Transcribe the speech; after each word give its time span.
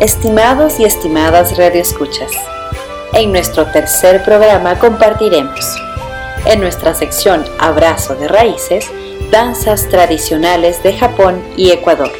Estimados 0.00 0.78
y 0.78 0.84
estimadas 0.84 1.56
radioescuchas, 1.56 2.30
en 3.12 3.32
nuestro 3.32 3.66
tercer 3.66 4.22
programa 4.24 4.78
compartiremos, 4.78 5.76
en 6.46 6.60
nuestra 6.60 6.94
sección 6.94 7.44
Abrazo 7.58 8.14
de 8.14 8.28
Raíces, 8.28 8.90
danzas 9.30 9.88
tradicionales 9.88 10.82
de 10.82 10.96
Japón 10.96 11.42
y 11.56 11.70
Ecuador. 11.70 12.12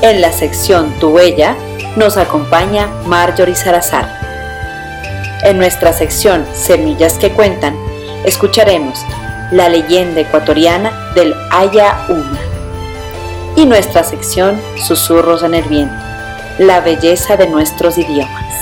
En 0.00 0.20
la 0.20 0.32
sección 0.32 0.92
Tu 1.00 1.08
Huella 1.08 1.54
nos 1.96 2.16
acompaña 2.16 2.88
Marjorie 3.04 3.54
Salazar 3.54 4.18
en 5.42 5.58
nuestra 5.58 5.92
sección 5.92 6.44
Semillas 6.52 7.14
que 7.18 7.30
Cuentan, 7.30 7.76
escucharemos 8.24 8.98
la 9.52 9.68
leyenda 9.68 10.20
ecuatoriana 10.20 11.12
del 11.14 11.34
Aya 11.50 12.06
Uma. 12.08 12.38
Y 13.56 13.64
nuestra 13.64 14.04
sección 14.04 14.60
Susurros 14.76 15.42
en 15.42 15.54
el 15.54 15.64
Viento, 15.64 16.07
la 16.58 16.80
belleza 16.80 17.36
de 17.36 17.48
nuestros 17.48 17.96
idiomas. 17.98 18.54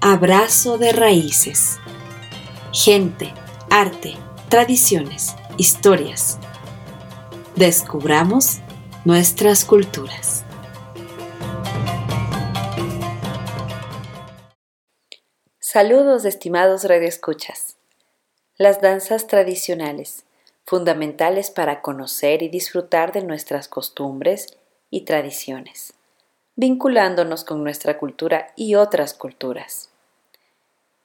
Abrazo 0.00 0.78
de 0.78 0.92
raíces. 0.92 1.78
Gente, 2.72 3.32
arte, 3.70 4.16
tradiciones, 4.48 5.34
historias. 5.56 6.38
Descubramos 7.56 8.60
nuestras 9.04 9.64
culturas. 9.64 10.44
Saludos, 15.72 16.24
estimados 16.24 16.82
radioescuchas. 16.82 17.76
Las 18.56 18.80
danzas 18.80 19.28
tradicionales, 19.28 20.24
fundamentales 20.66 21.52
para 21.52 21.80
conocer 21.80 22.42
y 22.42 22.48
disfrutar 22.48 23.12
de 23.12 23.22
nuestras 23.22 23.68
costumbres 23.68 24.58
y 24.90 25.02
tradiciones, 25.02 25.94
vinculándonos 26.56 27.44
con 27.44 27.62
nuestra 27.62 27.98
cultura 27.98 28.48
y 28.56 28.74
otras 28.74 29.14
culturas. 29.14 29.90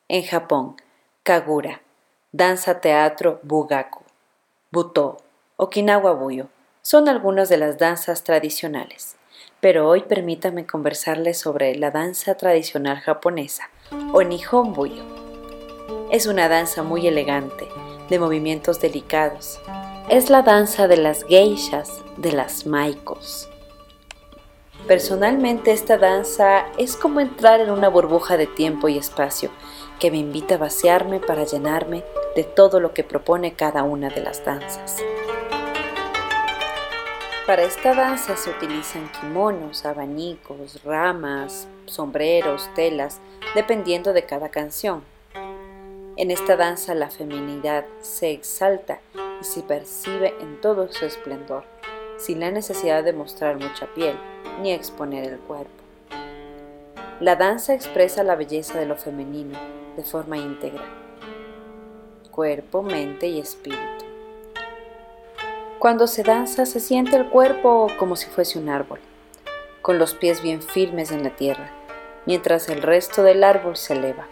En 0.07 0.23
Japón, 0.23 0.77
Kagura, 1.21 1.83
danza 2.31 2.81
teatro 2.81 3.39
Bugaku, 3.43 4.01
Buto, 4.71 5.17
Okinawa 5.57 6.13
Buyo 6.13 6.47
son 6.81 7.07
algunas 7.07 7.49
de 7.49 7.57
las 7.57 7.77
danzas 7.77 8.23
tradicionales, 8.23 9.15
pero 9.65 9.89
hoy 9.89 10.01
permítame 10.01 10.67
conversarles 10.67 11.39
sobre 11.39 11.73
la 11.73 11.89
danza 11.89 12.37
tradicional 12.37 12.99
japonesa, 12.99 13.71
o 14.13 14.21
Nihon 14.21 14.73
Buyo. 14.73 15.03
Es 16.11 16.27
una 16.27 16.47
danza 16.47 16.83
muy 16.83 17.07
elegante, 17.07 17.67
de 18.07 18.19
movimientos 18.19 18.79
delicados. 18.79 19.59
Es 20.07 20.29
la 20.29 20.43
danza 20.43 20.87
de 20.87 20.97
las 20.97 21.23
geishas, 21.23 22.03
de 22.17 22.31
las 22.31 22.67
maikos. 22.67 23.49
Personalmente 24.85 25.71
esta 25.71 25.97
danza 25.97 26.67
es 26.77 26.95
como 26.95 27.19
entrar 27.19 27.59
en 27.59 27.71
una 27.71 27.89
burbuja 27.89 28.37
de 28.37 28.45
tiempo 28.45 28.87
y 28.87 28.99
espacio 28.99 29.49
que 29.99 30.11
me 30.11 30.17
invita 30.17 30.53
a 30.55 30.59
vaciarme 30.59 31.19
para 31.19 31.43
llenarme 31.43 32.03
de 32.35 32.43
todo 32.43 32.79
lo 32.79 32.93
que 32.93 33.03
propone 33.03 33.53
cada 33.53 33.81
una 33.81 34.09
de 34.09 34.21
las 34.21 34.45
danzas. 34.45 34.97
Para 37.45 37.61
esta 37.61 37.93
danza 37.93 38.35
se 38.37 38.49
utilizan 38.49 39.07
kimonos, 39.21 39.85
abanicos, 39.85 40.83
ramas, 40.83 41.67
sombreros, 41.85 42.67
telas, 42.73 43.21
dependiendo 43.53 44.13
de 44.13 44.25
cada 44.25 44.49
canción. 44.49 45.03
En 46.17 46.31
esta 46.31 46.55
danza 46.55 46.95
la 46.95 47.11
feminidad 47.11 47.85
se 48.01 48.31
exalta 48.31 48.99
y 49.13 49.43
se 49.43 49.61
percibe 49.61 50.33
en 50.41 50.59
todo 50.59 50.91
su 50.91 51.05
esplendor, 51.05 51.65
sin 52.17 52.39
la 52.39 52.49
necesidad 52.49 53.03
de 53.03 53.13
mostrar 53.13 53.57
mucha 53.57 53.85
piel 53.93 54.17
ni 54.63 54.71
exponer 54.71 55.31
el 55.31 55.37
cuerpo. 55.37 55.83
La 57.19 57.35
danza 57.35 57.75
expresa 57.75 58.23
la 58.23 58.35
belleza 58.35 58.79
de 58.79 58.87
lo 58.87 58.95
femenino, 58.95 59.59
de 59.95 60.03
forma 60.03 60.39
íntegra, 60.39 60.83
cuerpo, 62.31 62.81
mente 62.81 63.27
y 63.27 63.39
espíritu. 63.39 64.04
Cuando 65.79 66.07
se 66.07 66.23
danza 66.23 66.65
se 66.65 66.79
siente 66.79 67.17
el 67.17 67.29
cuerpo 67.29 67.87
como 67.99 68.15
si 68.15 68.27
fuese 68.27 68.57
un 68.57 68.69
árbol, 68.69 68.99
con 69.81 69.99
los 69.99 70.13
pies 70.13 70.41
bien 70.41 70.61
firmes 70.61 71.11
en 71.11 71.23
la 71.23 71.35
tierra, 71.35 71.69
mientras 72.25 72.69
el 72.69 72.81
resto 72.81 73.23
del 73.23 73.43
árbol 73.43 73.75
se 73.75 73.93
eleva. 73.93 74.25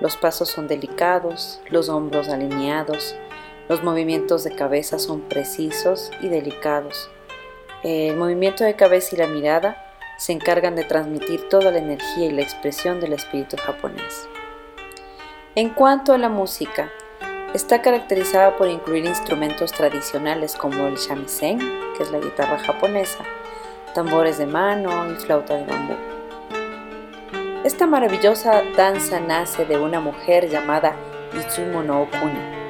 Los 0.00 0.16
pasos 0.16 0.48
son 0.48 0.68
delicados, 0.68 1.60
los 1.68 1.90
hombros 1.90 2.30
alineados, 2.30 3.14
los 3.68 3.84
movimientos 3.84 4.44
de 4.44 4.56
cabeza 4.56 4.98
son 4.98 5.20
precisos 5.20 6.10
y 6.22 6.28
delicados. 6.28 7.10
El 7.82 8.16
movimiento 8.16 8.64
de 8.64 8.74
cabeza 8.74 9.14
y 9.14 9.18
la 9.18 9.26
mirada 9.26 9.76
se 10.16 10.32
encargan 10.32 10.74
de 10.74 10.84
transmitir 10.84 11.48
toda 11.50 11.70
la 11.70 11.78
energía 11.78 12.26
y 12.26 12.32
la 12.32 12.42
expresión 12.42 12.98
del 12.98 13.12
espíritu 13.12 13.58
japonés. 13.58 14.26
En 15.54 15.68
cuanto 15.68 16.14
a 16.14 16.18
la 16.18 16.30
música, 16.30 16.90
está 17.54 17.82
caracterizada 17.82 18.56
por 18.56 18.68
incluir 18.68 19.04
instrumentos 19.04 19.72
tradicionales 19.72 20.56
como 20.56 20.86
el 20.86 20.96
shamisen, 20.96 21.58
que 21.96 22.02
es 22.02 22.10
la 22.10 22.18
guitarra 22.18 22.58
japonesa, 22.58 23.24
tambores 23.94 24.38
de 24.38 24.46
mano 24.46 25.10
y 25.10 25.16
flauta 25.16 25.54
de 25.56 25.64
bambú. 25.64 25.94
Esta 27.64 27.86
maravillosa 27.86 28.62
danza 28.76 29.20
nace 29.20 29.64
de 29.66 29.78
una 29.78 30.00
mujer 30.00 30.48
llamada 30.48 30.96
Izumo 31.38 31.82
no 31.82 32.02
Okuni. 32.02 32.62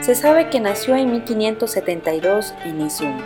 Se 0.00 0.14
sabe 0.14 0.48
que 0.48 0.58
nació 0.58 0.96
en 0.96 1.12
1572 1.12 2.54
en 2.64 2.80
Izumo 2.80 3.22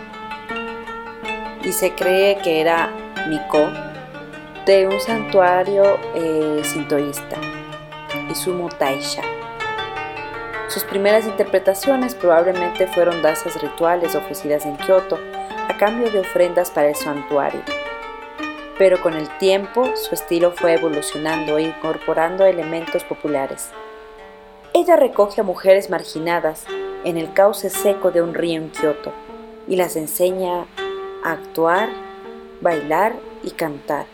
y 1.63 1.71
se 1.71 1.95
cree 1.95 2.37
que 2.39 2.59
era 2.59 2.91
Miko 3.27 3.69
de 4.65 4.87
un 4.87 4.99
santuario 4.99 5.97
eh, 6.13 6.61
sintoísta, 6.63 7.37
Izumo 8.29 8.69
Taisha. 8.69 9.32
Sus 10.73 10.83
primeras 10.85 11.27
interpretaciones 11.27 12.15
probablemente 12.15 12.87
fueron 12.87 13.21
danzas 13.21 13.61
rituales 13.61 14.15
ofrecidas 14.15 14.65
en 14.65 14.75
Kioto 14.77 15.19
a 15.69 15.77
cambio 15.77 16.09
de 16.09 16.21
ofrendas 16.21 16.71
para 16.71 16.89
el 16.89 16.95
santuario. 16.95 17.61
Pero 18.79 18.99
con 18.99 19.13
el 19.13 19.29
tiempo 19.37 19.95
su 19.95 20.15
estilo 20.15 20.51
fue 20.51 20.73
evolucionando 20.73 21.59
e 21.59 21.63
incorporando 21.65 22.43
elementos 22.45 23.03
populares. 23.03 23.69
Ella 24.73 24.95
recoge 24.95 25.41
a 25.41 25.43
mujeres 25.43 25.91
marginadas 25.91 26.65
en 27.03 27.17
el 27.17 27.31
cauce 27.33 27.69
seco 27.69 28.09
de 28.09 28.23
un 28.23 28.33
río 28.33 28.59
en 28.59 28.71
Kioto 28.71 29.13
y 29.67 29.75
las 29.75 29.95
enseña 29.95 30.65
a 31.23 31.33
actuar, 31.33 31.89
bailar 32.61 33.13
y 33.43 33.51
cantar 33.51 34.07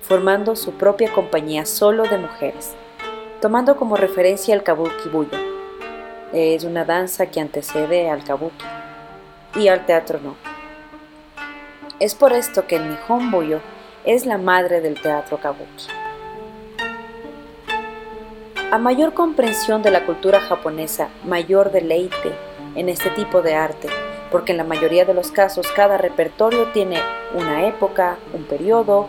formando 0.00 0.54
su 0.54 0.70
propia 0.70 1.12
compañía 1.12 1.66
solo 1.66 2.04
de 2.04 2.16
mujeres, 2.16 2.74
tomando 3.40 3.76
como 3.76 3.96
referencia 3.96 4.54
el 4.54 4.62
kabuki 4.62 5.08
buyo. 5.10 5.55
Es 6.32 6.64
una 6.64 6.84
danza 6.84 7.26
que 7.26 7.40
antecede 7.40 8.10
al 8.10 8.24
kabuki 8.24 8.64
y 9.54 9.68
al 9.68 9.86
teatro 9.86 10.18
no. 10.22 10.36
Es 12.00 12.14
por 12.14 12.32
esto 12.32 12.66
que 12.66 12.76
el 12.76 12.90
Nihon 12.90 13.30
Buyo 13.30 13.60
es 14.04 14.26
la 14.26 14.36
madre 14.36 14.80
del 14.80 15.00
teatro 15.00 15.38
kabuki. 15.38 15.86
A 18.72 18.78
mayor 18.78 19.14
comprensión 19.14 19.82
de 19.82 19.92
la 19.92 20.04
cultura 20.04 20.40
japonesa, 20.40 21.08
mayor 21.24 21.70
deleite 21.70 22.32
en 22.74 22.88
este 22.88 23.10
tipo 23.10 23.40
de 23.40 23.54
arte, 23.54 23.88
porque 24.32 24.50
en 24.50 24.58
la 24.58 24.64
mayoría 24.64 25.04
de 25.04 25.14
los 25.14 25.30
casos 25.30 25.68
cada 25.76 25.96
repertorio 25.96 26.72
tiene 26.72 26.98
una 27.34 27.66
época, 27.68 28.18
un 28.34 28.42
periodo, 28.44 29.08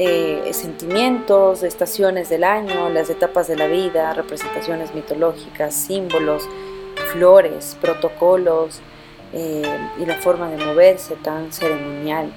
eh, 0.00 0.52
sentimientos, 0.52 1.64
estaciones 1.64 2.28
del 2.28 2.44
año, 2.44 2.88
las 2.88 3.10
etapas 3.10 3.48
de 3.48 3.56
la 3.56 3.66
vida, 3.66 4.14
representaciones 4.14 4.94
mitológicas, 4.94 5.74
símbolos, 5.74 6.48
flores, 7.12 7.76
protocolos, 7.80 8.80
eh, 9.32 9.62
y 9.98 10.06
la 10.06 10.14
forma 10.14 10.48
de 10.48 10.64
moverse 10.64 11.16
tan 11.16 11.52
ceremonial. 11.52 12.32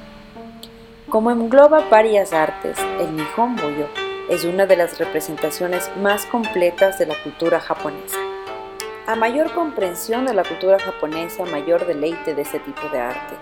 Como 1.07 1.31
engloba 1.31 1.87
varias 1.89 2.33
artes, 2.33 2.77
el 2.99 3.15
Nihon 3.15 3.55
Boyo 3.55 3.87
es 4.29 4.43
una 4.43 4.65
de 4.65 4.75
las 4.75 4.97
representaciones 4.97 5.89
más 6.01 6.25
completas 6.25 6.97
de 6.99 7.05
la 7.05 7.15
cultura 7.23 7.59
japonesa. 7.59 8.17
A 9.07 9.15
mayor 9.15 9.53
comprensión 9.53 10.25
de 10.25 10.33
la 10.33 10.43
cultura 10.43 10.79
japonesa, 10.79 11.45
mayor 11.45 11.85
deleite 11.85 12.33
de 12.33 12.41
este 12.41 12.59
tipo 12.59 12.87
de 12.89 12.99
arte, 12.99 13.35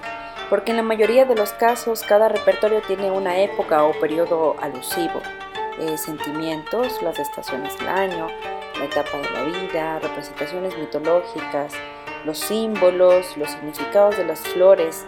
porque 0.50 0.72
en 0.72 0.78
la 0.78 0.84
mayoría 0.84 1.26
de 1.26 1.36
los 1.36 1.54
casos 1.54 2.02
cada 2.04 2.28
repertorio 2.28 2.82
tiene 2.82 3.12
una 3.12 3.40
época 3.40 3.84
o 3.84 3.92
periodo 4.00 4.56
alusivo, 4.60 5.22
eh, 5.80 5.98
sentimientos, 5.98 7.02
las 7.02 7.20
estaciones 7.20 7.78
del 7.78 7.88
año, 7.88 8.28
la 8.78 8.86
etapa 8.86 9.18
de 9.18 9.30
la 9.30 9.44
vida, 9.44 10.00
representaciones 10.00 10.78
mitológicas, 10.78 11.74
los 12.26 12.40
símbolos, 12.40 13.38
los 13.38 13.50
significados 13.52 14.18
de 14.18 14.26
las 14.26 14.40
flores, 14.40 15.06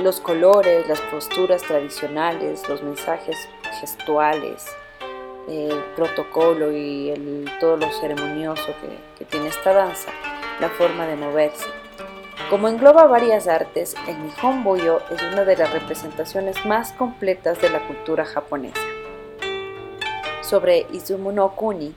los 0.00 0.20
colores, 0.20 0.88
las 0.88 1.00
posturas 1.00 1.62
tradicionales, 1.62 2.66
los 2.68 2.82
mensajes 2.82 3.36
gestuales, 3.80 4.66
el 5.48 5.82
protocolo 5.96 6.72
y 6.72 7.10
el, 7.10 7.50
todo 7.60 7.76
lo 7.76 7.90
ceremonioso 7.92 8.74
que, 8.80 8.96
que 9.18 9.24
tiene 9.24 9.48
esta 9.48 9.72
danza, 9.72 10.10
la 10.60 10.68
forma 10.70 11.06
de 11.06 11.16
moverse. 11.16 11.81
Como 12.50 12.68
engloba 12.68 13.06
varias 13.06 13.48
artes, 13.48 13.94
el 14.08 14.22
Nihon 14.22 14.64
Boyo 14.64 15.00
es 15.10 15.22
una 15.22 15.44
de 15.44 15.56
las 15.56 15.72
representaciones 15.72 16.64
más 16.66 16.92
completas 16.92 17.60
de 17.60 17.70
la 17.70 17.86
cultura 17.86 18.24
japonesa. 18.24 18.80
Sobre 20.42 20.86
Izumo 20.92 21.32
no 21.32 21.54
Kuni, 21.54 21.94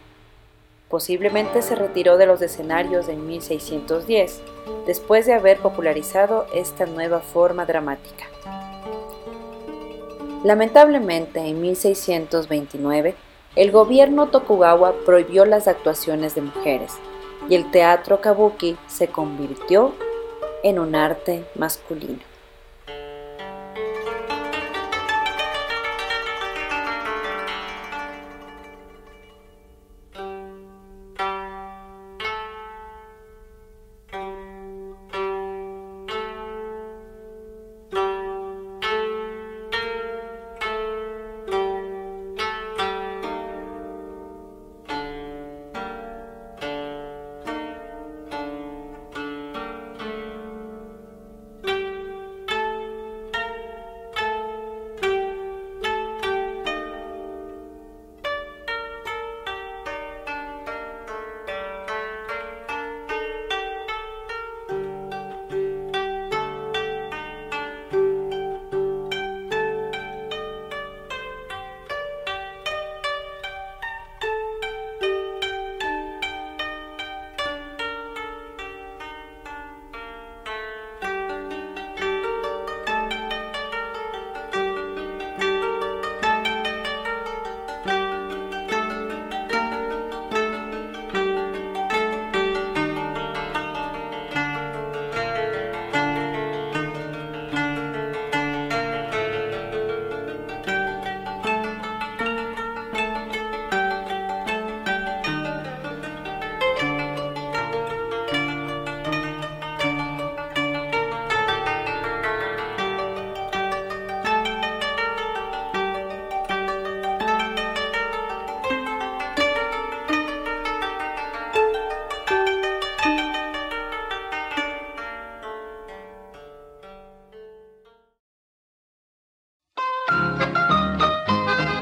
Posiblemente 0.89 1.61
se 1.63 1.75
retiró 1.75 2.17
de 2.17 2.27
los 2.27 2.41
escenarios 2.41 3.09
en 3.09 3.25
1610, 3.25 4.41
después 4.85 5.25
de 5.25 5.33
haber 5.33 5.57
popularizado 5.57 6.45
esta 6.53 6.85
nueva 6.85 7.21
forma 7.21 7.65
dramática. 7.65 8.25
Lamentablemente, 10.43 11.39
en 11.39 11.59
1629, 11.59 13.15
el 13.55 13.71
gobierno 13.71 14.27
Tokugawa 14.27 14.93
prohibió 15.05 15.45
las 15.45 15.67
actuaciones 15.67 16.35
de 16.35 16.43
mujeres 16.43 16.93
y 17.49 17.55
el 17.55 17.71
teatro 17.71 18.21
kabuki 18.21 18.77
se 18.87 19.07
convirtió 19.07 19.93
en 20.63 20.79
un 20.79 20.95
arte 20.95 21.45
masculino. 21.55 22.34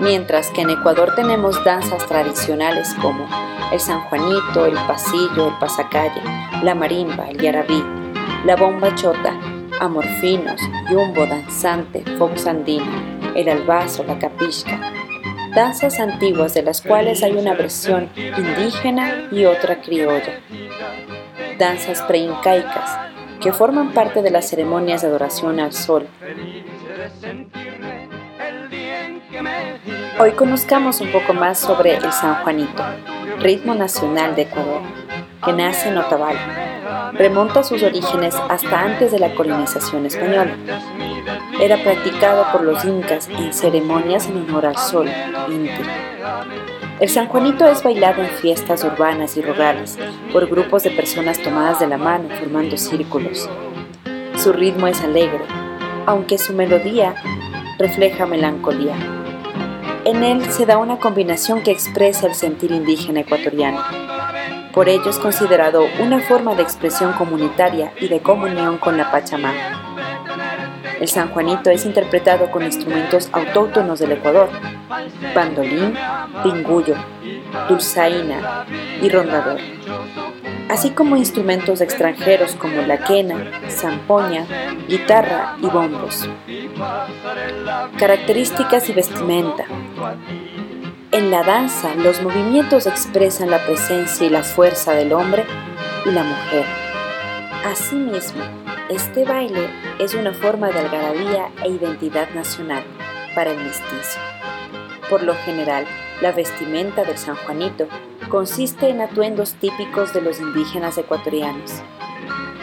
Mientras 0.03 0.51
que 0.51 0.61
en 0.61 0.69
Ecuador 0.69 1.13
tenemos 1.15 1.63
danzas 1.63 2.05
tradicionales 2.05 2.93
como 3.01 3.25
el 3.71 3.79
San 3.79 4.01
Juanito, 4.01 4.65
el 4.65 4.73
pasillo, 4.73 5.47
el 5.47 5.57
pasacalle, 5.59 6.21
la 6.61 6.75
marimba, 6.75 7.29
el 7.29 7.37
yarabí, 7.37 7.83
la 8.45 8.55
bomba 8.57 8.93
chota, 8.95 9.33
amorfinos, 9.79 10.59
yumbo 10.91 11.25
danzante, 11.25 12.03
fox 12.17 12.45
andino, 12.45 12.85
el 13.33 13.47
albazo, 13.47 14.03
la 14.03 14.19
capisca, 14.19 14.79
danzas 15.55 15.99
antiguas 15.99 16.53
de 16.53 16.63
las 16.63 16.81
cuales 16.81 17.23
hay 17.23 17.31
una 17.33 17.53
versión 17.53 18.09
indígena 18.15 19.29
y 19.31 19.45
otra 19.45 19.81
criolla, 19.81 20.41
danzas 21.57 22.01
preincaicas 22.01 22.99
que 23.39 23.53
forman 23.53 23.93
parte 23.93 24.21
de 24.21 24.31
las 24.31 24.49
ceremonias 24.49 25.01
de 25.01 25.07
adoración 25.07 25.59
al 25.59 25.73
sol, 25.73 26.07
Hoy 30.19 30.31
conozcamos 30.33 31.01
un 31.01 31.11
poco 31.11 31.33
más 31.33 31.57
sobre 31.57 31.95
el 31.95 32.11
San 32.11 32.35
Juanito, 32.43 32.83
ritmo 33.39 33.73
nacional 33.73 34.35
de 34.35 34.43
Ecuador, 34.43 34.81
que 35.43 35.53
nace 35.53 35.89
en 35.89 35.97
Otavalo. 35.97 36.39
Remonta 37.13 37.63
sus 37.63 37.81
orígenes 37.81 38.35
hasta 38.47 38.79
antes 38.79 39.11
de 39.11 39.17
la 39.17 39.33
colonización 39.33 40.05
española. 40.05 40.55
Era 41.59 41.81
practicado 41.81 42.45
por 42.51 42.63
los 42.63 42.85
incas 42.85 43.27
en 43.27 43.53
ceremonias 43.53 44.27
en 44.27 44.37
honor 44.37 44.67
al 44.67 44.77
sol, 44.77 45.09
Inti. 45.49 45.83
El 46.99 47.09
San 47.09 47.27
Juanito 47.27 47.65
es 47.65 47.81
bailado 47.81 48.21
en 48.21 48.29
fiestas 48.29 48.83
urbanas 48.83 49.35
y 49.35 49.41
rurales 49.41 49.97
por 50.31 50.47
grupos 50.47 50.83
de 50.83 50.91
personas 50.91 51.41
tomadas 51.41 51.79
de 51.79 51.87
la 51.87 51.97
mano 51.97 52.29
formando 52.39 52.77
círculos. 52.77 53.49
Su 54.37 54.53
ritmo 54.53 54.87
es 54.87 55.01
alegre, 55.01 55.43
aunque 56.05 56.37
su 56.37 56.53
melodía 56.53 57.15
refleja 57.79 58.27
melancolía. 58.27 59.22
En 60.05 60.21
él 60.23 60.51
se 60.51 60.65
da 60.65 60.77
una 60.77 60.97
combinación 60.97 61.61
que 61.61 61.71
expresa 61.71 62.27
el 62.27 62.35
sentir 62.35 62.71
indígena 62.71 63.21
ecuatoriano. 63.21 63.81
Por 64.73 64.89
ello 64.89 65.09
es 65.09 65.17
considerado 65.17 65.85
una 66.01 66.19
forma 66.19 66.55
de 66.55 66.63
expresión 66.63 67.13
comunitaria 67.13 67.93
y 68.01 68.09
de 68.09 68.19
comunión 68.19 68.79
con 68.79 68.97
la 68.97 69.11
Pachamama. 69.11 69.93
El 70.99 71.07
San 71.07 71.29
Juanito 71.29 71.69
es 71.69 71.85
interpretado 71.85 72.51
con 72.51 72.63
instrumentos 72.63 73.29
autóctonos 73.31 73.99
del 73.99 74.13
Ecuador, 74.13 74.49
bandolín, 75.33 75.93
pingullo, 76.43 76.95
dulzaina 77.69 78.65
y 79.01 79.07
rondador, 79.07 79.59
así 80.69 80.91
como 80.91 81.17
instrumentos 81.17 81.81
extranjeros 81.81 82.55
como 82.55 82.81
la 82.81 82.97
quena, 82.97 83.51
zampoña, 83.69 84.45
guitarra 84.87 85.57
y 85.61 85.67
bombos. 85.67 86.29
Características 87.97 88.89
y 88.89 88.93
vestimenta. 88.93 89.65
En 91.11 91.29
la 91.29 91.43
danza, 91.43 91.93
los 91.95 92.21
movimientos 92.21 92.87
expresan 92.87 93.51
la 93.51 93.63
presencia 93.65 94.25
y 94.25 94.29
la 94.29 94.43
fuerza 94.43 94.93
del 94.93 95.13
hombre 95.13 95.45
y 96.05 96.11
la 96.11 96.23
mujer. 96.23 96.65
Asimismo, 97.65 98.43
este 98.89 99.23
baile 99.23 99.69
es 99.99 100.13
una 100.15 100.33
forma 100.33 100.69
de 100.69 100.79
algarabía 100.79 101.51
e 101.63 101.69
identidad 101.69 102.29
nacional 102.33 102.83
para 103.35 103.51
el 103.51 103.57
mestizo. 103.57 104.19
Por 105.09 105.23
lo 105.23 105.35
general, 105.35 105.85
la 106.21 106.31
vestimenta 106.31 107.03
del 107.03 107.17
San 107.17 107.35
Juanito 107.35 107.87
consiste 108.29 108.89
en 108.89 109.01
atuendos 109.01 109.53
típicos 109.55 110.13
de 110.13 110.21
los 110.21 110.39
indígenas 110.39 110.97
ecuatorianos. 110.97 111.81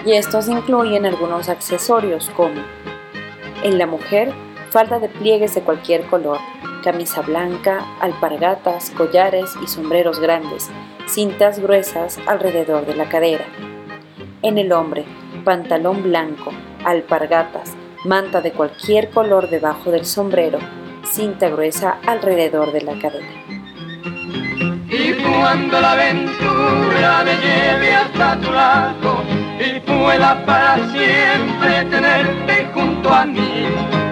y 0.05 0.13
estos 0.13 0.49
incluyen 0.49 1.05
algunos 1.05 1.51
accesorios 1.51 2.31
como 2.31 2.63
en 3.63 3.77
la 3.77 3.87
mujer, 3.87 4.33
falda 4.71 4.99
de 4.99 5.11
pliegues 5.11 5.55
de 5.55 5.61
cualquier 5.61 6.07
color, 6.07 6.39
camisa 6.83 7.21
blanca, 7.21 7.85
alpargatas, 8.01 8.91
collares 8.91 9.51
y 9.63 9.67
sombreros 9.67 10.19
grandes, 10.19 10.71
cintas 11.07 11.59
gruesas 11.59 12.19
alrededor 12.27 12.87
de 12.87 12.95
la 12.95 13.11
cadera. 13.11 13.45
En 14.41 14.57
el 14.57 14.73
hombre, 14.73 15.05
pantalón 15.45 16.03
blanco, 16.03 16.53
alpargatas, 16.85 17.75
manta 18.05 18.41
de 18.41 18.53
cualquier 18.53 19.11
color 19.11 19.51
debajo 19.51 19.91
del 19.91 20.07
sombrero, 20.07 20.59
cinta 21.11 21.49
gruesa 21.49 21.99
alrededor 22.07 22.73
de 22.73 22.83
la 22.83 22.99
cadera. 22.99 23.27
Y 24.89 25.13
cuando 25.15 25.81
la 25.81 25.93
aventura 25.93 27.25
me 27.25 27.35
lleve 27.37 27.95
hasta 27.95 28.37
tu 28.41 28.53
lado 28.53 29.23
y 29.59 29.81
pueda 29.81 30.45
para 30.47 30.77
siempre 30.89 31.85
tenerte 31.91 32.69
junto 32.75 33.13
a 33.13 33.25
mí, 33.25 33.67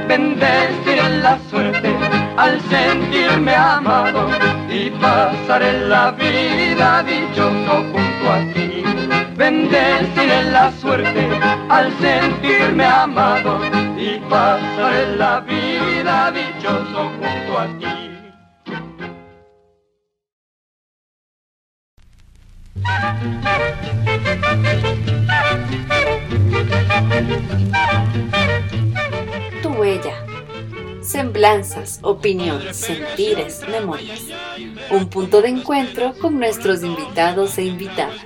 bendeciré 0.08 1.08
la 1.22 1.38
suerte 1.50 1.94
al 2.36 2.60
sentirme 2.62 3.54
amado 3.54 4.28
y 4.68 4.90
pasaré 4.90 5.86
la 5.88 6.10
vida 6.12 7.02
dichoso 7.04 7.84
junto 7.92 8.32
a 8.32 8.38
ti. 8.54 8.82
Bendeciré 9.36 10.44
la 10.50 10.72
suerte 10.72 11.28
al 11.68 11.92
sentirme 12.00 12.84
amado 12.84 13.87
y 14.08 14.18
pasaré 14.30 15.16
la 15.16 15.40
vida 15.40 16.30
dichoso 16.30 17.10
junto 17.18 17.58
a 17.58 17.66
ti. 17.78 17.86
Tu 29.62 29.68
huella. 29.68 30.24
Semblanzas, 31.02 32.00
opiniones, 32.02 32.76
sentires, 32.76 33.64
memorias. 33.68 34.24
Un 34.90 35.08
punto 35.08 35.42
de 35.42 35.48
encuentro 35.48 36.14
con 36.20 36.38
nuestros 36.38 36.82
invitados 36.82 37.58
e 37.58 37.64
invitadas. 37.64 38.24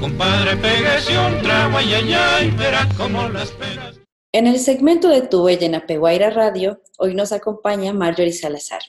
Compadre, 0.00 0.56
pégase 0.56 1.18
un 1.18 1.42
trago, 1.42 1.76
ay, 1.76 1.92
ay, 1.92 2.12
ay, 2.14 2.50
verá 2.52 2.88
cómo 2.96 3.28
las 3.28 3.50
esperas. 3.50 4.00
En 4.32 4.46
el 4.46 4.58
segmento 4.58 5.08
de 5.08 5.20
Tu 5.20 5.44
Huella 5.44 5.66
en 5.66 5.74
Apeguaira 5.74 6.30
Radio, 6.30 6.80
hoy 6.98 7.14
nos 7.14 7.32
acompaña 7.32 7.92
Marjorie 7.92 8.32
Salazar. 8.32 8.80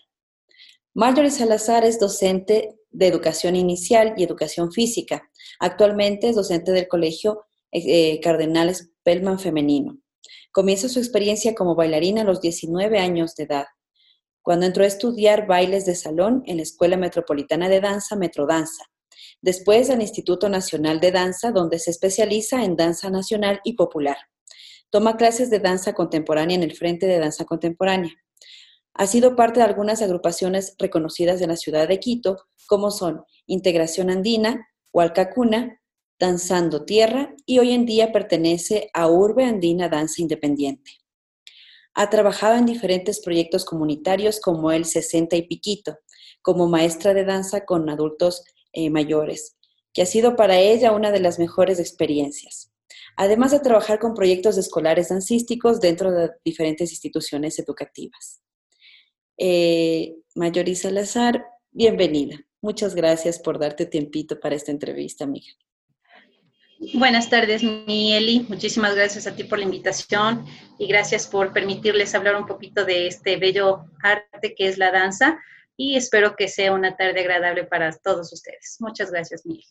Marjorie 0.94 1.30
Salazar 1.30 1.84
es 1.84 2.00
docente 2.00 2.78
de 2.92 3.08
educación 3.08 3.58
inicial 3.58 4.14
y 4.16 4.24
educación 4.24 4.72
física. 4.72 5.30
Actualmente 5.60 6.30
es 6.30 6.38
docente 6.38 6.72
del 6.72 6.88
Colegio 6.88 7.44
eh, 7.74 8.22
Cardenales 8.22 8.92
Pellman 9.04 9.38
Femenino. 9.38 9.98
Comienza 10.54 10.88
su 10.88 11.00
experiencia 11.00 11.56
como 11.56 11.76
bailarina 11.76 12.22
a 12.22 12.26
los 12.26 12.40
19 12.40 13.00
años 13.00 13.36
de 13.36 13.44
edad, 13.44 13.66
cuando 14.42 14.66
entró 14.66 14.86
a 14.86 14.88
estudiar 14.88 15.46
bailes 15.46 15.86
de 15.86 15.96
salón 15.96 16.42
en 16.46 16.56
la 16.58 16.64
Escuela 16.64 16.96
Metropolitana 16.96 17.68
de 17.68 17.82
Danza, 17.82 18.16
Metrodanza. 18.16 18.86
Después 19.42 19.90
al 19.90 20.02
Instituto 20.02 20.50
Nacional 20.50 21.00
de 21.00 21.12
Danza, 21.12 21.52
donde 21.52 21.80
se 21.80 21.90
especializa 21.90 22.64
en 22.64 22.76
danza 22.76 23.10
nacional 23.10 23.60
y 23.64 23.74
popular. 23.74 24.18
Toma 24.92 25.18
clases 25.18 25.50
de 25.50 25.60
danza 25.60 25.94
contemporánea 25.94 26.56
en 26.56 26.64
el 26.64 26.76
Frente 26.76 27.08
de 27.08 27.18
Danza 27.18 27.46
Contemporánea. 27.46 28.12
Ha 28.94 29.08
sido 29.08 29.36
parte 29.36 29.60
de 29.60 29.66
algunas 29.66 30.02
agrupaciones 30.02 30.76
reconocidas 30.78 31.40
de 31.40 31.48
la 31.48 31.56
ciudad 31.56 31.88
de 31.88 32.00
Quito, 32.00 32.38
como 32.68 32.92
son 32.92 33.24
Integración 33.48 34.10
Andina, 34.10 34.68
Hualcacuna, 34.94 35.82
Danzando 36.20 36.86
Tierra 36.86 37.34
y 37.48 37.58
hoy 37.58 37.72
en 37.72 37.88
día 37.88 38.12
pertenece 38.12 38.92
a 38.94 39.08
Urbe 39.08 39.46
Andina 39.46 39.90
Danza 39.90 40.22
Independiente. 40.22 40.92
Ha 41.96 42.12
trabajado 42.12 42.56
en 42.56 42.68
diferentes 42.68 43.22
proyectos 43.22 43.66
comunitarios 43.66 44.40
como 44.40 44.72
el 44.72 44.86
60 44.86 45.36
y 45.36 45.48
Piquito, 45.48 45.98
como 46.44 46.68
maestra 46.68 47.14
de 47.14 47.26
danza 47.26 47.66
con 47.66 47.90
adultos 47.90 48.44
eh, 48.74 48.90
mayores, 48.90 49.58
que 49.94 50.02
ha 50.02 50.06
sido 50.06 50.36
para 50.36 50.60
ella 50.60 50.92
una 50.92 51.12
de 51.12 51.20
las 51.20 51.40
mejores 51.40 51.80
experiencias. 51.80 52.72
Además 53.18 53.52
de 53.52 53.60
trabajar 53.60 54.00
con 54.00 54.14
proyectos 54.14 54.58
escolares 54.58 55.10
dancísticos 55.10 55.82
dentro 55.82 56.12
de 56.12 56.30
diferentes 56.44 56.92
instituciones 56.92 57.60
educativas. 57.60 58.42
Eh, 59.38 60.16
Mayori 60.36 60.76
bienvenida. 61.72 62.40
Muchas 62.62 62.96
gracias 62.96 63.40
por 63.40 63.60
darte 63.60 63.86
tiempito 63.86 64.40
para 64.40 64.56
esta 64.56 64.72
entrevista, 64.72 65.24
amiga. 65.24 65.52
Buenas 66.94 67.30
tardes, 67.30 67.64
mi 67.64 68.14
Eli. 68.14 68.46
Muchísimas 68.50 68.96
gracias 68.96 69.28
a 69.28 69.36
ti 69.36 69.44
por 69.44 69.60
la 69.60 69.66
invitación 69.66 70.46
y 70.80 70.88
gracias 70.88 71.28
por 71.28 71.54
permitirles 71.54 72.16
hablar 72.16 72.36
un 72.36 72.48
poquito 72.48 72.86
de 72.86 73.06
este 73.06 73.38
bello 73.38 73.86
arte 74.02 74.56
que 74.56 74.68
es 74.68 74.80
la 74.80 74.92
danza 74.92 75.40
y 75.82 75.96
espero 75.96 76.36
que 76.36 76.48
sea 76.48 76.74
una 76.74 76.96
tarde 76.96 77.22
agradable 77.22 77.64
para 77.64 77.92
todos 77.92 78.32
ustedes. 78.32 78.78
Muchas 78.80 79.10
gracias, 79.10 79.48
Miguel. 79.48 79.66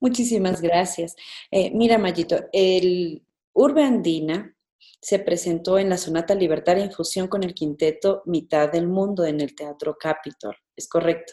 Muchísimas 0.00 0.60
gracias. 0.60 1.16
Eh, 1.50 1.70
mira, 1.72 1.96
Mayito, 1.96 2.44
el 2.52 3.24
Urbe 3.54 3.82
Andina 3.82 4.54
se 5.00 5.18
presentó 5.18 5.78
en 5.78 5.88
la 5.88 5.96
Sonata 5.96 6.34
Libertaria 6.34 6.84
en 6.84 6.92
fusión 6.92 7.26
con 7.26 7.42
el 7.42 7.54
quinteto 7.54 8.22
Mitad 8.26 8.70
del 8.70 8.86
Mundo 8.86 9.24
en 9.24 9.40
el 9.40 9.54
Teatro 9.54 9.96
Capitol. 9.98 10.54
¿Es 10.76 10.88
correcto? 10.88 11.32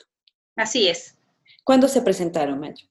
Así 0.55 0.87
es. 0.87 1.17
¿Cuándo 1.65 1.89
se 1.89 2.01
presentaron, 2.01 2.61
Mayo? 2.61 2.87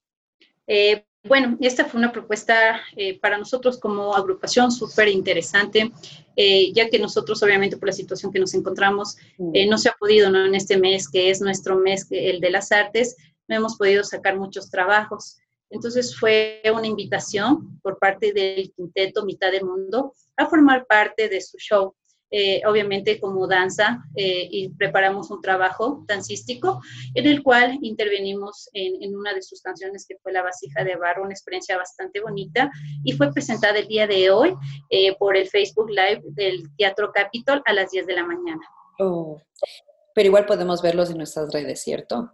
Eh, 0.66 1.06
bueno, 1.24 1.56
esta 1.60 1.84
fue 1.84 1.98
una 1.98 2.12
propuesta 2.12 2.80
eh, 2.96 3.18
para 3.20 3.38
nosotros 3.38 3.78
como 3.78 4.14
agrupación 4.14 4.72
súper 4.72 5.08
interesante, 5.08 5.92
eh, 6.36 6.72
ya 6.72 6.88
que 6.88 6.98
nosotros 6.98 7.42
obviamente 7.42 7.76
por 7.76 7.88
la 7.88 7.92
situación 7.92 8.32
que 8.32 8.40
nos 8.40 8.54
encontramos 8.54 9.16
Mm. 9.38 9.68
no 9.68 9.78
se 9.78 9.88
ha 9.88 9.92
podido 9.92 10.30
¿no? 10.30 10.44
en 10.44 10.54
este 10.54 10.78
mes, 10.78 11.08
que 11.08 11.30
es 11.30 11.40
nuestro 11.40 11.76
mes, 11.76 12.06
el 12.10 12.40
de 12.40 12.50
las 12.50 12.72
artes, 12.72 13.16
no 13.48 13.56
hemos 13.56 13.76
podido 13.76 14.04
sacar 14.04 14.36
muchos 14.36 14.70
trabajos. 14.70 15.38
Entonces 15.70 16.16
fue 16.18 16.62
una 16.74 16.86
invitación 16.86 17.80
por 17.82 17.98
parte 17.98 18.32
del 18.32 18.72
quinteto 18.72 19.24
Mitad 19.24 19.50
del 19.50 19.64
Mundo 19.64 20.14
a 20.36 20.46
formar 20.46 20.86
parte 20.86 21.28
de 21.28 21.40
su 21.40 21.56
show. 21.58 21.94
Eh, 22.34 22.62
obviamente 22.66 23.20
como 23.20 23.46
danza 23.46 24.02
eh, 24.16 24.48
y 24.50 24.70
preparamos 24.70 25.30
un 25.30 25.42
trabajo 25.42 26.02
dancístico 26.08 26.80
en 27.14 27.26
el 27.26 27.42
cual 27.42 27.78
intervenimos 27.82 28.70
en, 28.72 29.02
en 29.02 29.14
una 29.14 29.34
de 29.34 29.42
sus 29.42 29.60
canciones 29.60 30.06
que 30.08 30.16
fue 30.16 30.32
La 30.32 30.40
vasija 30.40 30.82
de 30.82 30.96
barro, 30.96 31.24
una 31.24 31.34
experiencia 31.34 31.76
bastante 31.76 32.22
bonita 32.22 32.70
y 33.04 33.12
fue 33.12 33.30
presentada 33.34 33.78
el 33.78 33.86
día 33.86 34.06
de 34.06 34.30
hoy 34.30 34.54
eh, 34.88 35.14
por 35.18 35.36
el 35.36 35.46
Facebook 35.46 35.90
Live 35.90 36.22
del 36.24 36.74
Teatro 36.78 37.12
Capitol 37.12 37.62
a 37.66 37.74
las 37.74 37.90
10 37.90 38.06
de 38.06 38.14
la 38.14 38.24
mañana. 38.24 38.62
Oh, 38.98 39.38
Pero 40.14 40.26
igual 40.28 40.46
podemos 40.46 40.80
verlos 40.80 41.10
en 41.10 41.18
nuestras 41.18 41.52
redes, 41.52 41.82
¿cierto? 41.82 42.32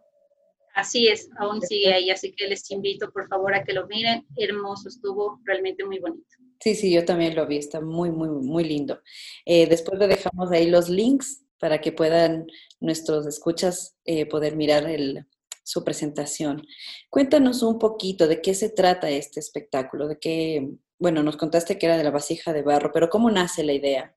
Así 0.76 1.08
es, 1.08 1.28
aún 1.40 1.60
sigue 1.60 1.92
ahí, 1.92 2.10
así 2.10 2.32
que 2.36 2.46
les 2.46 2.70
invito 2.70 3.10
por 3.10 3.26
favor 3.26 3.52
a 3.52 3.64
que 3.64 3.72
lo 3.72 3.88
miren. 3.88 4.24
Hermoso, 4.36 4.88
estuvo 4.88 5.40
realmente 5.44 5.84
muy 5.84 5.98
bonito. 5.98 6.36
Sí, 6.60 6.74
sí, 6.74 6.92
yo 6.92 7.04
también 7.04 7.36
lo 7.36 7.46
vi, 7.46 7.56
está 7.58 7.80
muy, 7.80 8.10
muy, 8.10 8.28
muy 8.28 8.64
lindo. 8.64 9.00
Eh, 9.44 9.66
después 9.68 9.98
le 9.98 10.08
dejamos 10.08 10.50
ahí 10.50 10.68
los 10.68 10.88
links 10.88 11.44
para 11.58 11.80
que 11.80 11.92
puedan 11.92 12.46
nuestros 12.80 13.26
escuchas 13.26 13.96
eh, 14.04 14.26
poder 14.26 14.56
mirar 14.56 14.88
el- 14.88 15.24
su 15.62 15.84
presentación. 15.84 16.66
Cuéntanos 17.10 17.62
un 17.62 17.78
poquito 17.78 18.26
de 18.26 18.40
qué 18.40 18.54
se 18.54 18.70
trata 18.70 19.10
este 19.10 19.38
espectáculo, 19.40 20.08
de 20.08 20.18
qué, 20.18 20.68
bueno, 20.98 21.22
nos 21.22 21.36
contaste 21.36 21.78
que 21.78 21.86
era 21.86 21.96
de 21.98 22.04
la 22.04 22.10
vasija 22.10 22.52
de 22.52 22.62
barro, 22.62 22.90
pero 22.92 23.08
¿cómo 23.10 23.30
nace 23.30 23.62
la 23.64 23.74
idea? 23.74 24.16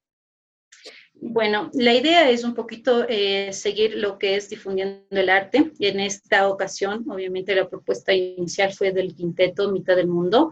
Bueno, 1.14 1.70
la 1.74 1.94
idea 1.94 2.30
es 2.30 2.44
un 2.44 2.56
poquito 2.56 3.06
eh, 3.08 3.54
seguir 3.54 3.96
lo 3.96 4.18
que 4.18 4.36
es 4.36 4.50
difundiendo 4.50 5.04
el 5.12 5.30
arte. 5.30 5.72
En 5.80 6.00
esta 6.00 6.48
ocasión, 6.48 7.06
obviamente, 7.12 7.54
la 7.54 7.70
propuesta 7.70 8.14
inicial 8.14 8.74
fue 8.74 8.92
del 8.92 9.14
quinteto 9.14 9.72
Mitad 9.72 9.96
del 9.96 10.08
Mundo, 10.08 10.52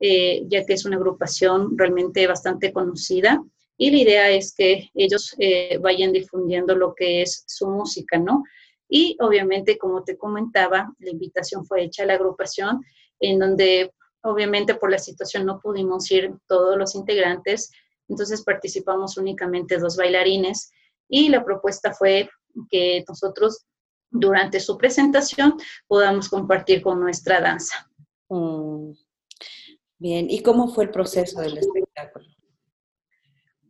eh, 0.00 0.42
ya 0.46 0.64
que 0.64 0.74
es 0.74 0.84
una 0.84 0.96
agrupación 0.96 1.76
realmente 1.76 2.26
bastante 2.26 2.72
conocida. 2.72 3.42
Y 3.76 3.90
la 3.90 3.98
idea 3.98 4.30
es 4.30 4.54
que 4.54 4.90
ellos 4.94 5.34
eh, 5.38 5.78
vayan 5.78 6.12
difundiendo 6.12 6.74
lo 6.76 6.94
que 6.94 7.22
es 7.22 7.44
su 7.46 7.68
música, 7.68 8.18
¿no? 8.18 8.44
Y 8.88 9.16
obviamente, 9.20 9.78
como 9.78 10.04
te 10.04 10.16
comentaba, 10.16 10.94
la 10.98 11.10
invitación 11.10 11.66
fue 11.66 11.82
hecha 11.82 12.04
a 12.04 12.06
la 12.06 12.14
agrupación, 12.14 12.84
en 13.18 13.38
donde 13.38 13.92
obviamente 14.22 14.74
por 14.74 14.90
la 14.90 14.98
situación 14.98 15.46
no 15.46 15.60
pudimos 15.60 16.10
ir 16.10 16.32
todos 16.46 16.76
los 16.78 16.94
integrantes, 16.94 17.70
entonces 18.08 18.42
participamos 18.42 19.16
únicamente 19.16 19.78
dos 19.78 19.96
bailarines 19.96 20.70
y 21.08 21.28
la 21.28 21.44
propuesta 21.44 21.92
fue 21.92 22.28
que 22.70 23.04
nosotros 23.08 23.64
durante 24.10 24.60
su 24.60 24.78
presentación 24.78 25.56
podamos 25.86 26.28
compartir 26.28 26.82
con 26.82 27.00
nuestra 27.00 27.40
danza. 27.40 27.90
Mm, 28.28 28.92
Bien, 30.04 30.26
¿y 30.28 30.42
cómo 30.42 30.68
fue 30.68 30.84
el 30.84 30.90
proceso 30.90 31.40
del 31.40 31.56
espectáculo? 31.56 32.26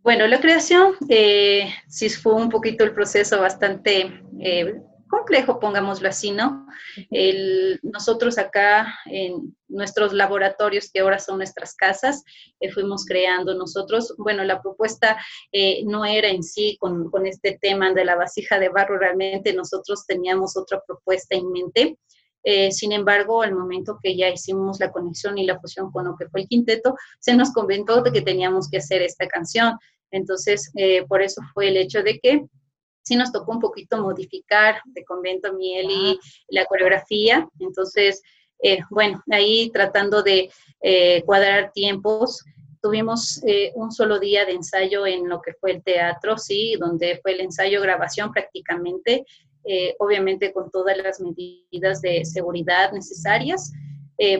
Bueno, 0.03 0.27
la 0.27 0.41
creación 0.41 0.97
eh, 1.09 1.73
sí 1.87 2.09
fue 2.09 2.35
un 2.35 2.49
poquito 2.49 2.83
el 2.83 2.93
proceso 2.93 3.41
bastante 3.41 4.21
eh, 4.41 4.75
complejo, 5.09 5.61
pongámoslo 5.61 6.09
así, 6.09 6.33
¿no? 6.33 6.67
nosotros 7.83 8.37
acá 8.37 8.99
en 9.07 9.57
nuestros 9.69 10.13
laboratorios, 10.13 10.91
que 10.93 10.99
ahora 10.99 11.21
son 11.21 11.37
nuestras 11.37 11.77
casas, 11.77 12.25
eh, 12.59 12.73
fuimos 12.73 13.05
creando 13.05 13.55
nosotros, 13.55 14.13
bueno, 14.19 14.43
la 14.43 14.61
propuesta 14.61 15.17
eh, 15.53 15.85
no 15.85 16.05
era 16.05 16.29
en 16.29 16.43
sí 16.43 16.77
con, 16.81 17.13
con, 17.13 17.27
este 17.27 17.61
tema 17.63 17.93
de 17.93 18.05
la 18.05 18.17
vasija 18.17 18.59
de 18.59 18.71
barro, 18.71 18.99
realmente 18.99 19.53
nosotros 19.53 20.05
teníamos 20.05 20.57
otra 20.57 20.83
propuesta 20.85 21.37
en 21.37 21.53
mente. 21.53 21.97
Eh, 22.45 22.71
sin 22.71 22.93
embargo, 22.93 23.43
al 23.43 23.55
momento 23.55 23.99
que 24.03 24.17
ya 24.17 24.29
hicimos 24.29 24.79
la 24.79 24.93
conexión 24.93 25.39
y 25.39 25.47
la 25.47 25.59
fusión 25.59 25.91
con 25.91 26.05
lo 26.05 26.17
que 26.17 26.29
fue 26.29 26.43
el 26.43 26.49
quinteto, 26.49 26.95
se 27.19 27.35
nos 27.35 27.53
comentó 27.53 28.03
de 28.03 28.13
que 28.13 28.23
teníamos 28.23 28.69
que 28.71 28.77
hacer 28.77 29.03
esta 29.03 29.27
canción. 29.27 29.79
Entonces, 30.11 30.71
por 31.09 31.23
eso 31.23 31.43
fue 31.53 31.69
el 31.69 31.77
hecho 31.77 32.05
de 32.05 32.21
que 32.21 32.45
sí 33.05 33.17
nos 33.17 33.33
tocó 33.33 33.53
un 33.53 33.61
poquito 33.61 33.99
modificar 33.99 34.81
de 34.87 35.05
Convento 35.05 35.53
Miel 35.53 35.89
y 35.91 36.19
la 36.49 36.65
coreografía. 36.67 37.49
Entonces, 37.61 38.23
eh, 38.63 38.79
bueno, 38.91 39.23
ahí 39.31 39.71
tratando 39.71 40.23
de 40.23 40.51
eh, 40.81 41.23
cuadrar 41.25 41.71
tiempos, 41.73 42.43
tuvimos 42.81 43.43
eh, 43.47 43.73
un 43.75 43.93
solo 43.93 44.19
día 44.19 44.45
de 44.45 44.53
ensayo 44.53 45.07
en 45.07 45.29
lo 45.29 45.41
que 45.43 45.53
fue 45.55 45.73
el 45.73 45.83
teatro, 45.83 46.39
sí, 46.39 46.77
donde 46.79 47.19
fue 47.23 47.33
el 47.33 47.41
ensayo 47.41 47.81
grabación 47.81 48.33
prácticamente, 48.33 49.25
obviamente 49.99 50.53
con 50.53 50.71
todas 50.71 50.97
las 50.99 51.21
medidas 51.21 52.01
de 52.03 52.25
seguridad 52.25 52.93
necesarias. 52.93 53.73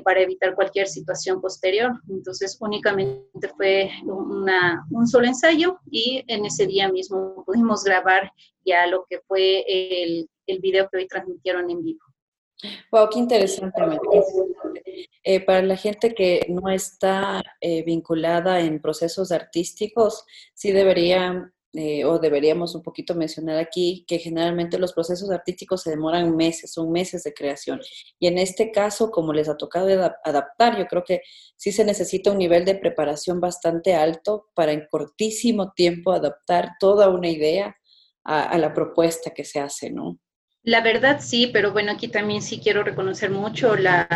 para 0.05 0.21
evitar 0.21 0.55
cualquier 0.55 0.87
situación 0.87 1.41
posterior. 1.41 1.91
Entonces, 2.09 2.57
únicamente 2.61 3.49
fue 3.57 3.91
un 4.05 5.07
solo 5.09 5.27
ensayo 5.27 5.81
y 5.91 6.23
en 6.29 6.45
ese 6.45 6.67
día 6.67 6.89
mismo 6.89 7.43
pudimos 7.45 7.83
grabar 7.83 8.31
ya 8.65 8.87
lo 8.87 9.05
que 9.11 9.19
fue 9.27 9.65
el, 9.67 10.29
el 10.47 10.59
video 10.61 10.89
que 10.89 10.99
hoy 10.99 11.09
transmitieron 11.09 11.71
en 11.71 11.83
vivo. 11.83 12.01
Wow, 12.91 13.09
qué 13.11 13.19
interesante. 13.19 13.81
Eh, 15.23 15.41
para 15.41 15.63
la 15.63 15.77
gente 15.77 16.15
que 16.15 16.47
no 16.49 16.69
está 16.69 17.43
eh, 17.61 17.83
vinculada 17.83 18.61
en 18.61 18.81
procesos 18.81 19.33
artísticos, 19.33 20.25
sí 20.55 20.73
debería 20.73 21.53
eh, 21.75 22.05
o 22.05 22.19
deberíamos 22.19 22.75
un 22.75 22.83
poquito 22.83 23.15
mencionar 23.15 23.59
aquí 23.59 24.05
que 24.07 24.19
generalmente 24.19 24.79
los 24.79 24.93
procesos 24.93 25.31
artísticos 25.31 25.83
se 25.83 25.91
demoran 25.91 26.37
meses, 26.37 26.73
son 26.73 26.93
meses 26.93 27.25
de 27.25 27.35
creación. 27.35 27.81
Y 28.19 28.27
en 28.29 28.39
este 28.39 28.71
caso, 28.71 29.11
como 29.11 29.33
les 29.33 29.49
ha 29.49 29.57
tocado 29.57 29.89
adaptar, 30.25 30.79
yo 30.79 30.87
creo 30.87 31.05
que 31.05 31.21
sí 31.57 31.73
se 31.73 31.85
necesita 31.85 32.31
un 32.31 32.39
nivel 32.39 32.65
de 32.65 32.77
preparación 32.77 33.41
bastante 33.41 33.95
alto 33.95 34.47
para 34.55 34.73
en 34.73 34.87
cortísimo 34.91 35.73
tiempo 35.73 36.13
adaptar 36.13 36.73
toda 36.79 37.09
una 37.09 37.29
idea 37.29 37.77
a 38.25 38.57
la 38.57 38.73
propuesta 38.73 39.33
que 39.33 39.45
se 39.45 39.61
hace, 39.61 39.91
¿no? 39.91 40.19
La 40.67 40.81
verdad 40.81 41.21
sí, 41.21 41.51
pero 41.53 41.73
bueno, 41.73 41.93
aquí 41.93 42.09
también 42.09 42.41
sí 42.41 42.59
quiero 42.59 42.83
reconocer 42.83 43.31
mucho 43.31 43.77
la 43.77 44.09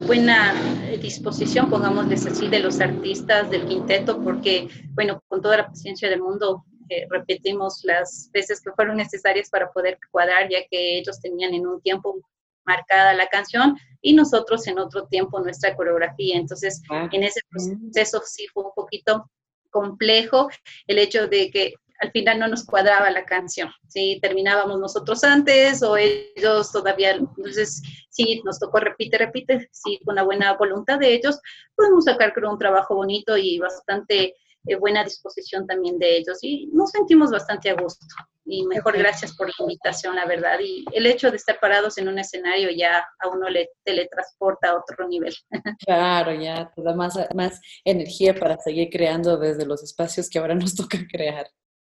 buena 0.00 0.54
disposición, 1.02 1.68
pongámosles 1.68 2.24
así, 2.24 2.48
de 2.48 2.60
los 2.60 2.80
artistas 2.80 3.50
del 3.50 3.66
quinteto, 3.66 4.18
porque 4.24 4.68
bueno, 4.94 5.22
con 5.28 5.42
toda 5.42 5.58
la 5.58 5.66
paciencia 5.66 6.08
del 6.08 6.22
mundo 6.22 6.64
repetimos 7.10 7.80
las 7.84 8.30
veces 8.32 8.60
que 8.60 8.72
fueron 8.72 8.96
necesarias 8.96 9.48
para 9.50 9.70
poder 9.72 9.98
cuadrar, 10.10 10.48
ya 10.48 10.60
que 10.70 10.98
ellos 10.98 11.20
tenían 11.20 11.54
en 11.54 11.66
un 11.66 11.80
tiempo 11.80 12.20
marcada 12.64 13.14
la 13.14 13.26
canción 13.28 13.76
y 14.00 14.14
nosotros 14.14 14.66
en 14.66 14.78
otro 14.78 15.06
tiempo 15.06 15.40
nuestra 15.40 15.74
coreografía. 15.76 16.36
Entonces, 16.36 16.82
ah, 16.90 17.08
en 17.12 17.22
ese 17.22 17.40
proceso 17.50 18.22
sí 18.24 18.46
fue 18.52 18.64
un 18.64 18.72
poquito 18.74 19.30
complejo 19.70 20.48
el 20.86 20.98
hecho 20.98 21.26
de 21.26 21.50
que 21.50 21.74
al 22.00 22.10
final 22.10 22.40
no 22.40 22.48
nos 22.48 22.64
cuadraba 22.64 23.10
la 23.10 23.24
canción, 23.24 23.70
¿sí? 23.86 24.18
Terminábamos 24.20 24.78
nosotros 24.80 25.22
antes 25.22 25.84
o 25.84 25.96
ellos 25.96 26.72
todavía, 26.72 27.12
entonces 27.12 27.80
sí, 28.10 28.42
nos 28.44 28.58
tocó 28.58 28.80
repite, 28.80 29.18
repite, 29.18 29.68
sí, 29.70 30.00
con 30.04 30.16
la 30.16 30.24
buena 30.24 30.54
voluntad 30.54 30.98
de 30.98 31.14
ellos, 31.14 31.38
pudimos 31.76 32.04
sacar 32.04 32.32
creo 32.32 32.50
un 32.50 32.58
trabajo 32.58 32.96
bonito 32.96 33.36
y 33.36 33.58
bastante 33.58 34.34
eh, 34.66 34.76
buena 34.76 35.04
disposición 35.04 35.66
también 35.66 35.98
de 35.98 36.16
ellos 36.16 36.38
y 36.42 36.68
nos 36.72 36.90
sentimos 36.90 37.30
bastante 37.30 37.70
a 37.70 37.74
gusto. 37.74 38.06
Y 38.44 38.66
mejor 38.66 38.98
gracias 38.98 39.36
por 39.36 39.46
la 39.46 39.54
invitación, 39.60 40.16
la 40.16 40.26
verdad. 40.26 40.58
Y 40.60 40.84
el 40.92 41.06
hecho 41.06 41.30
de 41.30 41.36
estar 41.36 41.58
parados 41.60 41.96
en 41.98 42.08
un 42.08 42.18
escenario 42.18 42.70
ya 42.70 43.06
a 43.20 43.28
uno 43.28 43.48
le 43.48 43.70
teletransporta 43.84 44.70
a 44.70 44.76
otro 44.76 45.08
nivel. 45.08 45.34
Claro, 45.86 46.32
ya 46.34 46.70
te 46.74 46.82
da 46.82 46.94
más, 46.94 47.18
más 47.34 47.60
energía 47.84 48.34
para 48.34 48.58
seguir 48.58 48.88
creando 48.90 49.36
desde 49.36 49.66
los 49.66 49.82
espacios 49.82 50.28
que 50.28 50.38
ahora 50.38 50.54
nos 50.54 50.74
toca 50.74 50.98
crear. 51.10 51.46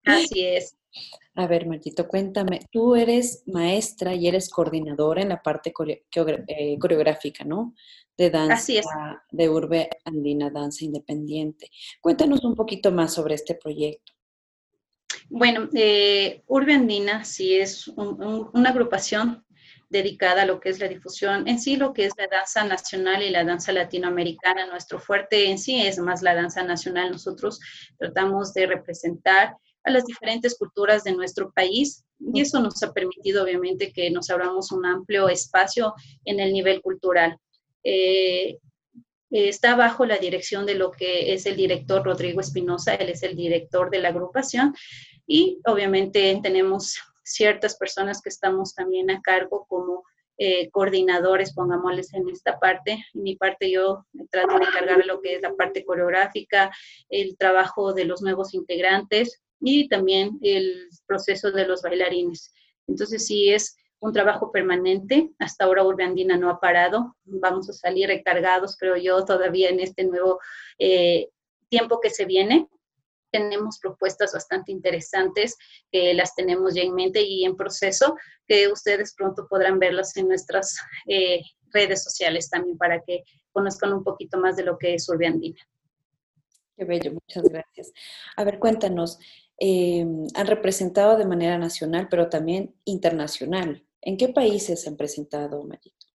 Así 0.05 0.45
es. 0.45 0.75
A 1.35 1.47
ver, 1.47 1.65
Martito, 1.65 2.07
cuéntame, 2.07 2.59
tú 2.71 2.95
eres 2.95 3.43
maestra 3.47 4.13
y 4.13 4.27
eres 4.27 4.49
coordinadora 4.49 5.21
en 5.21 5.29
la 5.29 5.41
parte 5.41 5.73
eh, 5.87 6.77
coreográfica, 6.79 7.43
¿no? 7.45 7.73
De 8.17 8.29
danza, 8.29 8.55
Así 8.55 8.77
es. 8.77 8.85
de 9.31 9.49
Urbe 9.49 9.89
Andina 10.03 10.49
Danza 10.49 10.83
Independiente. 10.83 11.69
Cuéntanos 12.01 12.43
un 12.43 12.55
poquito 12.55 12.91
más 12.91 13.13
sobre 13.13 13.35
este 13.35 13.55
proyecto. 13.55 14.13
Bueno, 15.29 15.69
eh, 15.73 16.43
Urbe 16.47 16.73
Andina 16.73 17.23
sí 17.23 17.55
es 17.55 17.87
una 17.87 18.69
agrupación 18.69 19.45
dedicada 19.91 20.43
a 20.43 20.45
lo 20.45 20.59
que 20.59 20.69
es 20.69 20.79
la 20.79 20.87
difusión, 20.87 21.47
en 21.47 21.59
sí 21.59 21.75
lo 21.75 21.93
que 21.93 22.05
es 22.05 22.13
la 22.17 22.27
danza 22.27 22.63
nacional 22.63 23.23
y 23.23 23.29
la 23.29 23.43
danza 23.43 23.71
latinoamericana. 23.73 24.65
Nuestro 24.67 24.99
fuerte 24.99 25.49
en 25.49 25.57
sí 25.57 25.81
es 25.81 25.99
más 25.99 26.21
la 26.21 26.33
danza 26.33 26.63
nacional. 26.63 27.11
Nosotros 27.11 27.59
tratamos 27.97 28.53
de 28.53 28.67
representar 28.67 29.57
a 29.83 29.91
las 29.91 30.05
diferentes 30.05 30.57
culturas 30.57 31.03
de 31.03 31.13
nuestro 31.13 31.51
país 31.51 32.03
y 32.19 32.41
eso 32.41 32.59
nos 32.59 32.81
ha 32.83 32.93
permitido 32.93 33.43
obviamente 33.43 33.91
que 33.91 34.11
nos 34.11 34.29
abramos 34.29 34.71
un 34.71 34.85
amplio 34.85 35.29
espacio 35.29 35.93
en 36.25 36.39
el 36.39 36.53
nivel 36.53 36.81
cultural. 36.81 37.37
Eh, 37.83 38.59
está 39.31 39.75
bajo 39.75 40.05
la 40.05 40.17
dirección 40.17 40.65
de 40.65 40.75
lo 40.75 40.91
que 40.91 41.33
es 41.33 41.45
el 41.45 41.55
director 41.55 42.03
Rodrigo 42.03 42.41
Espinosa, 42.41 42.95
él 42.95 43.09
es 43.09 43.23
el 43.23 43.35
director 43.35 43.89
de 43.89 43.99
la 43.99 44.09
agrupación 44.09 44.75
y 45.25 45.59
obviamente 45.65 46.39
tenemos 46.43 46.99
ciertas 47.23 47.77
personas 47.77 48.21
que 48.21 48.29
estamos 48.29 48.75
también 48.75 49.09
a 49.09 49.21
cargo 49.21 49.65
como 49.67 50.03
eh, 50.37 50.69
coordinadores, 50.71 51.53
pongámosles 51.53 52.13
en 52.13 52.27
esta 52.29 52.59
parte. 52.59 52.93
En 53.13 53.23
mi 53.23 53.35
parte 53.35 53.71
yo 53.71 54.05
trato 54.31 54.57
de 54.57 54.65
encargar 54.65 55.05
lo 55.05 55.21
que 55.21 55.35
es 55.35 55.41
la 55.41 55.53
parte 55.53 55.85
coreográfica, 55.85 56.71
el 57.09 57.37
trabajo 57.37 57.93
de 57.93 58.05
los 58.05 58.21
nuevos 58.21 58.53
integrantes, 58.53 59.41
y 59.61 59.87
también 59.87 60.37
el 60.41 60.89
proceso 61.05 61.51
de 61.51 61.67
los 61.67 61.81
bailarines. 61.81 62.51
Entonces, 62.87 63.25
sí 63.25 63.51
es 63.51 63.77
un 64.01 64.11
trabajo 64.11 64.51
permanente. 64.51 65.29
Hasta 65.39 65.65
ahora 65.65 65.83
Urbe 65.83 66.03
Andina 66.03 66.35
no 66.35 66.49
ha 66.49 66.59
parado. 66.59 67.15
Vamos 67.23 67.69
a 67.69 67.73
salir 67.73 68.07
recargados, 68.07 68.75
creo 68.75 68.97
yo, 68.97 69.23
todavía 69.23 69.69
en 69.69 69.79
este 69.79 70.03
nuevo 70.03 70.39
eh, 70.79 71.29
tiempo 71.69 71.99
que 72.01 72.09
se 72.09 72.25
viene. 72.25 72.67
Tenemos 73.31 73.79
propuestas 73.79 74.33
bastante 74.33 74.71
interesantes 74.71 75.55
que 75.91 76.13
las 76.13 76.35
tenemos 76.35 76.73
ya 76.73 76.81
en 76.81 76.93
mente 76.93 77.21
y 77.21 77.45
en 77.45 77.55
proceso, 77.55 78.17
que 78.45 78.67
ustedes 78.67 79.13
pronto 79.15 79.47
podrán 79.47 79.79
verlas 79.79 80.17
en 80.17 80.27
nuestras 80.27 80.77
eh, 81.07 81.41
redes 81.71 82.03
sociales 82.03 82.49
también 82.49 82.77
para 82.77 83.01
que 83.01 83.23
conozcan 83.53 83.93
un 83.93 84.03
poquito 84.03 84.37
más 84.37 84.57
de 84.57 84.63
lo 84.63 84.77
que 84.77 84.95
es 84.95 85.07
Urbe 85.07 85.27
Andina. 85.27 85.61
Qué 86.81 86.85
bello, 86.85 87.13
muchas 87.13 87.43
gracias. 87.43 87.93
A 88.35 88.43
ver, 88.43 88.57
cuéntanos, 88.57 89.19
eh, 89.59 90.03
han 90.33 90.47
representado 90.47 91.15
de 91.15 91.27
manera 91.27 91.59
nacional, 91.59 92.07
pero 92.09 92.27
también 92.27 92.73
internacional. 92.85 93.85
¿En 94.01 94.17
qué 94.17 94.29
países 94.29 94.87
han 94.87 94.97
presentado, 94.97 95.63
Mayito? 95.63 96.07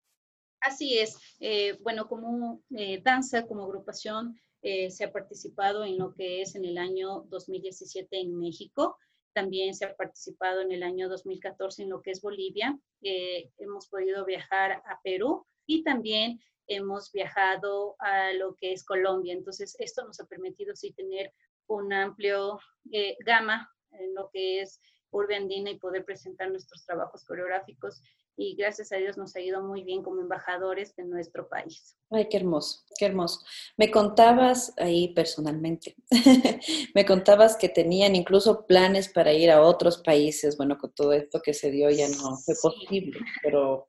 Así 0.60 0.98
es. 0.98 1.18
Eh, 1.38 1.78
bueno, 1.84 2.08
como 2.08 2.64
eh, 2.76 3.00
danza, 3.00 3.46
como 3.46 3.62
agrupación, 3.62 4.36
se 4.60 5.04
ha 5.04 5.12
participado 5.12 5.84
en 5.84 5.98
lo 5.98 6.12
que 6.12 6.42
es 6.42 6.56
en 6.56 6.64
el 6.64 6.78
año 6.78 7.20
2017 7.28 8.18
en 8.18 8.36
México. 8.36 8.98
También 9.32 9.72
se 9.72 9.84
ha 9.84 9.94
participado 9.94 10.62
en 10.62 10.72
el 10.72 10.82
año 10.82 11.08
2014 11.08 11.84
en 11.84 11.90
lo 11.90 12.02
que 12.02 12.10
es 12.10 12.20
Bolivia. 12.20 12.76
hemos 13.00 13.86
podido 13.86 14.24
viajar 14.24 14.72
a 14.72 15.00
Perú 15.04 15.46
y 15.64 15.84
también 15.84 16.40
hemos 16.66 17.12
viajado 17.12 17.96
a 17.98 18.32
lo 18.32 18.54
que 18.54 18.72
es 18.72 18.84
Colombia. 18.84 19.32
Entonces, 19.32 19.76
esto 19.78 20.04
nos 20.04 20.20
ha 20.20 20.26
permitido 20.26 20.74
sí 20.74 20.92
tener 20.92 21.32
un 21.68 21.92
amplio 21.92 22.58
eh, 22.92 23.16
gama 23.24 23.70
en 23.92 24.14
lo 24.14 24.30
que 24.32 24.60
es 24.60 24.80
urbe 25.10 25.36
andina 25.36 25.70
y 25.70 25.78
poder 25.78 26.04
presentar 26.04 26.50
nuestros 26.50 26.84
trabajos 26.84 27.24
coreográficos 27.24 28.02
y 28.36 28.54
gracias 28.54 28.92
a 28.92 28.96
Dios 28.96 29.16
nos 29.16 29.34
ha 29.34 29.40
ido 29.40 29.62
muy 29.62 29.82
bien 29.82 30.02
como 30.02 30.20
embajadores 30.20 30.94
de 30.94 31.04
nuestro 31.04 31.48
país. 31.48 31.96
Ay, 32.10 32.28
qué 32.28 32.36
hermoso, 32.36 32.80
qué 32.98 33.06
hermoso. 33.06 33.40
Me 33.78 33.90
contabas 33.90 34.74
ahí 34.76 35.08
personalmente, 35.14 35.96
me 36.94 37.06
contabas 37.06 37.56
que 37.56 37.70
tenían 37.70 38.14
incluso 38.14 38.66
planes 38.66 39.08
para 39.08 39.32
ir 39.32 39.50
a 39.50 39.62
otros 39.62 39.98
países. 39.98 40.56
Bueno, 40.58 40.76
con 40.76 40.92
todo 40.92 41.14
esto 41.14 41.40
que 41.40 41.54
se 41.54 41.70
dio 41.70 41.88
ya 41.90 42.08
no 42.08 42.36
fue 42.36 42.54
posible, 42.60 43.18
pero 43.42 43.88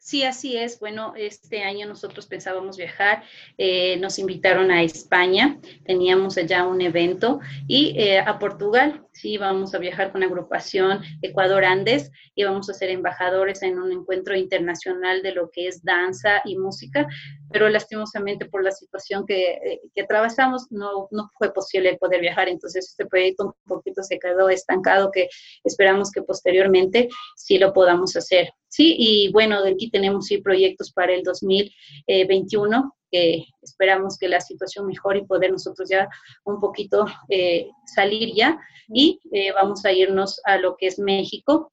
Sí, 0.00 0.24
así 0.24 0.56
es. 0.56 0.80
Bueno, 0.80 1.12
este 1.14 1.62
año 1.62 1.86
nosotros 1.86 2.26
pensábamos 2.26 2.78
viajar, 2.78 3.22
eh, 3.58 3.98
nos 3.98 4.18
invitaron 4.18 4.70
a 4.70 4.82
España, 4.82 5.60
teníamos 5.84 6.38
allá 6.38 6.66
un 6.66 6.80
evento 6.80 7.38
y 7.68 7.92
eh, 7.98 8.18
a 8.18 8.38
Portugal. 8.38 9.06
Sí, 9.12 9.38
vamos 9.38 9.74
a 9.74 9.78
viajar 9.78 10.12
con 10.12 10.22
agrupación 10.22 11.00
Ecuador 11.20 11.64
Andes 11.64 12.10
y 12.34 12.44
vamos 12.44 12.70
a 12.70 12.74
ser 12.74 12.90
embajadores 12.90 13.60
en 13.62 13.78
un 13.78 13.90
encuentro 13.90 14.36
internacional 14.36 15.22
de 15.22 15.32
lo 15.32 15.50
que 15.50 15.66
es 15.66 15.82
danza 15.82 16.40
y 16.44 16.56
música, 16.56 17.08
pero 17.50 17.68
lastimosamente 17.68 18.46
por 18.46 18.62
la 18.62 18.70
situación 18.70 19.26
que, 19.26 19.50
eh, 19.52 19.80
que 19.94 20.02
atravesamos 20.02 20.68
no, 20.70 21.08
no 21.10 21.28
fue 21.36 21.52
posible 21.52 21.98
poder 21.98 22.20
viajar, 22.20 22.48
entonces 22.48 22.88
este 22.88 23.04
proyecto 23.04 23.46
un 23.46 23.52
poquito 23.66 24.02
se 24.04 24.18
quedó 24.18 24.48
estancado 24.48 25.10
que 25.10 25.28
esperamos 25.64 26.12
que 26.12 26.22
posteriormente 26.22 27.08
sí 27.36 27.58
lo 27.58 27.72
podamos 27.72 28.14
hacer. 28.16 28.50
Sí, 28.68 28.94
y 28.96 29.32
bueno, 29.32 29.62
de 29.64 29.72
aquí 29.72 29.90
tenemos 29.90 30.26
sí 30.26 30.38
proyectos 30.38 30.92
para 30.92 31.12
el 31.12 31.24
2021 31.24 32.94
que 33.10 33.44
esperamos 33.62 34.18
que 34.18 34.28
la 34.28 34.40
situación 34.40 34.86
mejore 34.86 35.20
y 35.20 35.26
poder 35.26 35.52
nosotros 35.52 35.88
ya 35.88 36.08
un 36.44 36.60
poquito 36.60 37.06
eh, 37.28 37.68
salir 37.86 38.34
ya 38.34 38.58
y 38.88 39.20
eh, 39.32 39.52
vamos 39.52 39.84
a 39.84 39.92
irnos 39.92 40.40
a 40.44 40.58
lo 40.58 40.76
que 40.76 40.86
es 40.86 40.98
México. 40.98 41.72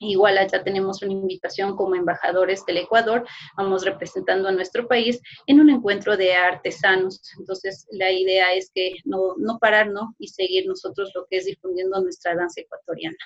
Igual 0.00 0.38
allá 0.38 0.62
tenemos 0.62 1.02
una 1.02 1.12
invitación 1.12 1.76
como 1.76 1.94
embajadores 1.94 2.66
del 2.66 2.78
Ecuador, 2.78 3.26
vamos 3.56 3.84
representando 3.84 4.48
a 4.48 4.52
nuestro 4.52 4.86
país 4.86 5.20
en 5.46 5.60
un 5.60 5.70
encuentro 5.70 6.16
de 6.16 6.34
artesanos. 6.34 7.22
Entonces, 7.38 7.86
la 7.92 8.10
idea 8.10 8.52
es 8.54 8.70
que 8.74 8.96
no, 9.04 9.34
no 9.38 9.58
parar, 9.58 9.90
¿no? 9.90 10.14
Y 10.18 10.28
seguir 10.28 10.66
nosotros 10.66 11.12
lo 11.14 11.26
que 11.30 11.38
es 11.38 11.46
difundiendo 11.46 12.00
nuestra 12.02 12.34
danza 12.34 12.60
ecuatoriana. 12.60 13.16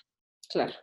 Claro. 0.50 0.74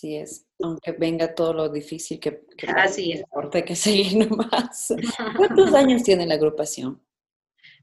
Así 0.00 0.16
es, 0.16 0.46
aunque 0.62 0.92
venga 0.92 1.34
todo 1.34 1.52
lo 1.52 1.68
difícil 1.68 2.18
que, 2.18 2.40
que 2.56 2.66
Así 2.68 3.12
es. 3.12 3.22
hay 3.52 3.62
que 3.64 3.76
seguir 3.76 4.16
nomás. 4.30 4.94
¿Cuántos 5.36 5.74
años 5.74 6.02
tiene 6.02 6.26
la 6.26 6.36
agrupación? 6.36 7.02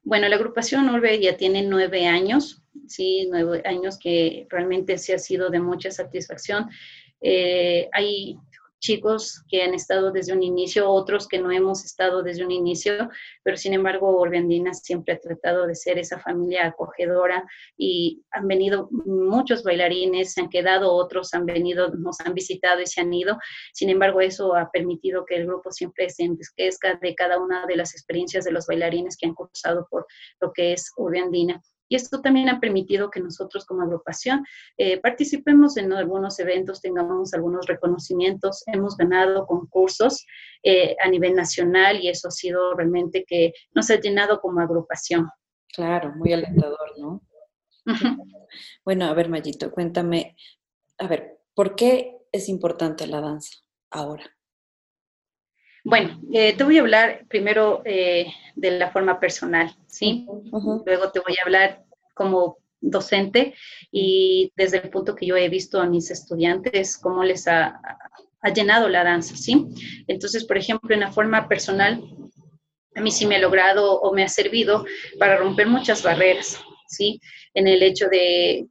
Bueno, 0.01 0.27
la 0.27 0.35
agrupación 0.35 0.89
Orbe 0.89 1.19
ya 1.19 1.37
tiene 1.37 1.61
nueve 1.61 2.07
años, 2.07 2.63
sí, 2.87 3.27
nueve 3.29 3.61
años 3.65 3.99
que 3.99 4.47
realmente 4.49 4.97
se 4.97 5.13
ha 5.13 5.19
sido 5.19 5.51
de 5.51 5.59
mucha 5.59 5.91
satisfacción. 5.91 6.71
Eh, 7.21 7.87
hay 7.93 8.39
chicos 8.79 9.43
que 9.49 9.63
han 9.63 9.73
estado 9.73 10.11
desde 10.11 10.33
un 10.33 10.43
inicio, 10.43 10.89
otros 10.89 11.27
que 11.27 11.39
no 11.39 11.51
hemos 11.51 11.83
estado 11.83 12.23
desde 12.23 12.45
un 12.45 12.51
inicio, 12.51 13.09
pero 13.43 13.57
sin 13.57 13.73
embargo 13.73 14.17
Orbeandina 14.17 14.73
siempre 14.73 15.15
ha 15.15 15.19
tratado 15.19 15.67
de 15.67 15.75
ser 15.75 15.97
esa 15.97 16.19
familia 16.19 16.67
acogedora 16.67 17.45
y 17.77 18.23
han 18.31 18.47
venido 18.47 18.89
muchos 18.91 19.63
bailarines, 19.63 20.33
se 20.33 20.41
han 20.41 20.49
quedado 20.49 20.93
otros, 20.93 21.33
han 21.33 21.45
venido, 21.45 21.89
nos 21.89 22.19
han 22.21 22.33
visitado 22.33 22.81
y 22.81 22.87
se 22.87 23.01
han 23.01 23.13
ido. 23.13 23.37
Sin 23.73 23.89
embargo, 23.89 24.21
eso 24.21 24.55
ha 24.55 24.69
permitido 24.71 25.25
que 25.25 25.35
el 25.35 25.47
grupo 25.47 25.71
siempre 25.71 26.09
se 26.09 26.23
enriquezca 26.23 26.99
de 27.01 27.15
cada 27.15 27.39
una 27.39 27.65
de 27.65 27.75
las 27.75 27.93
experiencias 27.93 28.45
de 28.45 28.51
los 28.51 28.67
bailarines 28.67 29.17
que 29.17 29.27
han 29.27 29.33
cursado 29.33 29.87
por 29.89 30.05
lo 30.39 30.51
que 30.53 30.73
es 30.73 30.91
Orbeandina. 30.97 31.61
Y 31.89 31.95
esto 31.95 32.21
también 32.21 32.49
ha 32.49 32.59
permitido 32.59 33.09
que 33.09 33.19
nosotros 33.19 33.65
como 33.65 33.81
agrupación 33.81 34.45
eh, 34.77 34.99
participemos 34.99 35.77
en 35.77 35.91
algunos 35.93 36.39
eventos, 36.39 36.81
tengamos 36.81 37.33
algunos 37.33 37.65
reconocimientos, 37.67 38.63
hemos 38.67 38.97
ganado 38.97 39.45
concursos 39.45 40.25
eh, 40.63 40.95
a 41.03 41.09
nivel 41.09 41.35
nacional 41.35 41.99
y 42.01 42.09
eso 42.09 42.27
ha 42.27 42.31
sido 42.31 42.73
realmente 42.73 43.25
que 43.27 43.53
nos 43.73 43.89
ha 43.89 43.99
llenado 43.99 44.39
como 44.41 44.59
agrupación. 44.59 45.29
Claro, 45.73 46.13
muy 46.15 46.33
alentador, 46.33 46.93
¿no? 46.97 47.21
Bueno, 48.83 49.05
a 49.05 49.13
ver, 49.13 49.29
Mayito, 49.29 49.71
cuéntame, 49.71 50.35
a 50.97 51.07
ver, 51.07 51.41
¿por 51.53 51.75
qué 51.75 52.17
es 52.31 52.49
importante 52.49 53.05
la 53.05 53.21
danza 53.21 53.51
ahora? 53.91 54.36
Bueno, 55.89 56.19
eh, 56.33 56.51
te 56.51 56.65
voy 56.65 56.77
a 56.77 56.81
hablar 56.81 57.25
primero 57.29 57.81
eh, 57.85 58.27
de 58.55 58.71
la 58.71 58.91
forma 58.91 59.21
personal, 59.21 59.73
¿sí? 59.87 60.27
Luego 60.85 61.11
te 61.13 61.21
voy 61.21 61.33
a 61.39 61.45
hablar 61.45 61.85
como 62.13 62.57
docente 62.81 63.53
y 63.89 64.51
desde 64.57 64.79
el 64.79 64.89
punto 64.89 65.15
que 65.15 65.25
yo 65.25 65.37
he 65.37 65.47
visto 65.47 65.79
a 65.79 65.85
mis 65.85 66.11
estudiantes, 66.11 66.97
cómo 66.97 67.23
les 67.23 67.47
ha, 67.47 67.79
ha 68.41 68.49
llenado 68.53 68.89
la 68.89 69.05
danza, 69.05 69.37
¿sí? 69.37 69.65
Entonces, 70.07 70.43
por 70.43 70.57
ejemplo, 70.57 70.93
en 70.93 70.99
la 70.99 71.13
forma 71.13 71.47
personal, 71.47 72.03
a 72.93 72.99
mí 72.99 73.09
sí 73.09 73.25
me 73.25 73.37
ha 73.37 73.39
logrado 73.39 74.01
o 74.01 74.13
me 74.13 74.25
ha 74.25 74.27
servido 74.27 74.85
para 75.17 75.37
romper 75.37 75.67
muchas 75.67 76.03
barreras, 76.03 76.59
¿sí? 76.89 77.21
En 77.53 77.65
el 77.65 77.81
hecho 77.81 78.09
de 78.09 78.67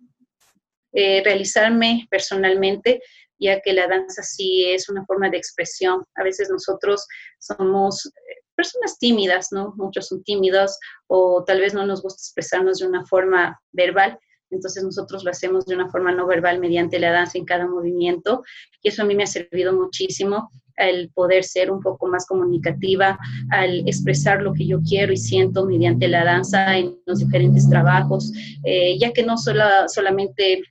eh, 0.92 1.22
realizarme 1.24 2.06
personalmente 2.10 3.00
ya 3.38 3.60
que 3.60 3.72
la 3.72 3.86
danza 3.86 4.22
sí 4.22 4.64
es 4.66 4.88
una 4.88 5.04
forma 5.04 5.30
de 5.30 5.38
expresión. 5.38 6.04
A 6.14 6.22
veces 6.22 6.50
nosotros 6.50 7.06
somos 7.38 8.06
eh, 8.06 8.10
personas 8.54 8.98
tímidas, 8.98 9.48
¿no? 9.52 9.74
Muchos 9.76 10.08
son 10.08 10.22
tímidos 10.22 10.78
o 11.06 11.44
tal 11.44 11.60
vez 11.60 11.74
no 11.74 11.86
nos 11.86 12.02
gusta 12.02 12.20
expresarnos 12.20 12.78
de 12.78 12.86
una 12.86 13.04
forma 13.04 13.60
verbal. 13.72 14.18
Entonces 14.50 14.82
nosotros 14.84 15.24
lo 15.24 15.30
hacemos 15.30 15.66
de 15.66 15.74
una 15.74 15.90
forma 15.90 16.12
no 16.12 16.26
verbal 16.26 16.60
mediante 16.60 16.98
la 17.00 17.10
danza 17.10 17.36
en 17.36 17.44
cada 17.44 17.66
movimiento 17.66 18.44
y 18.80 18.88
eso 18.88 19.02
a 19.02 19.04
mí 19.04 19.14
me 19.14 19.24
ha 19.24 19.26
servido 19.26 19.72
muchísimo 19.72 20.50
al 20.76 21.10
poder 21.14 21.42
ser 21.42 21.70
un 21.70 21.80
poco 21.80 22.06
más 22.06 22.26
comunicativa, 22.26 23.18
al 23.50 23.80
expresar 23.88 24.42
lo 24.42 24.52
que 24.52 24.66
yo 24.66 24.80
quiero 24.82 25.12
y 25.12 25.16
siento 25.16 25.64
mediante 25.64 26.06
la 26.06 26.24
danza 26.24 26.76
en 26.76 26.98
los 27.06 27.18
diferentes 27.18 27.68
trabajos, 27.68 28.32
eh, 28.64 28.98
ya 28.98 29.12
que 29.12 29.24
no 29.24 29.38
solo, 29.38 29.64
solamente 29.88 30.62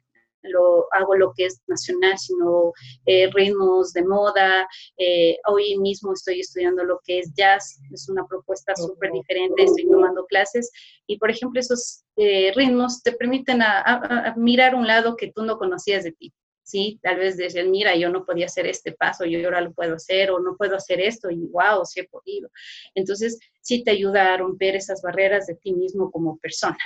lo, 0.49 0.87
hago 0.93 1.15
lo 1.15 1.33
que 1.35 1.45
es 1.45 1.61
nacional, 1.67 2.17
sino 2.17 2.73
eh, 3.05 3.29
ritmos 3.31 3.93
de 3.93 4.03
moda. 4.03 4.67
Eh, 4.97 5.37
hoy 5.47 5.77
mismo 5.77 6.13
estoy 6.13 6.39
estudiando 6.39 6.83
lo 6.83 6.99
que 7.03 7.19
es 7.19 7.31
jazz, 7.33 7.79
es 7.91 8.09
una 8.09 8.25
propuesta 8.25 8.75
súper 8.75 9.11
diferente, 9.11 9.63
estoy 9.63 9.87
tomando 9.89 10.25
clases 10.25 10.71
y, 11.07 11.17
por 11.17 11.31
ejemplo, 11.31 11.59
esos 11.59 12.03
eh, 12.17 12.51
ritmos 12.55 13.01
te 13.03 13.11
permiten 13.11 13.61
a, 13.61 14.33
mirar 14.37 14.75
un 14.75 14.87
lado 14.87 15.15
que 15.15 15.31
tú 15.31 15.43
no 15.43 15.57
conocías 15.57 16.03
de 16.03 16.11
ti. 16.11 16.33
Sí, 16.63 16.99
tal 17.03 17.17
vez 17.17 17.37
decir, 17.37 17.69
mira, 17.69 17.95
yo 17.95 18.09
no 18.09 18.25
podía 18.25 18.47
hacer 18.47 18.65
este 18.65 18.91
paso, 18.91 19.23
yo 19.23 19.37
ahora 19.45 19.61
lo 19.61 19.71
puedo 19.71 19.95
hacer, 19.95 20.31
o 20.31 20.39
no 20.39 20.57
puedo 20.57 20.75
hacer 20.75 20.99
esto, 20.99 21.29
y 21.29 21.45
wow, 21.51 21.85
sí 21.85 21.99
he 21.99 22.07
podido. 22.07 22.49
Entonces, 22.95 23.37
sí 23.61 23.83
te 23.83 23.91
ayuda 23.91 24.33
a 24.33 24.37
romper 24.37 24.75
esas 24.75 25.03
barreras 25.03 25.45
de 25.45 25.55
ti 25.55 25.73
mismo 25.73 26.09
como 26.09 26.39
persona 26.39 26.77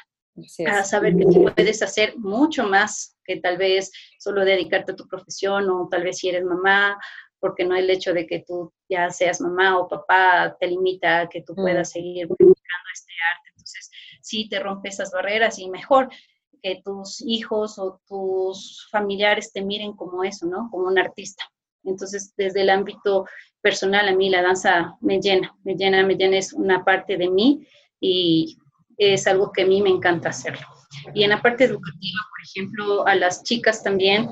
a 0.67 0.84
saber 0.84 1.15
que 1.15 1.25
tú 1.25 1.45
puedes 1.56 1.82
hacer 1.82 2.17
mucho 2.17 2.65
más 2.65 3.17
que 3.23 3.38
tal 3.38 3.58
vez 3.58 3.91
solo 4.19 4.43
dedicarte 4.43 4.91
a 4.91 4.95
tu 4.95 5.08
profesión 5.08 5.69
o 5.69 5.88
tal 5.89 6.04
vez 6.04 6.17
si 6.17 6.30
eres 6.30 6.43
mamá, 6.43 6.97
porque 7.39 7.63
no 7.63 7.75
el 7.75 7.89
hecho 7.89 8.13
de 8.13 8.28
que 8.28 8.43
tú 8.45 8.73
ya 8.89 9.10
seas 9.10 9.39
mamá 9.39 9.78
o 9.78 9.88
papá 9.88 10.56
te 10.60 10.67
limita 10.67 11.21
a 11.21 11.30
que 11.30 11.41
tú 11.41 11.56
puedas 11.56 11.89
mm. 11.89 11.91
seguir 11.91 12.28
buscando 12.28 12.56
este 12.93 13.13
arte. 13.34 13.49
Entonces, 13.49 13.91
sí 14.21 14.49
te 14.49 14.60
rompe 14.60 14.89
esas 14.89 15.12
barreras 15.12 15.60
y 15.60 15.69
mejor 15.69 16.10
que 16.62 16.82
tus 16.84 17.21
hijos 17.25 17.80
o 17.80 18.02
tus 18.08 18.88
familiares 18.91 19.54
te 19.54 19.62
miren 19.62 19.93
como 19.93 20.23
eso, 20.23 20.45
¿no? 20.45 20.69
Como 20.71 20.88
un 20.88 20.99
artista. 20.99 21.43
Entonces, 21.84 22.34
desde 22.36 22.62
el 22.62 22.69
ámbito 22.69 23.25
personal, 23.62 24.08
a 24.08 24.15
mí 24.15 24.30
la 24.30 24.41
danza 24.41 24.97
me 25.02 25.19
llena, 25.19 25.56
me 25.63 25.75
llena, 25.75 26.06
me 26.06 26.15
llena, 26.15 26.38
es 26.38 26.54
una 26.54 26.84
parte 26.84 27.17
de 27.17 27.30
mí 27.30 27.65
y 28.02 28.58
es 29.00 29.26
algo 29.28 29.52
que 29.52 29.64
a 29.64 29.66
mí 29.66 29.82
me 29.82 29.90
encanta 29.90 30.30
hacerlo. 30.30 30.68
Y 31.14 31.24
en 31.24 31.30
la 31.30 31.42
parte 31.42 31.64
educativa, 31.64 32.20
por 32.30 32.42
ejemplo, 32.44 33.08
a 33.08 33.16
las 33.16 33.44
chicas 33.44 33.82
también, 33.82 34.30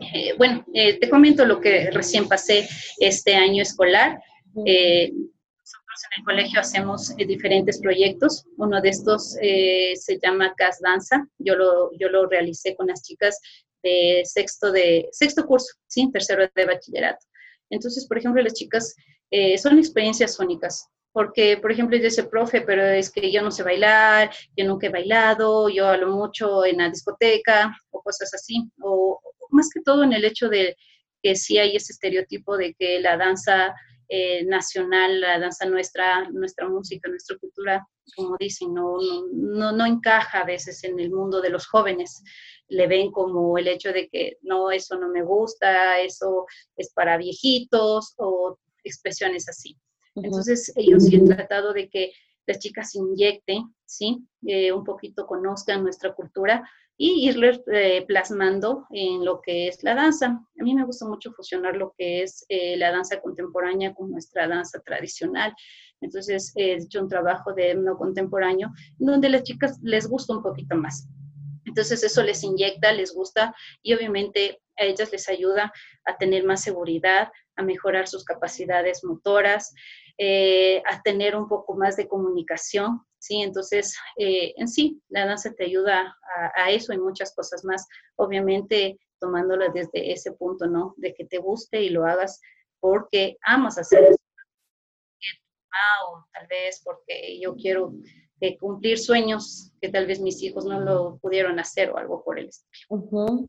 eh, 0.00 0.34
bueno, 0.36 0.64
eh, 0.74 0.98
te 0.98 1.08
comento 1.08 1.44
lo 1.44 1.60
que 1.60 1.90
recién 1.90 2.28
pasé 2.28 2.68
este 2.98 3.34
año 3.34 3.62
escolar. 3.62 4.20
Eh, 4.66 5.12
nosotros 5.12 6.00
en 6.10 6.20
el 6.20 6.24
colegio 6.24 6.60
hacemos 6.60 7.14
diferentes 7.16 7.80
proyectos. 7.80 8.44
Uno 8.56 8.80
de 8.80 8.88
estos 8.88 9.32
se 9.32 10.18
llama 10.20 10.54
CAS 10.56 10.80
Danza. 10.80 11.26
Yo 11.38 11.54
lo, 11.54 11.96
yo 11.98 12.08
lo 12.08 12.26
realicé 12.26 12.74
con 12.74 12.88
las 12.88 13.02
chicas 13.02 13.38
de 13.82 14.22
sexto, 14.24 14.72
de, 14.72 15.08
sexto 15.12 15.46
curso, 15.46 15.74
¿sí? 15.86 16.10
tercero 16.12 16.48
de 16.54 16.66
bachillerato. 16.66 17.24
Entonces, 17.70 18.06
por 18.06 18.18
ejemplo, 18.18 18.42
las 18.42 18.54
chicas 18.54 18.94
son 19.56 19.78
experiencias 19.78 20.38
únicas 20.38 20.88
porque, 21.12 21.58
por 21.58 21.70
ejemplo, 21.70 21.96
yo 21.96 22.04
dice, 22.04 22.24
profe, 22.24 22.62
pero 22.62 22.84
es 22.84 23.10
que 23.10 23.30
yo 23.30 23.42
no 23.42 23.50
sé 23.50 23.62
bailar, 23.62 24.30
yo 24.56 24.64
nunca 24.64 24.86
he 24.86 24.90
bailado, 24.90 25.68
yo 25.68 25.86
hablo 25.86 26.08
mucho 26.10 26.64
en 26.64 26.78
la 26.78 26.88
discoteca 26.88 27.76
o 27.90 28.02
cosas 28.02 28.32
así, 28.34 28.70
o, 28.80 29.20
más 29.50 29.68
que 29.72 29.82
todo 29.82 30.02
en 30.02 30.14
el 30.14 30.24
hecho 30.24 30.48
de 30.48 30.76
que 31.22 31.36
sí 31.36 31.58
hay 31.58 31.76
ese 31.76 31.92
estereotipo 31.92 32.56
de 32.56 32.74
que 32.74 33.00
la 33.00 33.16
danza 33.16 33.74
eh, 34.08 34.44
nacional, 34.44 35.20
la 35.20 35.38
danza 35.38 35.66
nuestra, 35.66 36.28
nuestra 36.30 36.68
música, 36.68 37.08
nuestra 37.08 37.36
cultura, 37.38 37.86
como 38.16 38.36
dicen, 38.38 38.74
no, 38.74 38.96
no, 39.32 39.72
no 39.72 39.86
encaja 39.86 40.40
a 40.40 40.44
veces 40.44 40.82
en 40.84 40.98
el 40.98 41.10
mundo 41.10 41.40
de 41.40 41.50
los 41.50 41.66
jóvenes. 41.66 42.22
Le 42.68 42.86
ven 42.86 43.10
como 43.10 43.56
el 43.58 43.68
hecho 43.68 43.92
de 43.92 44.08
que 44.08 44.38
no, 44.42 44.70
eso 44.70 44.98
no 44.98 45.08
me 45.08 45.22
gusta, 45.22 46.00
eso 46.00 46.46
es 46.76 46.92
para 46.92 47.16
viejitos 47.16 48.14
o 48.16 48.58
expresiones 48.82 49.48
así. 49.48 49.78
Entonces, 50.14 50.72
ellos 50.76 51.04
sí 51.04 51.16
han 51.16 51.26
tratado 51.26 51.72
de 51.72 51.88
que 51.88 52.12
las 52.46 52.58
chicas 52.58 52.94
inyecten, 52.94 53.74
¿sí? 53.84 54.26
Eh, 54.46 54.72
un 54.72 54.84
poquito 54.84 55.26
conozcan 55.26 55.82
nuestra 55.82 56.14
cultura 56.14 56.68
y 56.96 57.28
irles 57.28 57.60
eh, 57.72 58.04
plasmando 58.06 58.86
en 58.90 59.24
lo 59.24 59.40
que 59.40 59.68
es 59.68 59.82
la 59.82 59.94
danza. 59.94 60.26
A 60.26 60.62
mí 60.62 60.74
me 60.74 60.84
gusta 60.84 61.06
mucho 61.06 61.32
fusionar 61.32 61.76
lo 61.76 61.94
que 61.96 62.22
es 62.22 62.44
eh, 62.48 62.76
la 62.76 62.90
danza 62.90 63.20
contemporánea 63.20 63.94
con 63.94 64.10
nuestra 64.10 64.48
danza 64.48 64.80
tradicional. 64.80 65.54
Entonces, 66.00 66.52
he 66.56 66.74
hecho 66.74 67.00
un 67.00 67.08
trabajo 67.08 67.52
de 67.54 67.74
no 67.74 67.96
contemporáneo 67.96 68.70
donde 68.98 69.28
las 69.28 69.44
chicas 69.44 69.78
les 69.82 70.08
gusta 70.08 70.34
un 70.34 70.42
poquito 70.42 70.76
más. 70.76 71.08
Entonces 71.64 72.02
eso 72.02 72.22
les 72.22 72.42
inyecta, 72.42 72.92
les 72.92 73.14
gusta 73.14 73.54
y 73.82 73.94
obviamente 73.94 74.60
a 74.78 74.84
ellas 74.84 75.12
les 75.12 75.28
ayuda 75.28 75.72
a 76.04 76.16
tener 76.16 76.44
más 76.44 76.62
seguridad, 76.62 77.30
a 77.56 77.62
mejorar 77.62 78.08
sus 78.08 78.24
capacidades 78.24 79.04
motoras, 79.04 79.74
eh, 80.18 80.82
a 80.90 81.02
tener 81.02 81.36
un 81.36 81.48
poco 81.48 81.74
más 81.74 81.96
de 81.96 82.08
comunicación, 82.08 83.02
¿sí? 83.18 83.42
Entonces, 83.42 83.96
eh, 84.18 84.52
en 84.56 84.68
sí, 84.68 85.00
la 85.08 85.26
danza 85.26 85.52
te 85.54 85.64
ayuda 85.64 86.16
a, 86.54 86.70
eso 86.70 86.92
y 86.92 86.98
muchas 86.98 87.34
cosas 87.34 87.64
más, 87.64 87.86
obviamente 88.16 88.98
tomándolo 89.20 89.70
desde 89.72 90.12
ese 90.12 90.32
punto, 90.32 90.66
¿no? 90.66 90.94
De 90.96 91.14
que 91.14 91.24
te 91.24 91.38
guste 91.38 91.82
y 91.82 91.90
lo 91.90 92.04
hagas 92.06 92.40
porque 92.80 93.36
amas 93.42 93.78
hacer 93.78 94.04
eso. 94.04 94.16
O 96.06 96.26
tal 96.32 96.46
vez 96.48 96.82
porque 96.84 97.40
yo 97.40 97.54
quiero 97.54 97.94
eh, 98.40 98.58
cumplir 98.58 98.98
sueños 98.98 99.72
que 99.80 99.88
tal 99.88 100.06
vez 100.06 100.20
mis 100.20 100.42
hijos 100.42 100.64
no 100.64 100.80
lo 100.80 101.18
pudieron 101.18 101.58
hacer 101.58 101.90
o 101.90 101.96
algo 101.96 102.22
por 102.24 102.38
el 102.38 102.48
estilo. 102.48 103.46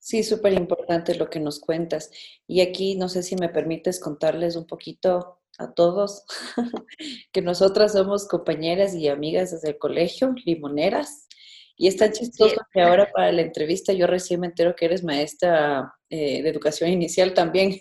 Sí, 0.00 0.24
súper 0.24 0.54
importante 0.54 1.14
lo 1.14 1.28
que 1.28 1.40
nos 1.40 1.60
cuentas. 1.60 2.10
Y 2.46 2.62
aquí 2.62 2.96
no 2.96 3.10
sé 3.10 3.22
si 3.22 3.36
me 3.36 3.50
permites 3.50 4.00
contarles 4.00 4.56
un 4.56 4.66
poquito 4.66 5.40
a 5.58 5.74
todos 5.74 6.24
que 7.32 7.42
nosotras 7.42 7.92
somos 7.92 8.26
compañeras 8.26 8.94
y 8.94 9.08
amigas 9.08 9.50
desde 9.50 9.68
el 9.68 9.78
colegio, 9.78 10.34
limoneras. 10.46 11.28
Y 11.76 11.86
es 11.86 11.96
tan 11.96 12.12
chistoso 12.12 12.56
que 12.72 12.80
ahora 12.80 13.10
para 13.12 13.30
la 13.30 13.42
entrevista 13.42 13.92
yo 13.92 14.06
recién 14.06 14.40
me 14.40 14.46
entero 14.46 14.74
que 14.74 14.86
eres 14.86 15.04
maestra 15.04 15.94
eh, 16.08 16.42
de 16.42 16.48
educación 16.48 16.90
inicial 16.90 17.34
también. 17.34 17.78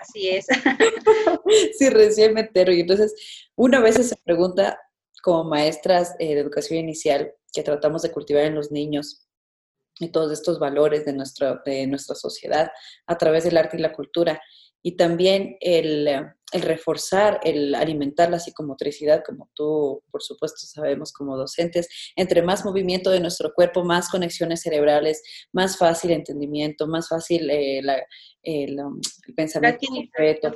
Así 0.00 0.28
es. 0.28 0.46
sí, 1.78 1.88
recién 1.88 2.34
me 2.34 2.42
entero. 2.42 2.72
Y 2.72 2.80
entonces, 2.80 3.14
una 3.54 3.80
vez 3.80 3.96
se 3.96 4.16
pregunta 4.16 4.78
como 5.22 5.44
maestras 5.44 6.14
eh, 6.18 6.34
de 6.34 6.40
educación 6.40 6.78
inicial 6.78 7.32
que 7.52 7.62
tratamos 7.62 8.02
de 8.02 8.12
cultivar 8.12 8.44
en 8.44 8.54
los 8.54 8.70
niños 8.70 9.25
y 9.98 10.08
todos 10.08 10.32
estos 10.32 10.58
valores 10.58 11.04
de, 11.04 11.12
nuestra 11.12 11.62
de 11.64 11.86
nuestra 11.86 12.14
sociedad 12.14 12.70
a 13.06 13.18
través 13.18 13.44
del 13.44 13.56
arte 13.56 13.76
y 13.76 13.80
la 13.80 13.92
cultura 13.92 14.40
y 14.86 14.92
también 14.92 15.56
el, 15.58 16.06
el, 16.06 16.62
reforzar, 16.62 17.40
el 17.42 17.74
alimentar 17.74 18.30
la 18.30 18.38
psicomotricidad, 18.38 19.24
como 19.26 19.50
tú, 19.52 20.00
por 20.12 20.22
supuesto, 20.22 20.58
sabemos 20.64 21.12
como 21.12 21.36
docentes. 21.36 21.88
Entre 22.14 22.40
más 22.40 22.64
movimiento 22.64 23.10
de 23.10 23.18
nuestro 23.18 23.52
cuerpo, 23.52 23.82
más 23.82 24.08
conexiones 24.08 24.60
cerebrales, 24.62 25.24
más 25.52 25.76
fácil 25.76 26.12
entendimiento, 26.12 26.86
más 26.86 27.08
fáccil 27.08 27.50
eh, 27.50 27.80
el, 28.44 28.78
um, 28.78 29.00
el, 29.26 29.34
pensamiento 29.34 29.88
concreto. 29.88 30.54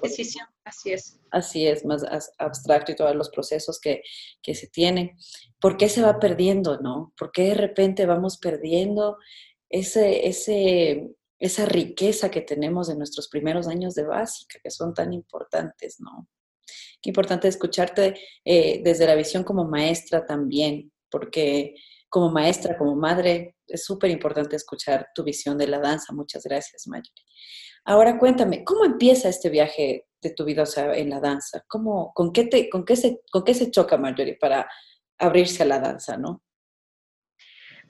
Así 0.64 0.92
es. 0.92 1.18
Así 1.32 1.66
es, 1.66 1.84
más 1.84 2.04
abstracto 2.38 2.92
y 2.92 2.94
todos 2.94 3.16
los 3.16 3.30
procesos 3.30 3.80
que, 3.80 4.00
que 4.44 4.54
se 4.54 4.68
tienen. 4.68 5.16
¿Por 5.60 5.76
qué 5.76 5.88
se 5.88 6.02
va 6.02 6.20
perdiendo, 6.20 6.78
no? 6.78 7.12
¿Por 7.18 7.32
qué 7.32 7.48
de 7.48 7.54
repente 7.54 8.06
vamos 8.06 8.38
perdiendo 8.38 9.16
ese, 9.68 10.28
ese 10.28 11.16
esa 11.40 11.64
riqueza 11.64 12.30
que 12.30 12.42
tenemos 12.42 12.86
de 12.88 12.96
nuestros 12.96 13.28
primeros 13.28 13.66
años 13.66 13.94
de 13.94 14.04
básica, 14.04 14.60
que 14.62 14.70
son 14.70 14.92
tan 14.92 15.12
importantes, 15.12 15.98
¿no? 15.98 16.28
Qué 17.02 17.08
importante 17.10 17.48
escucharte 17.48 18.14
eh, 18.44 18.82
desde 18.84 19.06
la 19.06 19.14
visión 19.14 19.42
como 19.42 19.64
maestra 19.64 20.26
también, 20.26 20.92
porque 21.10 21.74
como 22.10 22.30
maestra, 22.30 22.76
como 22.76 22.94
madre, 22.94 23.56
es 23.66 23.84
súper 23.84 24.10
importante 24.10 24.56
escuchar 24.56 25.08
tu 25.14 25.24
visión 25.24 25.56
de 25.56 25.66
la 25.66 25.78
danza. 25.78 26.12
Muchas 26.12 26.44
gracias, 26.44 26.86
Mayuri. 26.86 27.22
Ahora 27.84 28.18
cuéntame, 28.18 28.62
¿cómo 28.62 28.84
empieza 28.84 29.30
este 29.30 29.48
viaje 29.48 30.06
de 30.20 30.30
tu 30.30 30.44
vida 30.44 30.64
en 30.94 31.08
la 31.08 31.20
danza? 31.20 31.64
¿Cómo, 31.66 32.12
con, 32.14 32.32
qué 32.32 32.44
te, 32.44 32.68
con, 32.68 32.84
qué 32.84 32.96
se, 32.96 33.22
¿Con 33.32 33.44
qué 33.44 33.54
se 33.54 33.70
choca, 33.70 33.96
Mayuri, 33.96 34.36
para 34.36 34.68
abrirse 35.18 35.62
a 35.62 35.66
la 35.66 35.78
danza, 35.78 36.18
no? 36.18 36.42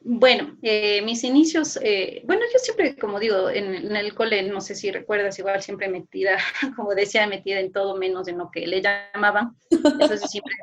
Bueno, 0.03 0.57
eh, 0.63 1.03
mis 1.03 1.25
inicios, 1.25 1.79
eh, 1.83 2.23
bueno, 2.25 2.43
yo 2.51 2.59
siempre, 2.59 2.97
como 2.97 3.21
digo, 3.21 3.51
en, 3.51 3.95
el 3.95 4.15
cole, 4.15 4.43
no 4.45 4.63
sé 4.63 4.75
si 4.75 4.91
recuerdas, 4.91 5.39
igual 5.39 5.63
siempre 5.63 5.89
metida, 5.89 6.39
como 6.77 6.95
decía, 6.95 7.27
metida 7.27 7.61
en 7.61 7.71
todo 7.71 7.99
menos 7.99 8.27
en 8.27 8.39
lo 8.39 8.51
que 8.51 8.67
le 8.67 8.81
llamaban. 8.81 9.55
Entonces 9.71 10.23
siempre 10.31 10.55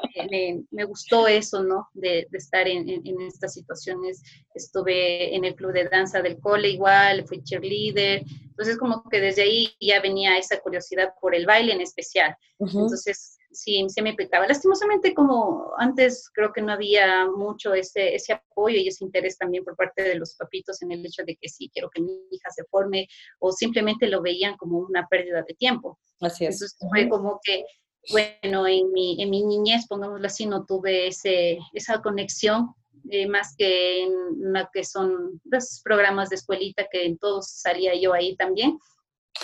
me, 0.71 0.83
gustó 0.85 1.27
eso, 1.27 1.61
¿no? 1.61 1.87
De, 1.93 2.27
estar 2.33 2.67
en, 2.67 2.87
estas 3.21 3.53
situaciones. 3.53 4.23
Estuve 4.55 5.35
en 5.35 5.45
el 5.45 5.53
club 5.53 5.71
de 5.71 5.87
danza 5.87 6.23
del 6.23 6.39
cole 6.39 6.69
igual, 6.69 7.27
fui 7.27 7.43
cheerleader. 7.43 8.23
Entonces 8.41 8.75
como 8.77 9.03
que 9.07 9.21
desde 9.21 9.43
ahí 9.43 9.69
ya 9.79 10.01
venía 10.01 10.35
esa 10.37 10.59
curiosidad 10.59 11.13
por 11.21 11.35
el 11.35 11.45
baile 11.45 11.73
en 11.73 11.81
especial. 11.81 12.35
Entonces 12.57 13.37
sí, 13.57 13.85
se 13.89 14.01
me 14.01 14.13
pecaba. 14.13 14.47
Lastimosamente, 14.47 15.13
como 15.13 15.71
antes 15.77 16.29
creo 16.33 16.53
que 16.53 16.61
no 16.61 16.73
había 16.73 17.25
mucho 17.25 17.73
ese, 17.73 18.15
ese 18.15 18.33
apoyo 18.33 18.77
y 18.77 18.87
ese 18.87 19.03
interés 19.03 19.37
también 19.37 19.63
por 19.63 19.75
parte 19.75 20.03
de 20.03 20.15
los 20.15 20.35
papitos 20.35 20.81
en 20.81 20.91
el 20.91 21.05
hecho 21.05 21.23
de 21.25 21.35
que 21.35 21.49
sí, 21.49 21.69
quiero 21.73 21.89
que 21.89 22.01
mi 22.01 22.11
hija 22.31 22.49
se 22.51 22.63
forme, 22.65 23.07
o 23.39 23.51
simplemente 23.51 24.07
lo 24.07 24.21
veían 24.21 24.55
como 24.57 24.79
una 24.79 25.07
pérdida 25.07 25.43
de 25.47 25.53
tiempo. 25.55 25.99
Así 26.21 26.45
es. 26.45 26.55
Entonces 26.55 26.77
fue 26.89 27.09
como 27.09 27.39
que, 27.43 27.63
bueno, 28.11 28.67
en 28.67 28.91
mi, 28.91 29.21
en 29.21 29.29
mi 29.29 29.43
niñez, 29.43 29.87
pongámoslo 29.87 30.27
así, 30.27 30.45
no 30.45 30.65
tuve 30.65 31.07
ese, 31.07 31.57
esa 31.73 32.01
conexión 32.01 32.73
eh, 33.09 33.27
más 33.27 33.55
que 33.57 34.03
en 34.03 34.11
una 34.11 34.69
que 34.71 34.83
son 34.83 35.41
los 35.45 35.81
programas 35.83 36.29
de 36.29 36.35
escuelita 36.35 36.87
que 36.91 37.05
en 37.05 37.17
todos 37.17 37.49
salía 37.49 37.95
yo 37.95 38.13
ahí 38.13 38.35
también 38.35 38.77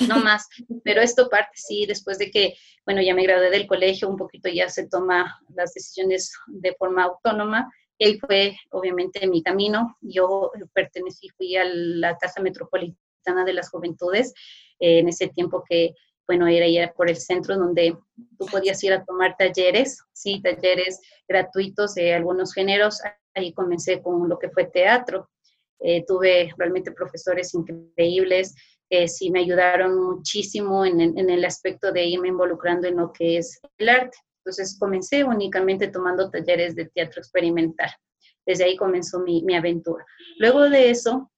no 0.07 0.19
más. 0.19 0.47
Pero 0.83 1.01
esto 1.01 1.29
parte, 1.29 1.51
sí, 1.55 1.85
después 1.85 2.17
de 2.17 2.31
que, 2.31 2.55
bueno, 2.85 3.01
ya 3.01 3.13
me 3.13 3.23
gradué 3.23 3.49
del 3.49 3.67
colegio, 3.67 4.09
un 4.09 4.17
poquito 4.17 4.49
ya 4.49 4.69
se 4.69 4.87
toma 4.87 5.39
las 5.55 5.73
decisiones 5.73 6.31
de 6.47 6.73
forma 6.73 7.03
autónoma. 7.03 7.71
Y 7.97 8.19
fue, 8.19 8.57
obviamente, 8.71 9.25
mi 9.27 9.41
camino. 9.43 9.97
Yo 10.01 10.51
pertenecí, 10.73 11.29
fui 11.37 11.55
a 11.55 11.63
la 11.65 12.17
Casa 12.17 12.41
Metropolitana 12.41 13.45
de 13.45 13.53
las 13.53 13.69
Juventudes, 13.69 14.33
eh, 14.79 14.99
en 14.99 15.07
ese 15.07 15.27
tiempo 15.27 15.63
que, 15.67 15.93
bueno, 16.27 16.47
era 16.47 16.67
ya 16.67 16.91
por 16.93 17.09
el 17.09 17.17
centro 17.17 17.57
donde 17.57 17.97
tú 18.37 18.45
podías 18.47 18.83
ir 18.83 18.93
a 18.93 19.03
tomar 19.03 19.35
talleres, 19.37 20.01
sí, 20.13 20.41
talleres 20.41 20.99
gratuitos 21.27 21.95
de 21.95 22.13
algunos 22.13 22.53
géneros. 22.53 22.99
Ahí 23.33 23.53
comencé 23.53 24.01
con 24.01 24.27
lo 24.27 24.37
que 24.39 24.49
fue 24.49 24.65
teatro. 24.65 25.29
Eh, 25.79 26.05
tuve 26.07 26.53
realmente 26.57 26.93
profesores 26.93 27.53
increíbles, 27.53 28.55
que 28.93 29.07
sí 29.07 29.31
me 29.31 29.39
ayudaron 29.39 29.99
muchísimo 29.99 30.85
en, 30.85 31.17
el 31.17 31.45
aspecto 31.45 31.91
de 31.91 32.05
irme 32.05 32.27
involucrando 32.27 32.87
en 32.87 32.97
lo 32.97 33.11
que 33.11 33.37
es 33.37 33.59
el 33.79 33.89
arte. 33.89 34.15
Entonces 34.37 34.77
comencé 34.79 35.23
únicamente 35.23 35.87
tomando 35.87 36.29
talleres 36.29 36.75
de 36.75 36.85
teatro 36.85 37.19
experimental. 37.19 37.89
Desde 38.45 38.65
ahí 38.65 38.77
comenzó 38.77 39.19
mi 39.21 39.55
aventura. 39.55 40.05
Luego 40.37 40.69
de 40.69 40.91
eso, 40.91 41.31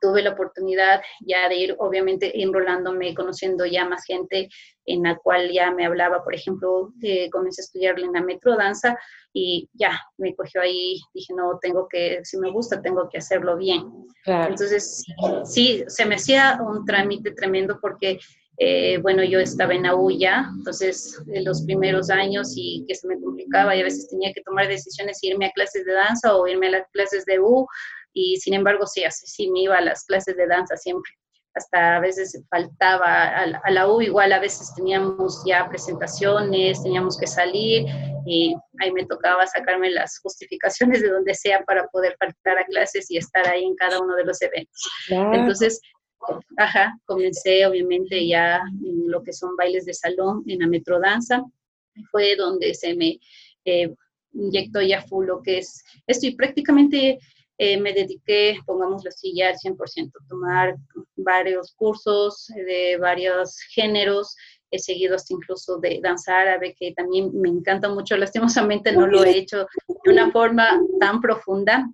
tuve 0.00 0.22
la 0.22 0.30
oportunidad 0.30 1.00
ya 1.20 1.48
de 1.48 1.56
ir, 1.56 1.76
obviamente, 1.78 2.42
enrolándome, 2.42 3.14
conociendo 3.14 3.66
ya 3.66 3.84
más 3.84 4.04
gente 4.04 4.48
en 4.86 5.02
la 5.02 5.16
cual 5.16 5.50
ya 5.52 5.70
me 5.70 5.86
hablaba, 5.86 6.24
por 6.24 6.34
ejemplo, 6.34 6.92
eh, 7.02 7.28
comencé 7.30 7.62
a 7.62 7.64
estudiar 7.64 7.98
en 8.00 8.12
la 8.12 8.22
metrodanza 8.22 8.98
y 9.32 9.68
ya 9.74 10.00
me 10.18 10.34
cogió 10.34 10.62
ahí, 10.62 11.00
dije, 11.14 11.32
no, 11.34 11.58
tengo 11.60 11.86
que, 11.88 12.20
si 12.24 12.38
me 12.38 12.50
gusta, 12.50 12.82
tengo 12.82 13.08
que 13.08 13.18
hacerlo 13.18 13.56
bien. 13.56 13.84
Entonces, 14.26 15.04
sí, 15.44 15.84
se 15.86 16.06
me 16.06 16.16
hacía 16.16 16.58
un 16.60 16.84
trámite 16.84 17.32
tremendo 17.32 17.78
porque, 17.80 18.18
eh, 18.58 18.98
bueno, 18.98 19.22
yo 19.22 19.38
estaba 19.38 19.74
en 19.74 19.86
AU 19.86 20.10
ya, 20.10 20.50
entonces, 20.58 21.22
en 21.32 21.44
los 21.44 21.62
primeros 21.62 22.10
años 22.10 22.52
y 22.56 22.84
que 22.88 22.94
se 22.94 23.06
me 23.06 23.20
complicaba 23.20 23.76
y 23.76 23.80
a 23.80 23.84
veces 23.84 24.08
tenía 24.08 24.32
que 24.32 24.42
tomar 24.42 24.66
decisiones, 24.68 25.22
irme 25.22 25.46
a 25.46 25.52
clases 25.52 25.84
de 25.84 25.92
danza 25.92 26.34
o 26.34 26.46
irme 26.46 26.66
a 26.66 26.70
las 26.70 26.88
clases 26.92 27.24
de 27.24 27.38
U 27.38 27.66
y 28.12 28.36
sin 28.38 28.54
embargo 28.54 28.86
sí, 28.86 29.04
así 29.04 29.26
sí 29.26 29.50
me 29.50 29.62
iba 29.62 29.76
a 29.76 29.82
las 29.82 30.04
clases 30.04 30.36
de 30.36 30.46
danza 30.46 30.76
siempre. 30.76 31.12
Hasta 31.52 31.96
a 31.96 32.00
veces 32.00 32.40
faltaba 32.48 33.26
a, 33.26 33.70
la 33.70 33.88
U, 33.88 34.00
igual 34.00 34.32
a 34.32 34.38
veces 34.38 34.72
teníamos 34.76 35.42
ya 35.44 35.68
presentaciones, 35.68 36.80
teníamos 36.80 37.18
que 37.18 37.26
salir 37.26 37.86
y 38.24 38.54
ahí 38.78 38.92
me 38.92 39.04
tocaba 39.04 39.44
sacarme 39.48 39.90
las 39.90 40.20
justificaciones 40.20 41.02
de 41.02 41.10
donde 41.10 41.34
sea 41.34 41.64
para 41.64 41.88
poder 41.88 42.14
faltar 42.20 42.56
a 42.58 42.64
clases 42.66 43.10
y 43.10 43.16
estar 43.16 43.48
ahí 43.48 43.64
en 43.64 43.74
cada 43.74 44.00
uno 44.00 44.14
de 44.14 44.24
los 44.24 44.40
eventos. 44.42 44.88
Entonces, 45.08 45.80
ajá, 46.56 46.96
comencé 47.04 47.66
obviamente 47.66 48.26
ya 48.26 48.62
en 48.84 49.10
lo 49.10 49.22
que 49.24 49.32
son 49.32 49.56
bailes 49.56 49.86
de 49.86 49.94
salón 49.94 50.44
en 50.46 50.60
la 50.60 50.68
metrodanza. 50.68 51.42
Fue 52.12 52.36
donde 52.36 52.74
se 52.74 52.94
me 52.94 53.18
eh, 53.64 53.92
inyectó 54.32 54.80
ya 54.80 55.02
full 55.02 55.26
lo 55.26 55.42
que 55.42 55.58
es 55.58 55.82
esto 56.06 56.26
y 56.26 56.36
prácticamente 56.36 57.18
eh, 57.62 57.78
me 57.78 57.92
dediqué, 57.92 58.58
pongámoslo 58.64 59.10
así, 59.10 59.34
ya 59.36 59.50
al 59.50 59.54
100%, 59.54 59.76
a 60.08 60.28
tomar 60.28 60.76
varios 61.14 61.74
cursos 61.76 62.46
de 62.56 62.96
varios 62.98 63.58
géneros, 63.74 64.34
he 64.70 64.78
seguido 64.78 65.14
hasta 65.14 65.34
incluso 65.34 65.76
de 65.76 66.00
danza 66.02 66.38
árabe, 66.38 66.74
que 66.78 66.94
también 66.94 67.30
me 67.38 67.50
encanta 67.50 67.90
mucho, 67.90 68.16
lastimosamente 68.16 68.92
no 68.92 69.06
lo 69.06 69.22
he 69.24 69.36
hecho 69.36 69.66
de 70.04 70.10
una 70.10 70.30
forma 70.30 70.80
tan 71.00 71.20
profunda, 71.20 71.86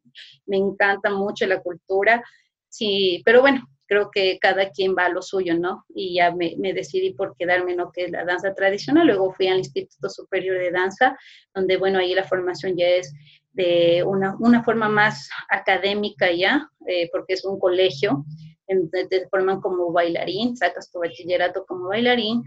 me 0.47 0.57
encanta 0.57 1.11
mucho 1.11 1.47
la 1.47 1.61
cultura, 1.61 2.23
sí, 2.69 3.21
pero 3.25 3.41
bueno, 3.41 3.67
creo 3.87 4.13
que 4.13 4.39
cada 4.41 4.71
quien 4.71 4.95
va 4.97 5.07
a 5.07 5.09
lo 5.09 5.21
suyo, 5.21 5.59
¿no? 5.59 5.85
Y 5.89 6.15
ya 6.15 6.31
me, 6.31 6.55
me, 6.59 6.75
decidí 6.75 7.13
por 7.13 7.37
quedarme 7.37 7.73
en 7.73 7.79
lo 7.79 7.91
que 7.91 8.05
es 8.05 8.13
la 8.13 8.25
danza 8.25 8.55
tradicional, 8.55 9.09
luego 9.09 9.33
fui 9.33 9.49
al 9.49 9.59
Instituto 9.59 10.09
Superior 10.11 10.59
de 10.59 10.71
Danza, 10.71 11.19
donde, 11.53 11.77
bueno, 11.77 11.99
ahí 11.99 12.15
la 12.15 12.23
formación 12.23 12.77
ya 12.77 12.87
es 12.87 13.13
de 13.57 14.05
una, 14.05 14.37
una 14.39 14.63
forma 14.63 14.89
más 14.89 15.29
académica 15.49 16.31
ya, 16.31 16.71
eh, 16.87 17.09
porque 17.11 17.35
es 17.35 17.45
un 17.45 17.59
colegio, 17.59 18.25
te 18.67 19.29
forman 19.31 19.61
como 19.61 19.93
bailarín, 19.93 20.57
sacas 20.57 20.91
tu 20.91 20.99
bachillerato 20.99 21.65
como 21.67 21.89
bailarín. 21.89 22.43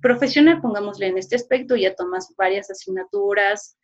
Profesional, 0.00 0.60
pongámosle 0.60 1.08
en 1.08 1.18
este 1.18 1.34
aspecto, 1.36 1.74
ya 1.74 1.94
tomas 1.94 2.32
varias 2.36 2.70
asignaturas, 2.70 3.76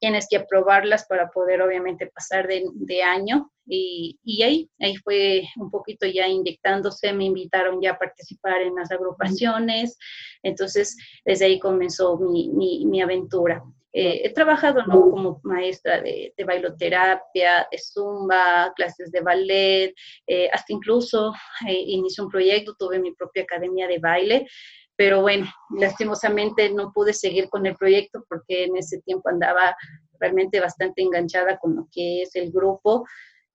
tienes 0.00 0.26
que 0.28 0.36
aprobarlas 0.36 1.06
para 1.06 1.30
poder 1.30 1.62
obviamente 1.62 2.08
pasar 2.08 2.48
de, 2.48 2.64
de 2.74 3.02
año 3.02 3.50
y, 3.64 4.18
y, 4.24 4.42
ahí, 4.42 4.70
ahí 4.80 4.96
fue 4.96 5.44
un 5.56 5.70
poquito 5.70 6.06
ya 6.06 6.28
inyectándose, 6.28 7.14
me 7.14 7.24
invitaron 7.24 7.80
ya 7.80 7.92
a 7.92 7.98
participar 7.98 8.60
en 8.60 8.74
las 8.74 8.90
agrupaciones, 8.90 9.96
entonces 10.42 10.96
desde 11.24 11.46
ahí 11.46 11.58
comenzó 11.58 12.18
mi, 12.18 12.50
mi 12.50 13.00
aventura. 13.00 13.64
Eh, 13.96 14.22
he 14.24 14.30
trabajado 14.32 14.84
¿no? 14.86 15.08
como 15.08 15.40
maestra 15.44 16.00
de, 16.00 16.34
de, 16.36 16.44
bailoterapia, 16.44 17.68
de 17.70 17.78
zumba, 17.78 18.72
clases 18.74 19.12
de 19.12 19.20
ballet, 19.20 19.94
eh, 20.26 20.48
hasta 20.52 20.72
incluso 20.72 21.32
eh, 21.68 21.84
inicié 21.86 22.24
un 22.24 22.30
proyecto, 22.30 22.74
tuve 22.76 22.98
mi 22.98 23.14
propia 23.14 23.44
academia 23.44 23.86
de 23.86 24.00
baile, 24.00 24.48
pero 24.96 25.20
bueno, 25.20 25.46
lastimosamente 25.78 26.70
no 26.70 26.92
pude 26.92 27.12
seguir 27.12 27.48
con 27.48 27.66
el 27.66 27.76
proyecto 27.76 28.24
porque 28.28 28.64
en 28.64 28.76
ese 28.76 29.00
tiempo 29.02 29.28
andaba 29.28 29.76
realmente 30.18 30.58
bastante 30.58 31.00
enganchada 31.00 31.56
con 31.58 31.76
lo 31.76 31.86
que 31.92 32.22
es 32.22 32.34
el 32.34 32.50
grupo, 32.50 33.06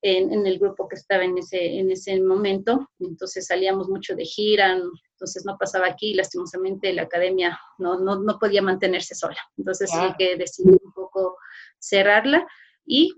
en, 0.01 0.31
en, 0.31 0.47
el 0.47 0.57
grupo 0.57 0.87
que 0.87 0.95
estaba 0.95 1.25
en 1.25 1.37
ese, 1.37 1.79
en 1.79 1.91
ese 1.91 2.17
momento, 2.21 2.89
entonces 3.01 3.45
salíamos 3.45 3.89
mucho 3.89 4.15
de 4.15 4.23
gira, 4.23 4.79
entonces 5.19 5.45
no 5.45 5.57
pasaba 5.57 5.87
aquí, 5.87 6.13
lastimosamente 6.13 6.93
la 6.93 7.01
academia 7.01 7.59
no, 7.77 7.99
no, 7.99 8.19
no 8.19 8.39
podía 8.39 8.61
mantenerse 8.61 9.15
sola, 9.15 9.37
entonces 9.57 9.91
sí 9.91 10.13
que 10.17 10.37
decidí 10.37 10.77
un 10.81 10.93
poco 10.93 11.37
cerrarla 11.77 12.47
y 12.85 13.13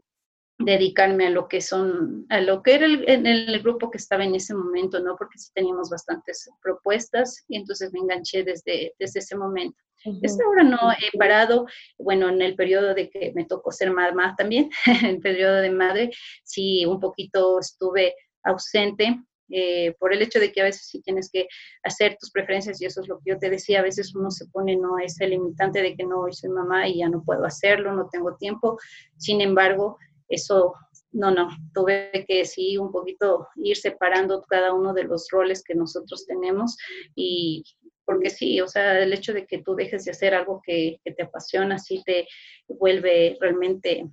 dedicarme 0.57 1.27
a 1.27 1.29
lo 1.29 1.47
que 1.47 1.61
son, 1.61 2.25
a 2.29 2.41
lo 2.41 2.63
que 2.63 2.73
era 2.75 2.85
el, 2.85 3.07
en 3.07 3.27
el 3.27 3.61
grupo 3.61 3.91
que 3.91 3.99
estaba 3.99 4.23
en 4.23 4.33
ese 4.33 4.55
momento, 4.55 4.99
¿no? 4.99 5.15
Porque 5.15 5.37
sí 5.37 5.51
teníamos 5.53 5.89
bastantes 5.89 6.49
propuestas 6.61 7.43
y 7.47 7.57
entonces 7.57 7.91
me 7.93 7.99
enganché 7.99 8.43
desde, 8.43 8.93
desde 8.97 9.19
ese 9.19 9.35
momento. 9.35 9.77
Uh 10.03 10.13
-huh. 10.13 10.45
ahora 10.45 10.63
no 10.63 10.77
he 10.93 11.15
parado, 11.17 11.67
bueno, 11.99 12.29
en 12.29 12.41
el 12.41 12.55
periodo 12.55 12.95
de 12.95 13.09
que 13.11 13.31
me 13.35 13.45
tocó 13.45 13.71
ser 13.71 13.91
mamá 13.91 14.35
también, 14.35 14.71
en 15.05 15.05
el 15.05 15.19
periodo 15.19 15.57
de 15.57 15.69
madre, 15.69 16.11
sí, 16.43 16.85
un 16.85 16.99
poquito 16.99 17.59
estuve 17.59 18.15
ausente, 18.43 19.21
eh, 19.51 19.95
por 19.99 20.13
el 20.13 20.21
hecho 20.21 20.39
de 20.39 20.51
que 20.51 20.61
a 20.61 20.65
veces 20.65 20.87
sí 20.87 21.01
tienes 21.01 21.29
que 21.31 21.47
hacer 21.83 22.17
tus 22.19 22.31
preferencias 22.31 22.81
y 22.81 22.85
eso 22.85 23.01
es 23.01 23.07
lo 23.07 23.19
que 23.19 23.31
yo 23.31 23.39
te 23.39 23.49
decía, 23.49 23.79
a 23.79 23.83
veces 23.83 24.15
uno 24.15 24.31
se 24.31 24.47
pone, 24.47 24.75
no, 24.75 24.99
ese 24.99 25.27
limitante 25.27 25.81
de 25.81 25.95
que 25.95 26.03
no, 26.03 26.21
hoy 26.21 26.33
soy 26.33 26.49
mamá 26.49 26.87
y 26.87 26.99
ya 26.99 27.09
no 27.09 27.23
puedo 27.23 27.45
hacerlo, 27.45 27.93
no 27.93 28.09
tengo 28.11 28.35
tiempo, 28.37 28.79
sin 29.17 29.41
embargo, 29.41 29.97
eso, 30.29 30.73
no, 31.11 31.31
no, 31.31 31.49
tuve 31.73 32.25
que 32.27 32.45
sí 32.45 32.77
un 32.77 32.91
poquito 32.91 33.47
ir 33.55 33.75
separando 33.75 34.41
cada 34.43 34.73
uno 34.73 34.93
de 34.93 35.03
los 35.03 35.27
roles 35.29 35.63
que 35.63 35.75
nosotros 35.75 36.25
tenemos 36.25 36.77
y 37.15 37.63
porque 38.05 38.29
sí, 38.29 38.59
o 38.61 38.67
sea, 38.67 38.99
el 38.99 39.13
hecho 39.13 39.33
de 39.33 39.45
que 39.45 39.61
tú 39.61 39.75
dejes 39.75 40.05
de 40.05 40.11
hacer 40.11 40.33
algo 40.33 40.61
que, 40.65 40.99
te 41.03 41.23
apasiona, 41.23 41.77
sí 41.79 42.01
te 42.05 42.27
vuelve 42.67 43.37
realmente, 43.39 44.05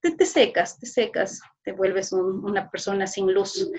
te, 0.00 0.10
te 0.12 0.26
secas, 0.26 0.78
te 0.78 0.86
secas, 0.86 1.40
te 1.64 1.72
vuelves 1.72 2.12
un, 2.12 2.44
una 2.44 2.70
persona 2.70 3.06
sin 3.06 3.32
luz. 3.32 3.70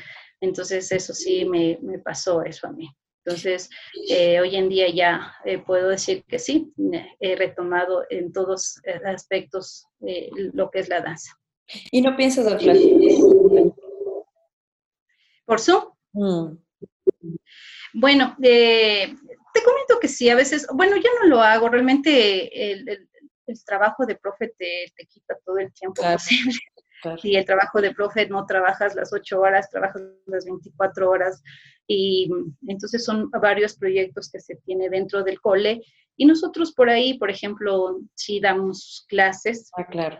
Entonces 0.41 0.91
eso 0.91 1.13
sí 1.13 1.45
me, 1.45 1.79
me 1.81 1.99
pasó 1.99 2.43
eso 2.43 2.67
a 2.67 2.71
mí. 2.71 2.89
Entonces, 3.25 3.69
eh, 4.09 4.39
hoy 4.39 4.55
en 4.55 4.69
día 4.69 4.89
ya 4.89 5.35
eh, 5.43 5.57
puedo 5.57 5.89
decir 5.89 6.23
que 6.25 6.39
sí, 6.39 6.71
he 7.19 7.35
retomado 7.35 8.05
en 8.09 8.31
todos 8.31 8.79
aspectos 9.03 9.85
eh, 10.07 10.29
lo 10.53 10.71
que 10.71 10.79
es 10.79 10.87
la 10.87 11.01
danza. 11.01 11.33
¿Y 11.91 12.01
no 12.01 12.15
piensas 12.15 12.45
dar 12.45 12.57
clases? 12.57 12.85
¿Por 15.45 15.59
Zoom? 15.59 15.93
Mm. 16.13 16.57
Bueno, 17.93 18.35
eh, 18.41 19.13
te 19.53 19.63
comento 19.63 19.99
que 19.99 20.07
sí, 20.07 20.29
a 20.29 20.35
veces, 20.35 20.67
bueno, 20.73 20.95
ya 20.97 21.09
no 21.19 21.27
lo 21.27 21.41
hago, 21.41 21.67
realmente 21.67 22.71
el, 22.71 22.87
el, 22.87 23.09
el 23.47 23.65
trabajo 23.65 24.05
de 24.05 24.15
profe 24.15 24.53
te, 24.57 24.91
te, 24.95 25.05
quita 25.05 25.37
todo 25.45 25.57
el 25.57 25.73
tiempo 25.73 26.01
claro. 26.01 26.17
posible. 26.17 26.59
Claro. 27.01 27.19
Y 27.23 27.35
el 27.35 27.45
trabajo 27.45 27.81
de 27.81 27.93
profe 27.93 28.27
no 28.27 28.45
trabajas 28.45 28.95
las 28.95 29.13
ocho 29.13 29.41
horas, 29.41 29.69
trabajas 29.69 30.01
las 30.25 30.45
24 30.45 31.09
horas. 31.09 31.43
Y 31.87 32.29
entonces 32.67 33.03
son 33.05 33.29
varios 33.31 33.75
proyectos 33.77 34.29
que 34.29 34.39
se 34.39 34.55
tiene 34.65 34.89
dentro 34.89 35.23
del 35.23 35.39
cole. 35.39 35.81
Y 36.15 36.25
nosotros 36.25 36.73
por 36.73 36.89
ahí, 36.89 37.17
por 37.17 37.29
ejemplo, 37.29 37.99
si 38.15 38.39
damos 38.39 39.05
clases. 39.07 39.69
Ah, 39.77 39.85
claro 39.85 40.17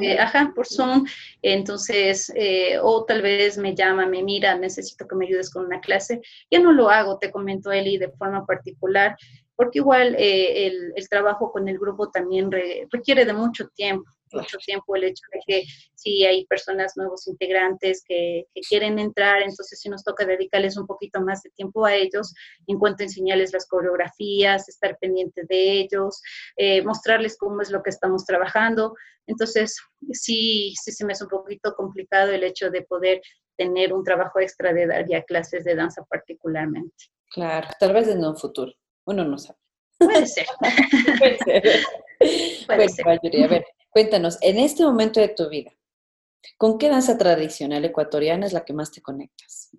eh, 0.00 0.18
ajá, 0.18 0.52
por 0.54 0.66
Zoom, 0.66 1.04
entonces, 1.42 2.32
eh, 2.36 2.78
o 2.80 3.04
tal 3.04 3.22
vez 3.22 3.58
me 3.58 3.74
llama, 3.74 4.06
me 4.06 4.22
mira, 4.22 4.56
necesito 4.56 5.06
que 5.06 5.16
me 5.16 5.26
ayudes 5.26 5.50
con 5.50 5.64
una 5.64 5.80
clase, 5.80 6.20
ya 6.50 6.60
no 6.60 6.72
lo 6.72 6.90
hago, 6.90 7.18
te 7.18 7.30
comento 7.30 7.72
Eli 7.72 7.98
de 7.98 8.10
forma 8.10 8.46
particular, 8.46 9.16
porque 9.56 9.78
igual 9.78 10.14
eh, 10.16 10.66
el, 10.66 10.92
el, 10.96 11.08
trabajo 11.08 11.52
con 11.52 11.68
el 11.68 11.78
grupo 11.78 12.10
también 12.10 12.50
re, 12.50 12.86
requiere 12.90 13.24
de 13.24 13.32
mucho 13.32 13.68
tiempo, 13.68 14.08
mucho 14.34 14.58
tiempo 14.58 14.96
el 14.96 15.04
hecho 15.04 15.22
de 15.32 15.40
que 15.46 15.64
si 15.94 16.24
hay 16.24 16.44
personas 16.46 16.92
nuevos 16.96 17.26
integrantes 17.26 18.02
que, 18.06 18.44
que, 18.54 18.60
quieren 18.68 18.98
entrar, 18.98 19.42
entonces 19.42 19.80
sí 19.80 19.88
nos 19.88 20.04
toca 20.04 20.26
dedicarles 20.26 20.76
un 20.76 20.86
poquito 20.86 21.20
más 21.20 21.42
de 21.42 21.50
tiempo 21.50 21.84
a 21.84 21.94
ellos 21.94 22.34
en 22.66 22.78
cuanto 22.78 23.02
a 23.02 23.06
enseñarles 23.06 23.52
las 23.52 23.66
coreografías, 23.66 24.68
estar 24.68 24.98
pendiente 24.98 25.42
de 25.48 25.80
ellos, 25.80 26.20
eh, 26.56 26.82
mostrarles 26.82 27.36
cómo 27.38 27.60
es 27.62 27.70
lo 27.70 27.82
que 27.82 27.90
estamos 27.90 28.24
trabajando. 28.24 28.94
Entonces 29.26 29.76
sí, 30.12 30.74
sí 30.82 30.92
se 30.92 31.04
me 31.04 31.12
hace 31.12 31.24
un 31.24 31.30
poquito 31.30 31.74
complicado 31.74 32.32
el 32.32 32.44
hecho 32.44 32.70
de 32.70 32.82
poder 32.82 33.20
tener 33.56 33.92
un 33.92 34.04
trabajo 34.04 34.40
extra 34.40 34.72
de 34.72 34.86
dar 34.86 35.06
ya 35.08 35.22
clases 35.22 35.64
de 35.64 35.74
danza 35.74 36.04
particularmente. 36.04 37.06
Claro, 37.30 37.68
tal 37.78 37.92
vez 37.92 38.08
en 38.08 38.24
un 38.24 38.36
futuro, 38.36 38.72
uno 39.06 39.24
no 39.24 39.38
sabe. 39.38 39.58
Puede 39.98 40.26
ser. 40.26 40.46
Puede 41.18 41.38
ser. 41.38 41.62
Puede 42.18 42.64
bueno, 42.66 42.88
ser. 42.88 43.06
Mayuri, 43.06 43.42
a 43.42 43.48
ver, 43.48 43.64
Cuéntanos, 43.94 44.38
en 44.40 44.58
este 44.58 44.82
momento 44.82 45.20
de 45.20 45.28
tu 45.28 45.48
vida, 45.48 45.70
¿con 46.58 46.78
qué 46.78 46.88
danza 46.88 47.16
tradicional 47.16 47.84
ecuatoriana 47.84 48.44
es 48.44 48.52
la 48.52 48.64
que 48.64 48.72
más 48.72 48.90
te 48.90 49.00
conectas? 49.00 49.70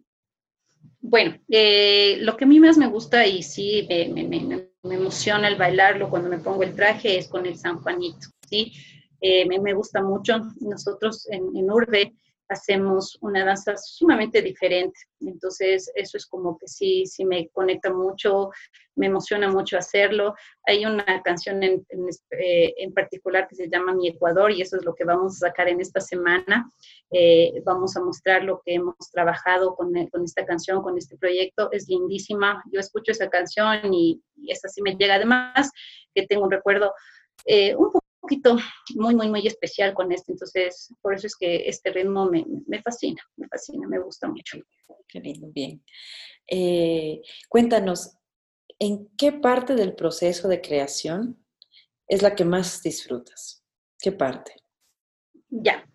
Bueno, 1.01 1.37
eh, 1.49 2.15
lo 2.21 2.37
que 2.37 2.45
a 2.45 2.47
mí 2.47 2.61
más 2.61 2.77
me 2.77 2.87
gusta 2.87 3.27
y 3.27 3.43
sí 3.43 3.85
me, 3.89 4.69
emociona 4.83 5.49
el 5.49 5.57
bailarlo 5.57 6.09
cuando 6.09 6.29
me 6.29 6.39
pongo 6.39 6.63
el 6.63 6.73
traje 6.73 7.17
es 7.17 7.27
con 7.27 7.45
el 7.45 7.57
San 7.57 7.81
Juanito, 7.81 8.29
¿sí? 8.49 8.71
Eh, 9.19 9.45
me, 9.49 9.73
gusta 9.73 10.01
mucho. 10.01 10.39
Nosotros 10.61 11.27
en, 11.29 11.53
en 11.53 11.69
Urbe 11.69 12.15
hacemos 12.49 13.17
una 13.21 13.43
danza 13.43 13.75
sumamente 13.77 14.41
diferente. 14.41 14.99
Entonces, 15.19 15.91
eso 15.95 16.17
es 16.17 16.25
como 16.25 16.57
que 16.57 16.67
sí, 16.67 17.05
sí 17.05 17.25
me 17.25 17.49
conecta 17.49 17.91
mucho, 17.91 18.51
me 18.95 19.07
emociona 19.07 19.49
mucho 19.49 19.77
hacerlo. 19.77 20.35
Hay 20.65 20.85
una 20.85 21.21
canción 21.23 21.63
en, 21.63 21.85
en, 21.89 22.07
eh, 22.31 22.91
particular 22.93 23.47
que 23.47 23.55
se 23.55 23.69
llama 23.69 23.93
Mi 23.93 24.09
Ecuador 24.09 24.51
y 24.51 24.61
eso 24.61 24.77
es 24.77 24.85
lo 24.85 24.93
que 24.93 25.03
vamos 25.03 25.35
a 25.35 25.47
sacar 25.47 25.67
en 25.69 25.81
esta 25.81 25.99
semana. 25.99 26.69
Eh, 27.11 27.61
vamos 27.65 27.95
a 27.97 28.01
mostrar 28.01 28.43
lo 28.43 28.61
que 28.63 28.75
hemos 28.75 28.95
trabajado 29.11 29.75
con, 29.75 29.91
con, 30.07 30.23
esta 30.23 30.45
canción, 30.45 30.81
con 30.81 30.97
este 30.97 31.17
proyecto. 31.17 31.69
Es 31.71 31.87
lindísima. 31.87 32.63
Yo 32.71 32.79
escucho 32.79 33.11
esa 33.11 33.29
canción 33.29 33.93
y, 33.93 34.21
y 34.35 34.51
esa 34.51 34.69
sí 34.69 34.81
me 34.81 34.95
llega. 34.95 35.15
Además, 35.15 35.71
que 36.13 36.27
tengo 36.27 36.43
un 36.45 36.51
recuerdo 36.51 36.93
eh, 37.45 37.75
un 37.75 37.91
poco 37.91 38.04
poquito 38.25 38.57
muy, 38.95 39.15
muy, 39.15 39.29
muy 39.29 39.45
especial 39.45 39.93
con 39.93 40.11
este. 40.11 40.31
Entonces, 40.31 40.93
por 41.01 41.13
eso 41.13 41.27
es 41.27 41.35
que 41.35 41.67
este 41.67 41.91
ritmo 41.91 42.25
me, 42.25 42.43
me 42.67 42.81
fascina, 42.81 43.21
me 43.37 43.47
fascina, 43.47 43.87
me 43.87 43.99
gusta 43.99 44.27
mucho. 44.27 44.57
Qué 45.07 45.19
lindo, 45.19 45.47
bien. 45.51 45.83
Eh, 46.47 47.21
cuéntanos, 47.47 48.17
¿en 48.79 49.09
qué 49.17 49.31
parte 49.31 49.75
del 49.75 49.93
proceso 49.93 50.47
de 50.47 50.61
creación 50.61 51.45
es 52.07 52.21
la 52.21 52.35
que 52.35 52.45
más 52.45 52.81
disfrutas? 52.81 53.63
¿Qué 53.99 54.11
parte? 54.11 54.53
Ya. 55.49 55.87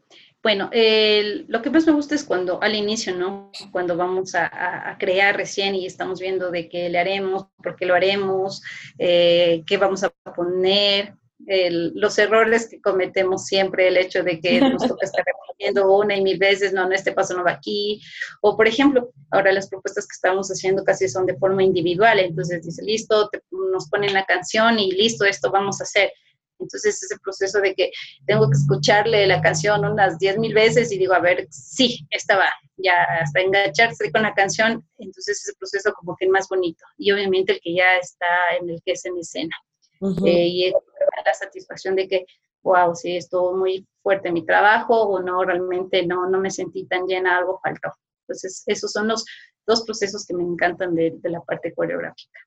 Bueno, 0.42 0.70
eh, 0.72 1.44
lo 1.48 1.60
que 1.60 1.68
más 1.68 1.84
me 1.86 1.92
gusta 1.92 2.14
es 2.14 2.24
cuando 2.24 2.62
al 2.62 2.74
inicio, 2.74 3.14
¿no? 3.14 3.50
Cuando 3.72 3.94
vamos 3.94 4.34
a, 4.34 4.46
a, 4.46 4.90
a, 4.90 4.96
crear 4.96 5.36
recién 5.36 5.74
y 5.74 5.84
estamos 5.84 6.18
viendo 6.18 6.50
de 6.50 6.70
qué 6.70 6.88
le 6.88 6.98
haremos, 6.98 7.48
por 7.62 7.76
qué 7.76 7.84
lo 7.84 7.94
haremos, 7.94 8.62
eh, 8.98 9.62
qué 9.66 9.76
vamos 9.76 10.02
a 10.02 10.10
poner, 10.34 11.14
el, 11.46 11.92
los 11.94 12.18
errores 12.18 12.68
que 12.68 12.80
cometemos 12.80 13.46
siempre, 13.46 13.88
el 13.88 13.96
hecho 13.96 14.22
de 14.22 14.40
que 14.40 14.60
nos 14.60 14.86
toca 14.86 15.04
estar 15.04 15.24
repitiendo 15.24 15.96
una 15.96 16.16
y 16.16 16.22
mil 16.22 16.38
veces, 16.38 16.72
no, 16.72 16.86
no, 16.86 16.94
este 16.94 17.12
paso 17.12 17.36
no 17.36 17.44
va 17.44 17.52
aquí, 17.52 18.00
o 18.40 18.56
por 18.56 18.66
ejemplo, 18.68 19.10
ahora 19.30 19.52
las 19.52 19.68
propuestas 19.68 20.06
que 20.06 20.14
estamos 20.14 20.48
haciendo 20.48 20.84
casi 20.84 21.08
son 21.08 21.26
de 21.26 21.36
forma 21.36 21.62
individual, 21.62 22.18
entonces 22.18 22.64
dice, 22.64 22.82
listo, 22.82 23.28
te, 23.30 23.42
nos 23.50 23.88
ponen 23.88 24.12
la 24.12 24.24
canción 24.24 24.78
y 24.78 24.92
listo, 24.92 25.24
esto 25.24 25.50
vamos 25.50 25.80
a 25.80 25.84
hacer. 25.84 26.12
Entonces 26.60 27.02
ese 27.02 27.18
proceso 27.22 27.58
de 27.60 27.74
que 27.74 27.90
tengo 28.26 28.48
que 28.50 28.56
escucharle 28.56 29.26
la 29.26 29.40
canción 29.40 29.84
unas 29.84 30.18
diez 30.18 30.36
mil 30.36 30.52
veces 30.52 30.92
y 30.92 30.98
digo, 30.98 31.14
a 31.14 31.20
ver, 31.20 31.46
sí, 31.50 32.06
esta 32.10 32.36
va, 32.36 32.50
ya 32.76 33.02
hasta 33.22 33.40
engancharse 33.40 34.12
con 34.12 34.22
la 34.22 34.34
canción, 34.34 34.86
entonces 34.98 35.42
ese 35.42 35.56
proceso 35.58 35.92
como 35.94 36.14
que 36.16 36.26
es 36.26 36.30
más 36.30 36.48
bonito. 36.48 36.84
Y 36.98 37.12
obviamente 37.12 37.54
el 37.54 37.60
que 37.60 37.74
ya 37.74 37.96
está 37.96 38.26
en 38.60 38.68
el 38.68 38.80
que 38.84 38.92
es 38.92 39.04
en 39.06 39.16
escena. 39.16 39.56
Uh 40.00 40.08
-huh. 40.08 40.26
eh, 40.26 40.46
y 40.46 40.70
la 40.70 41.34
satisfacción 41.34 41.94
de 41.94 42.08
que 42.08 42.26
wow, 42.62 42.94
sí, 42.94 43.16
estuvo 43.16 43.56
muy 43.56 43.86
fuerte 44.02 44.32
mi 44.32 44.44
trabajo 44.44 45.02
o 45.02 45.20
no, 45.20 45.44
realmente 45.44 46.06
no, 46.06 46.28
no 46.28 46.40
me 46.40 46.50
sentí 46.50 46.86
tan 46.86 47.06
llena, 47.06 47.38
algo 47.38 47.60
faltó. 47.62 47.94
Entonces, 48.26 48.62
esos 48.66 48.92
son 48.92 49.08
los 49.08 49.24
dos 49.66 49.82
procesos 49.84 50.26
que 50.26 50.34
me 50.34 50.42
encantan 50.42 50.94
de, 50.94 51.12
de 51.16 51.30
la 51.30 51.40
parte 51.40 51.72
coreográfica. 51.74 52.38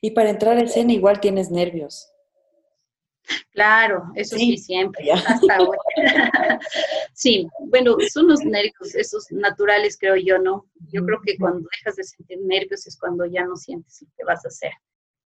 Y 0.00 0.10
para 0.10 0.30
entrar 0.30 0.56
a 0.58 0.62
escena 0.62 0.92
igual 0.92 1.20
tienes 1.20 1.50
nervios. 1.50 2.10
Claro, 3.52 4.04
eso 4.14 4.36
sí, 4.36 4.56
siempre, 4.56 5.10
hasta 5.12 5.56
ahora. 5.56 5.78
sí, 7.14 7.46
bueno, 7.66 7.96
son 8.12 8.28
los 8.28 8.40
nervios, 8.40 8.94
esos 8.94 9.30
naturales, 9.30 9.96
creo 9.98 10.16
yo, 10.16 10.38
¿no? 10.38 10.66
Yo 10.90 11.04
creo 11.04 11.20
que 11.24 11.36
cuando 11.38 11.68
dejas 11.78 11.96
de 11.96 12.04
sentir 12.04 12.38
nervios 12.42 12.86
es 12.86 12.98
cuando 12.98 13.26
ya 13.26 13.44
no 13.44 13.56
sientes 13.56 14.02
lo 14.02 14.08
que 14.16 14.24
vas 14.24 14.44
a 14.44 14.48
hacer, 14.48 14.72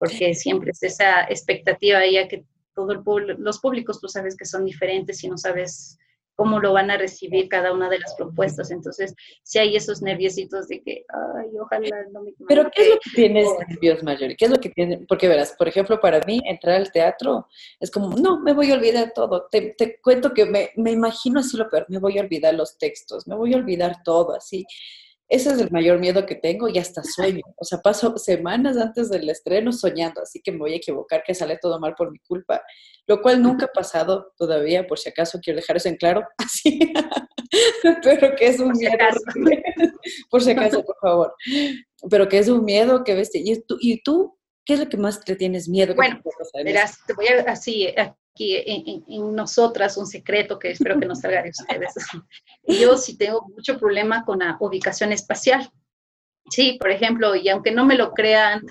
porque 0.02 0.34
siempre 0.34 0.72
es 0.72 0.82
esa 0.82 1.22
expectativa 1.28 2.04
ya 2.04 2.26
que 2.26 2.44
todos 2.74 2.96
los 3.38 3.60
públicos, 3.60 4.00
tú 4.00 4.08
sabes 4.08 4.36
que 4.36 4.44
son 4.44 4.64
diferentes 4.64 5.22
y 5.22 5.28
no 5.28 5.38
sabes 5.38 5.96
cómo 6.34 6.58
lo 6.58 6.72
van 6.72 6.90
a 6.90 6.96
recibir 6.96 7.48
cada 7.48 7.72
una 7.72 7.88
de 7.88 8.00
las 8.00 8.12
propuestas. 8.16 8.72
Entonces, 8.72 9.14
si 9.44 9.60
hay 9.60 9.76
esos 9.76 10.02
nerviositos 10.02 10.66
de 10.66 10.82
que, 10.82 11.04
ay, 11.38 11.50
ojalá 11.56 11.88
no 12.10 12.24
me... 12.24 12.32
Pero, 12.48 12.68
¿qué 12.74 12.82
es 12.82 12.88
lo 12.88 12.94
que 12.98 13.10
tienes 13.14 13.48
nervios, 13.68 14.02
Mayori? 14.02 14.34
¿Qué 14.34 14.46
es 14.46 14.50
lo 14.50 14.58
que 14.58 14.70
tienes? 14.70 15.06
Porque 15.06 15.28
verás, 15.28 15.54
por 15.56 15.68
ejemplo, 15.68 16.00
para 16.00 16.18
mí, 16.26 16.40
entrar 16.46 16.74
al 16.74 16.90
teatro 16.90 17.46
es 17.78 17.88
como, 17.88 18.16
no, 18.16 18.40
me 18.40 18.54
voy 18.54 18.72
a 18.72 18.74
olvidar 18.74 19.12
todo. 19.14 19.46
Te, 19.52 19.76
te 19.78 20.00
cuento 20.00 20.34
que 20.34 20.46
me, 20.46 20.70
me 20.74 20.90
imagino 20.90 21.38
así 21.38 21.56
lo 21.56 21.70
peor, 21.70 21.86
me 21.88 22.00
voy 22.00 22.18
a 22.18 22.22
olvidar 22.22 22.54
los 22.54 22.76
textos, 22.76 23.28
me 23.28 23.36
voy 23.36 23.54
a 23.54 23.58
olvidar 23.58 24.02
todo, 24.02 24.34
así. 24.34 24.66
Ese 25.32 25.48
es 25.48 25.58
el 25.60 25.70
mayor 25.70 25.98
miedo 25.98 26.26
que 26.26 26.34
tengo 26.34 26.68
y 26.68 26.76
hasta 26.76 27.02
sueño. 27.02 27.40
O 27.56 27.64
sea, 27.64 27.78
paso 27.78 28.18
semanas 28.18 28.76
antes 28.76 29.08
del 29.08 29.30
estreno 29.30 29.72
soñando, 29.72 30.20
así 30.20 30.42
que 30.42 30.52
me 30.52 30.58
voy 30.58 30.74
a 30.74 30.76
equivocar, 30.76 31.22
que 31.26 31.34
sale 31.34 31.56
todo 31.56 31.80
mal 31.80 31.94
por 31.94 32.12
mi 32.12 32.18
culpa, 32.18 32.62
lo 33.06 33.22
cual 33.22 33.42
nunca 33.42 33.64
ha 33.64 33.72
pasado 33.72 34.34
todavía, 34.36 34.86
por 34.86 34.98
si 34.98 35.08
acaso 35.08 35.40
quiero 35.42 35.58
dejar 35.58 35.78
eso 35.78 35.88
en 35.88 35.96
claro, 35.96 36.22
así, 36.36 36.78
pero 38.02 38.36
que 38.36 38.48
es 38.48 38.60
un 38.60 38.72
miedo, 38.72 38.92
por 40.28 40.42
si 40.42 40.50
acaso, 40.50 40.84
por 40.84 40.96
favor, 41.00 41.34
pero 42.10 42.28
que 42.28 42.36
es 42.36 42.50
un 42.50 42.62
miedo 42.62 43.02
que 43.02 43.14
ves, 43.14 43.30
y 43.32 43.58
tú, 43.62 43.78
y 43.80 44.02
tú 44.02 44.38
¿qué 44.66 44.74
es 44.74 44.80
lo 44.80 44.88
que 44.90 44.98
más 44.98 45.24
te 45.24 45.34
tienes 45.34 45.66
miedo? 45.66 45.94
Bueno, 45.94 46.20
verás, 46.62 46.98
te 47.06 47.14
voy 47.14 47.28
a, 47.28 47.40
así, 47.50 47.88
aquí 48.32 48.56
en, 48.56 49.34
nosotras 49.34 49.96
un 49.96 50.06
secreto 50.06 50.58
que 50.58 50.70
espero 50.70 50.98
que 50.98 51.06
no 51.06 51.14
salga 51.14 51.42
de 51.42 51.50
ustedes. 51.50 51.94
Yo 52.66 52.96
sí 52.96 53.16
tengo 53.16 53.46
mucho 53.48 53.78
problema 53.78 54.24
con 54.24 54.40
la 54.40 54.56
ubicación 54.60 55.12
espacial. 55.12 55.70
Sí, 56.50 56.76
por 56.78 56.90
ejemplo, 56.90 57.36
y 57.36 57.48
aunque 57.48 57.70
no 57.70 57.84
me 57.84 57.96
lo 57.96 58.12
crean, 58.12 58.62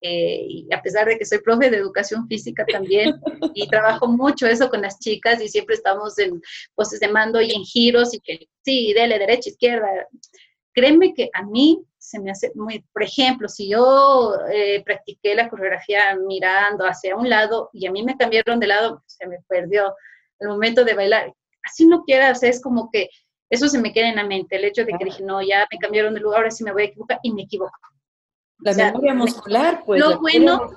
eh, 0.00 0.44
y 0.48 0.68
a 0.72 0.82
pesar 0.82 1.06
de 1.06 1.18
que 1.18 1.24
soy 1.24 1.38
profe 1.38 1.70
de 1.70 1.76
educación 1.76 2.26
física 2.28 2.64
también, 2.66 3.14
y 3.54 3.68
trabajo 3.68 4.06
mucho 4.06 4.46
eso 4.46 4.70
con 4.70 4.82
las 4.82 4.98
chicas 4.98 5.40
y 5.40 5.48
siempre 5.48 5.74
estamos 5.74 6.18
en 6.18 6.40
poses 6.74 7.00
de 7.00 7.08
mando 7.08 7.40
y 7.40 7.52
en 7.52 7.62
giros 7.62 8.14
y 8.14 8.20
que 8.20 8.48
sí, 8.64 8.92
dele 8.94 9.18
derecha, 9.18 9.50
izquierda. 9.50 9.86
Créeme 10.72 11.14
que 11.14 11.30
a 11.32 11.42
mí 11.42 11.82
se 12.14 12.20
me 12.20 12.30
hace 12.30 12.52
muy, 12.54 12.84
por 12.92 13.02
ejemplo, 13.02 13.48
si 13.48 13.68
yo 13.68 14.36
eh, 14.52 14.82
practiqué 14.84 15.34
la 15.34 15.48
coreografía 15.48 16.16
mirando 16.16 16.84
hacia 16.84 17.16
un 17.16 17.28
lado 17.28 17.70
y 17.72 17.86
a 17.86 17.90
mí 17.90 18.04
me 18.04 18.16
cambiaron 18.16 18.60
de 18.60 18.68
lado, 18.68 19.02
se 19.06 19.26
me 19.26 19.38
perdió 19.48 19.92
el 20.38 20.48
momento 20.48 20.84
de 20.84 20.94
bailar. 20.94 21.34
Así 21.64 21.86
no 21.86 22.04
quieras, 22.04 22.42
es 22.44 22.62
como 22.62 22.88
que 22.92 23.08
eso 23.50 23.68
se 23.68 23.80
me 23.80 23.92
queda 23.92 24.08
en 24.08 24.16
la 24.16 24.24
mente, 24.24 24.56
el 24.56 24.64
hecho 24.64 24.84
de 24.84 24.92
que 24.96 25.04
dije, 25.04 25.24
no, 25.24 25.42
ya 25.42 25.66
me 25.72 25.78
cambiaron 25.78 26.14
de 26.14 26.20
lugar, 26.20 26.38
ahora 26.38 26.50
sí 26.52 26.62
me 26.62 26.72
voy 26.72 26.82
a 26.82 26.86
equivocar 26.86 27.18
y 27.24 27.32
me 27.32 27.42
equivoco. 27.42 27.72
La 28.60 28.72
memoria 28.72 29.14
muscular, 29.14 29.82
pues. 29.84 30.00
Lo 30.00 30.20
bueno. 30.20 30.70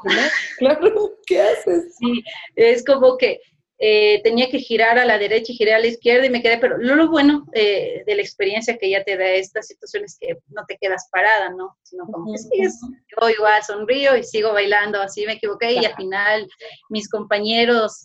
Claro, 0.58 1.18
¿qué 1.28 1.42
haces? 1.42 1.96
Sí, 1.98 2.24
es 2.56 2.84
como 2.84 3.16
que 3.18 3.40
eh, 3.80 4.22
tenía 4.24 4.50
que 4.50 4.60
girar 4.60 4.98
a 4.98 5.06
la 5.06 5.20
derecha 5.20 5.52
y 5.52 5.56
girar 5.56 5.76
a 5.76 5.80
la 5.80 5.88
izquierda 5.88 6.26
y 6.26 6.30
me 6.30 6.42
quedé, 6.42 6.58
pero 6.58 6.78
lo, 6.78 7.10
bueno 7.10 7.46
eh, 7.54 8.04
de 8.06 8.16
la 8.16 8.22
experiencia 8.22 8.78
que 8.78 8.90
ya 8.90 9.04
te 9.04 9.18
da 9.18 9.28
estas 9.30 9.68
situaciones 9.68 10.18
que 10.20 10.38
no 10.48 10.66
te 10.68 10.78
quedas 10.80 11.08
parada, 11.12 11.50
¿no? 11.50 11.78
Sino 11.84 12.06
como 12.06 12.32
que 12.32 12.40
sigues, 12.40 12.80
yo 12.82 13.30
igual 13.30 13.64
sonrío 13.64 14.18
y 14.18 14.24
sigo 14.24 14.54
bailando, 14.54 15.02
así 15.02 15.26
me 15.26 15.34
equivoqué 15.34 15.74
y 15.74 15.86
al 15.86 15.96
final 15.96 16.48
mis 16.90 17.08
compañeros 17.08 18.04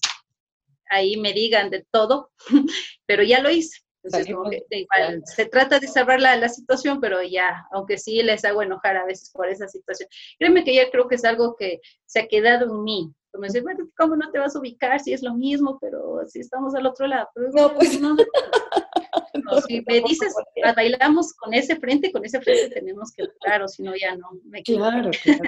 ahí 0.91 1.17
me 1.17 1.33
digan 1.33 1.71
de 1.71 1.87
todo, 1.91 2.31
pero 3.07 3.23
ya 3.23 3.41
lo 3.41 3.51
hice. 3.51 3.82
Entonces, 4.03 4.35
como 4.35 4.51
que, 4.51 4.65
igual, 4.71 5.23
se 5.25 5.47
trata 5.47 5.79
de 5.79 5.87
salvar 5.87 6.21
la, 6.21 6.37
la, 6.37 6.49
situación, 6.49 7.01
pero 7.01 7.23
ya, 7.23 7.67
aunque 7.71 7.99
sí 7.99 8.23
les 8.23 8.45
hago 8.45 8.63
enojar 8.63 8.97
a 8.97 9.05
veces 9.05 9.31
por 9.31 9.49
esa 9.49 9.69
situación. 9.69 10.09
Créeme 10.39 10.65
que 10.65 10.75
ya 10.75 10.91
creo 10.91 11.07
que 11.07 11.15
es 11.15 11.25
algo 11.25 11.55
que 11.57 11.81
se 12.05 12.21
ha 12.21 12.27
quedado 12.27 12.67
en 12.67 12.83
mí, 12.83 13.15
como 13.33 13.45
decir, 13.45 13.63
bueno, 13.63 13.89
¿cómo 13.97 14.15
no 14.15 14.31
te 14.31 14.39
vas 14.39 14.55
a 14.55 14.59
ubicar 14.59 15.01
si 15.01 15.15
es 15.15 15.23
lo 15.23 15.35
mismo, 15.35 15.79
pero 15.81 16.21
si 16.27 16.41
estamos 16.41 16.75
al 16.75 16.87
otro 16.87 17.07
lado? 17.07 17.29
no, 17.55 17.75
pues 17.75 17.99
no. 18.01 18.15
si 19.67 19.83
me 19.87 20.01
dices, 20.01 20.35
bailamos 20.77 21.33
con 21.33 21.55
ese 21.55 21.77
frente, 21.77 22.13
con 22.13 22.25
ese 22.25 22.41
frente 22.43 22.75
tenemos 22.75 23.11
que 23.13 23.25
claro, 23.41 23.69
si 23.69 23.83
no 23.83 23.95
ya 23.97 24.17
no. 24.17 24.29
Me 24.45 24.63
claro, 24.63 25.11
claro. 25.23 25.45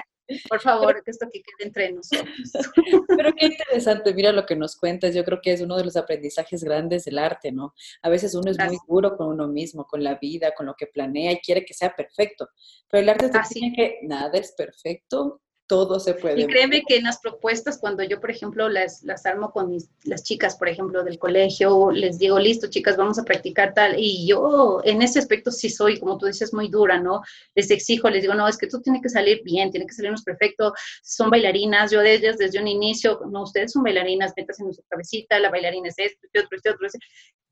Por 0.49 0.61
favor, 0.61 1.03
que 1.03 1.11
esto 1.11 1.27
que 1.31 1.41
quede 1.41 1.67
entre 1.67 1.91
nosotros. 1.91 2.51
Pero 3.17 3.33
qué 3.35 3.45
interesante, 3.47 4.13
mira 4.13 4.31
lo 4.31 4.45
que 4.45 4.55
nos 4.55 4.75
cuentas. 4.75 5.13
Yo 5.13 5.23
creo 5.23 5.39
que 5.41 5.53
es 5.53 5.61
uno 5.61 5.77
de 5.77 5.85
los 5.85 5.95
aprendizajes 5.95 6.63
grandes 6.63 7.05
del 7.05 7.19
arte, 7.19 7.51
¿no? 7.51 7.73
A 8.01 8.09
veces 8.09 8.33
uno 8.35 8.51
es 8.51 8.57
muy 8.57 8.77
duro 8.87 9.15
con 9.15 9.27
uno 9.27 9.47
mismo, 9.47 9.85
con 9.85 10.03
la 10.03 10.15
vida, 10.15 10.53
con 10.55 10.65
lo 10.65 10.75
que 10.75 10.87
planea 10.87 11.31
y 11.31 11.39
quiere 11.39 11.65
que 11.65 11.73
sea 11.73 11.95
perfecto. 11.95 12.49
Pero 12.89 13.03
el 13.03 13.09
arte 13.09 13.29
te 13.29 13.37
enseña 13.37 13.73
que 13.75 13.99
nada 14.03 14.37
es 14.37 14.53
perfecto 14.53 15.41
todo 15.67 15.99
se 15.99 16.13
puede. 16.13 16.41
Y 16.41 16.47
créeme 16.47 16.83
que 16.87 16.97
en 16.97 17.03
las 17.03 17.19
propuestas, 17.19 17.79
cuando 17.79 18.03
yo, 18.03 18.19
por 18.19 18.29
ejemplo, 18.29 18.69
las, 18.69 19.03
las 19.03 19.25
armo 19.25 19.51
con 19.51 19.69
mis, 19.69 19.89
las 20.03 20.23
chicas, 20.23 20.55
por 20.55 20.69
ejemplo, 20.69 21.03
del 21.03 21.17
colegio, 21.17 21.91
les 21.91 22.19
digo, 22.19 22.37
listo, 22.39 22.67
chicas, 22.67 22.97
vamos 22.97 23.17
a 23.17 23.23
practicar 23.23 23.73
tal, 23.73 23.95
y 23.97 24.27
yo 24.27 24.81
en 24.83 25.01
ese 25.01 25.19
aspecto 25.19 25.51
sí 25.51 25.69
soy, 25.69 25.99
como 25.99 26.17
tú 26.17 26.27
dices, 26.27 26.53
muy 26.53 26.69
dura, 26.69 26.99
¿no? 26.99 27.21
Les 27.55 27.71
exijo, 27.71 28.09
les 28.09 28.21
digo, 28.21 28.35
no, 28.35 28.47
es 28.47 28.57
que 28.57 28.67
tú 28.67 28.81
tienes 28.81 29.01
que 29.01 29.09
salir 29.09 29.41
bien, 29.43 29.71
tiene 29.71 29.87
que 29.87 29.93
salirnos 29.93 30.23
perfecto, 30.23 30.73
son 31.01 31.29
bailarinas, 31.29 31.91
yo 31.91 32.01
de 32.01 32.13
ellas 32.13 32.37
desde 32.37 32.59
un 32.59 32.67
inicio, 32.67 33.19
no, 33.29 33.43
ustedes 33.43 33.71
son 33.71 33.83
bailarinas, 33.83 34.33
metas 34.37 34.59
en 34.59 34.73
su 34.73 34.83
cabecita, 34.87 35.39
la 35.39 35.49
bailarina 35.49 35.89
es 35.89 35.95
esto, 35.97 36.19
este 36.23 36.39
otro, 36.39 36.57
este 36.57 36.69
otro, 36.69 36.87
este, 36.87 36.99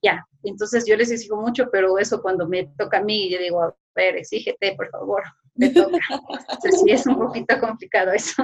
ya, 0.04 0.28
entonces 0.43 0.86
yo 0.86 0.95
les 0.95 1.10
exijo 1.10 1.38
mucho, 1.38 1.70
pero 1.72 1.97
eso 1.97 2.22
cuando 2.22 2.47
me 2.47 2.66
toca 2.78 2.97
a 2.97 3.04
mí, 3.04 3.30
yo 3.32 3.39
digo, 3.39 3.64
a 3.64 3.76
ver, 3.95 4.18
exígete, 4.18 4.76
por 4.76 4.89
favor, 4.89 5.24
me 5.56 5.70
toca. 5.70 5.97
Entonces 6.49 6.82
sí 6.84 6.91
es 6.91 7.06
un 7.06 7.18
poquito 7.18 7.60
complicado 7.60 8.12
eso. 8.12 8.43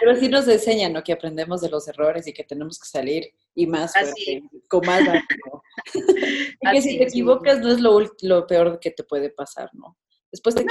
Pero 0.00 0.16
sí 0.16 0.28
nos 0.28 0.46
enseñan, 0.48 0.92
¿no? 0.92 1.02
Que 1.02 1.12
aprendemos 1.12 1.60
de 1.60 1.68
los 1.68 1.88
errores 1.88 2.26
y 2.26 2.32
que 2.32 2.44
tenemos 2.44 2.78
que 2.78 2.88
salir 2.88 3.24
y 3.54 3.66
más 3.66 3.92
fuerte, 3.92 4.42
con 4.68 4.86
más 4.86 5.00
ánimo. 5.00 5.62
y 6.60 6.70
que 6.70 6.82
si 6.82 6.98
te 6.98 7.04
equivocas 7.04 7.58
no 7.60 7.72
es 7.72 7.80
lo, 7.80 8.00
lo, 8.22 8.46
peor 8.46 8.78
que 8.78 8.92
te 8.92 9.04
puede 9.04 9.30
pasar, 9.30 9.68
¿no? 9.72 9.98
Después 10.30 10.54
te, 10.54 10.64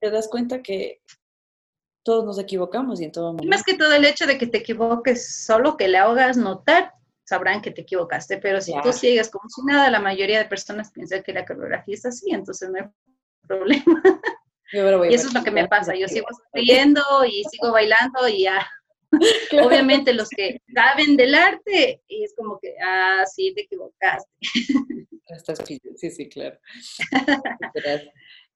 te 0.00 0.10
das 0.10 0.28
cuenta 0.28 0.60
que 0.60 1.02
todos 2.02 2.24
nos 2.24 2.38
equivocamos 2.38 3.00
y 3.00 3.04
en 3.04 3.12
todo 3.12 3.32
momento. 3.32 3.48
Más 3.48 3.62
que 3.62 3.76
todo 3.76 3.92
el 3.92 4.04
hecho 4.04 4.26
de 4.26 4.38
que 4.38 4.48
te 4.48 4.58
equivoques, 4.58 5.44
solo 5.44 5.76
que 5.76 5.86
le 5.86 5.98
hagas 5.98 6.36
notar, 6.36 6.92
sabrán 7.28 7.60
que 7.60 7.70
te 7.70 7.82
equivocaste, 7.82 8.38
pero 8.38 8.58
si 8.62 8.72
tú 8.82 8.90
sigues 8.90 9.28
como 9.28 9.50
si 9.50 9.60
nada, 9.62 9.90
la 9.90 10.00
mayoría 10.00 10.38
de 10.38 10.46
personas 10.46 10.90
piensan 10.90 11.22
que 11.22 11.34
la 11.34 11.44
coreografía 11.44 11.94
es 11.94 12.06
así, 12.06 12.30
entonces 12.30 12.70
no 12.70 12.78
hay 12.78 12.88
problema. 13.46 14.02
y 15.10 15.14
eso 15.14 15.28
es 15.28 15.34
lo 15.34 15.44
que 15.44 15.50
me 15.50 15.68
pasa, 15.68 15.94
yo 15.94 16.08
sigo 16.08 16.26
riendo 16.54 17.02
y 17.26 17.44
sigo 17.44 17.70
bailando 17.70 18.26
y 18.28 18.44
ya. 18.44 18.66
Obviamente 19.62 20.14
los 20.14 20.30
que 20.30 20.62
saben 20.74 21.16
del 21.16 21.34
arte, 21.34 22.02
y 22.08 22.24
es 22.24 22.34
como 22.34 22.58
que, 22.58 22.74
ah, 22.82 23.24
sí, 23.26 23.52
te 23.54 23.62
equivocaste. 23.62 24.30
sí, 25.96 26.10
sí, 26.10 26.28
claro. 26.30 26.58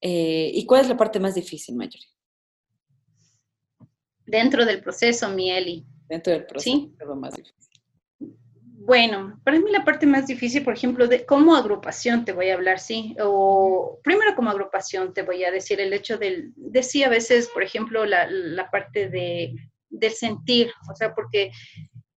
Eh, 0.00 0.50
¿Y 0.54 0.64
cuál 0.64 0.80
es 0.80 0.88
la 0.88 0.96
parte 0.96 1.20
más 1.20 1.34
difícil, 1.34 1.76
Mayori? 1.76 2.06
Dentro 4.24 4.64
del 4.64 4.80
proceso, 4.80 5.28
Mieli. 5.28 5.84
Dentro 6.08 6.32
del 6.32 6.46
proceso, 6.46 6.76
¿Sí? 6.76 6.94
es 6.98 7.06
lo 7.06 7.16
más 7.16 7.34
difícil. 7.34 7.61
Bueno, 8.84 9.40
para 9.44 9.60
mí 9.60 9.70
la 9.70 9.84
parte 9.84 10.06
más 10.06 10.26
difícil, 10.26 10.64
por 10.64 10.74
ejemplo, 10.74 11.06
de 11.06 11.24
cómo 11.24 11.54
agrupación 11.54 12.24
te 12.24 12.32
voy 12.32 12.50
a 12.50 12.54
hablar, 12.54 12.80
sí, 12.80 13.14
o 13.20 14.00
primero 14.02 14.34
como 14.34 14.50
agrupación 14.50 15.14
te 15.14 15.22
voy 15.22 15.44
a 15.44 15.52
decir 15.52 15.80
el 15.80 15.92
hecho 15.92 16.18
del, 16.18 16.52
de 16.56 16.82
sí, 16.82 17.04
a 17.04 17.08
veces, 17.08 17.48
por 17.48 17.62
ejemplo, 17.62 18.04
la, 18.04 18.28
la 18.28 18.70
parte 18.70 19.08
de, 19.08 19.54
del 19.88 20.10
sentir, 20.10 20.72
o 20.90 20.96
sea, 20.96 21.14
porque 21.14 21.52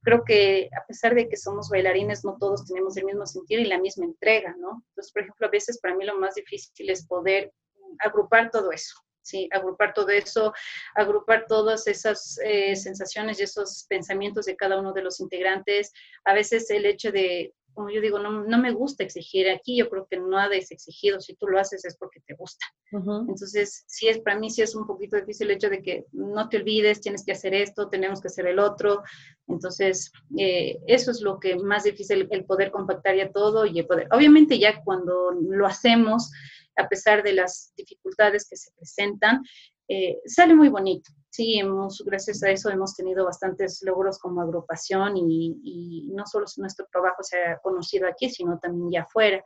creo 0.02 0.24
que 0.26 0.70
a 0.76 0.84
pesar 0.88 1.14
de 1.14 1.30
que 1.30 1.38
somos 1.38 1.70
bailarines, 1.70 2.26
no 2.26 2.36
todos 2.40 2.66
tenemos 2.66 2.98
el 2.98 3.06
mismo 3.06 3.28
sentir 3.28 3.60
y 3.60 3.66
la 3.66 3.80
misma 3.80 4.06
entrega, 4.06 4.56
¿no? 4.58 4.84
Entonces, 4.90 5.14
por 5.14 5.22
ejemplo, 5.22 5.46
a 5.46 5.52
veces 5.52 5.80
para 5.80 5.96
mí 5.96 6.04
lo 6.04 6.18
más 6.18 6.34
difícil 6.34 6.90
es 6.90 7.06
poder 7.06 7.54
agrupar 8.00 8.50
todo 8.50 8.72
eso, 8.72 8.96
¿sí? 9.26 9.50
Agrupar 9.52 9.94
todo 9.94 10.10
eso, 10.10 10.54
agrupar 10.96 11.46
todas 11.48 11.88
esas 11.88 12.40
eh, 12.44 12.76
sensaciones 12.76 13.40
y 13.40 13.44
esos 13.44 13.86
pensamientos 13.90 14.46
de 14.46 14.56
cada 14.56 14.80
uno 14.80 14.94
de 14.94 15.04
los 15.04 15.20
integrantes. 15.20 15.92
A 16.24 16.34
veces 16.34 16.70
el 16.70 16.86
hecho 16.86 17.12
de 17.12 17.54
como 17.76 17.90
yo 17.90 18.02
digo, 18.02 18.20
no, 18.20 18.46
no, 18.46 18.58
me 18.58 18.72
gusta 18.72 19.04
exigir 19.04 19.50
aquí, 19.50 19.78
yo 19.78 19.90
creo 19.90 20.08
que 20.10 20.18
nada 20.18 20.56
es 20.56 20.72
exigido, 20.72 21.20
si 21.20 21.36
tú 21.36 21.48
lo 21.48 21.60
haces 21.60 21.84
es 21.84 21.98
porque 21.98 22.22
te 22.22 22.34
gusta. 22.34 22.66
Entonces, 22.92 23.84
sí 23.88 24.08
es, 24.08 24.20
para 24.20 24.40
mí 24.40 24.50
sí 24.50 24.62
es 24.62 24.74
un 24.74 24.88
poquito 24.88 25.18
difícil 25.18 25.50
el 25.50 25.58
hecho 25.58 25.70
de 25.70 25.84
que 25.84 26.06
no 26.14 26.48
te 26.48 26.58
olvides, 26.58 27.02
tienes 27.02 27.26
que 27.26 27.34
hacer 27.34 27.54
esto, 27.54 27.90
tenemos 27.90 28.22
que 28.22 28.30
hacer 28.30 28.48
el 28.48 28.60
otro. 28.60 29.04
Entonces, 29.50 30.14
eh, 30.38 30.80
eso 30.88 31.12
es 31.12 31.20
lo 31.20 31.38
que 31.38 31.58
más 31.58 31.84
difícil, 31.84 32.30
el 32.32 32.46
poder 32.46 32.72
compactar 32.72 33.18
ya 33.18 33.30
todo 33.30 33.66
y 33.66 33.80
el 33.80 33.86
poder. 33.86 34.08
Obviamente 34.12 34.58
ya 34.58 34.82
cuando 34.82 35.32
lo 35.32 35.68
hacemos, 35.68 36.32
a 36.78 36.88
pesar 36.88 37.24
de 37.24 37.34
las 37.34 37.74
dificultades 37.76 38.48
que 38.50 38.56
se 38.56 38.72
presentan, 38.76 39.42
eh, 39.88 40.18
sale 40.26 40.56
muy 40.56 40.70
bonito. 40.70 41.12
Sí, 41.30 41.60
hemos, 41.60 42.02
gracias 42.06 42.42
a 42.44 42.50
eso 42.50 42.70
hemos 42.70 42.96
tenido 42.96 43.26
bastantes 43.26 43.82
logros 43.84 44.20
como 44.20 44.42
agrupación 44.42 45.18
y, 45.18 45.60
y 45.64 46.12
no 46.14 46.26
solo 46.26 46.46
nuestro 46.58 46.88
trabajo 46.92 47.24
se 47.24 47.38
ha 47.38 47.60
conocido 47.60 48.08
aquí, 48.08 48.30
sino 48.30 48.58
también 48.60 48.92
ya 48.92 49.02
afuera. 49.02 49.44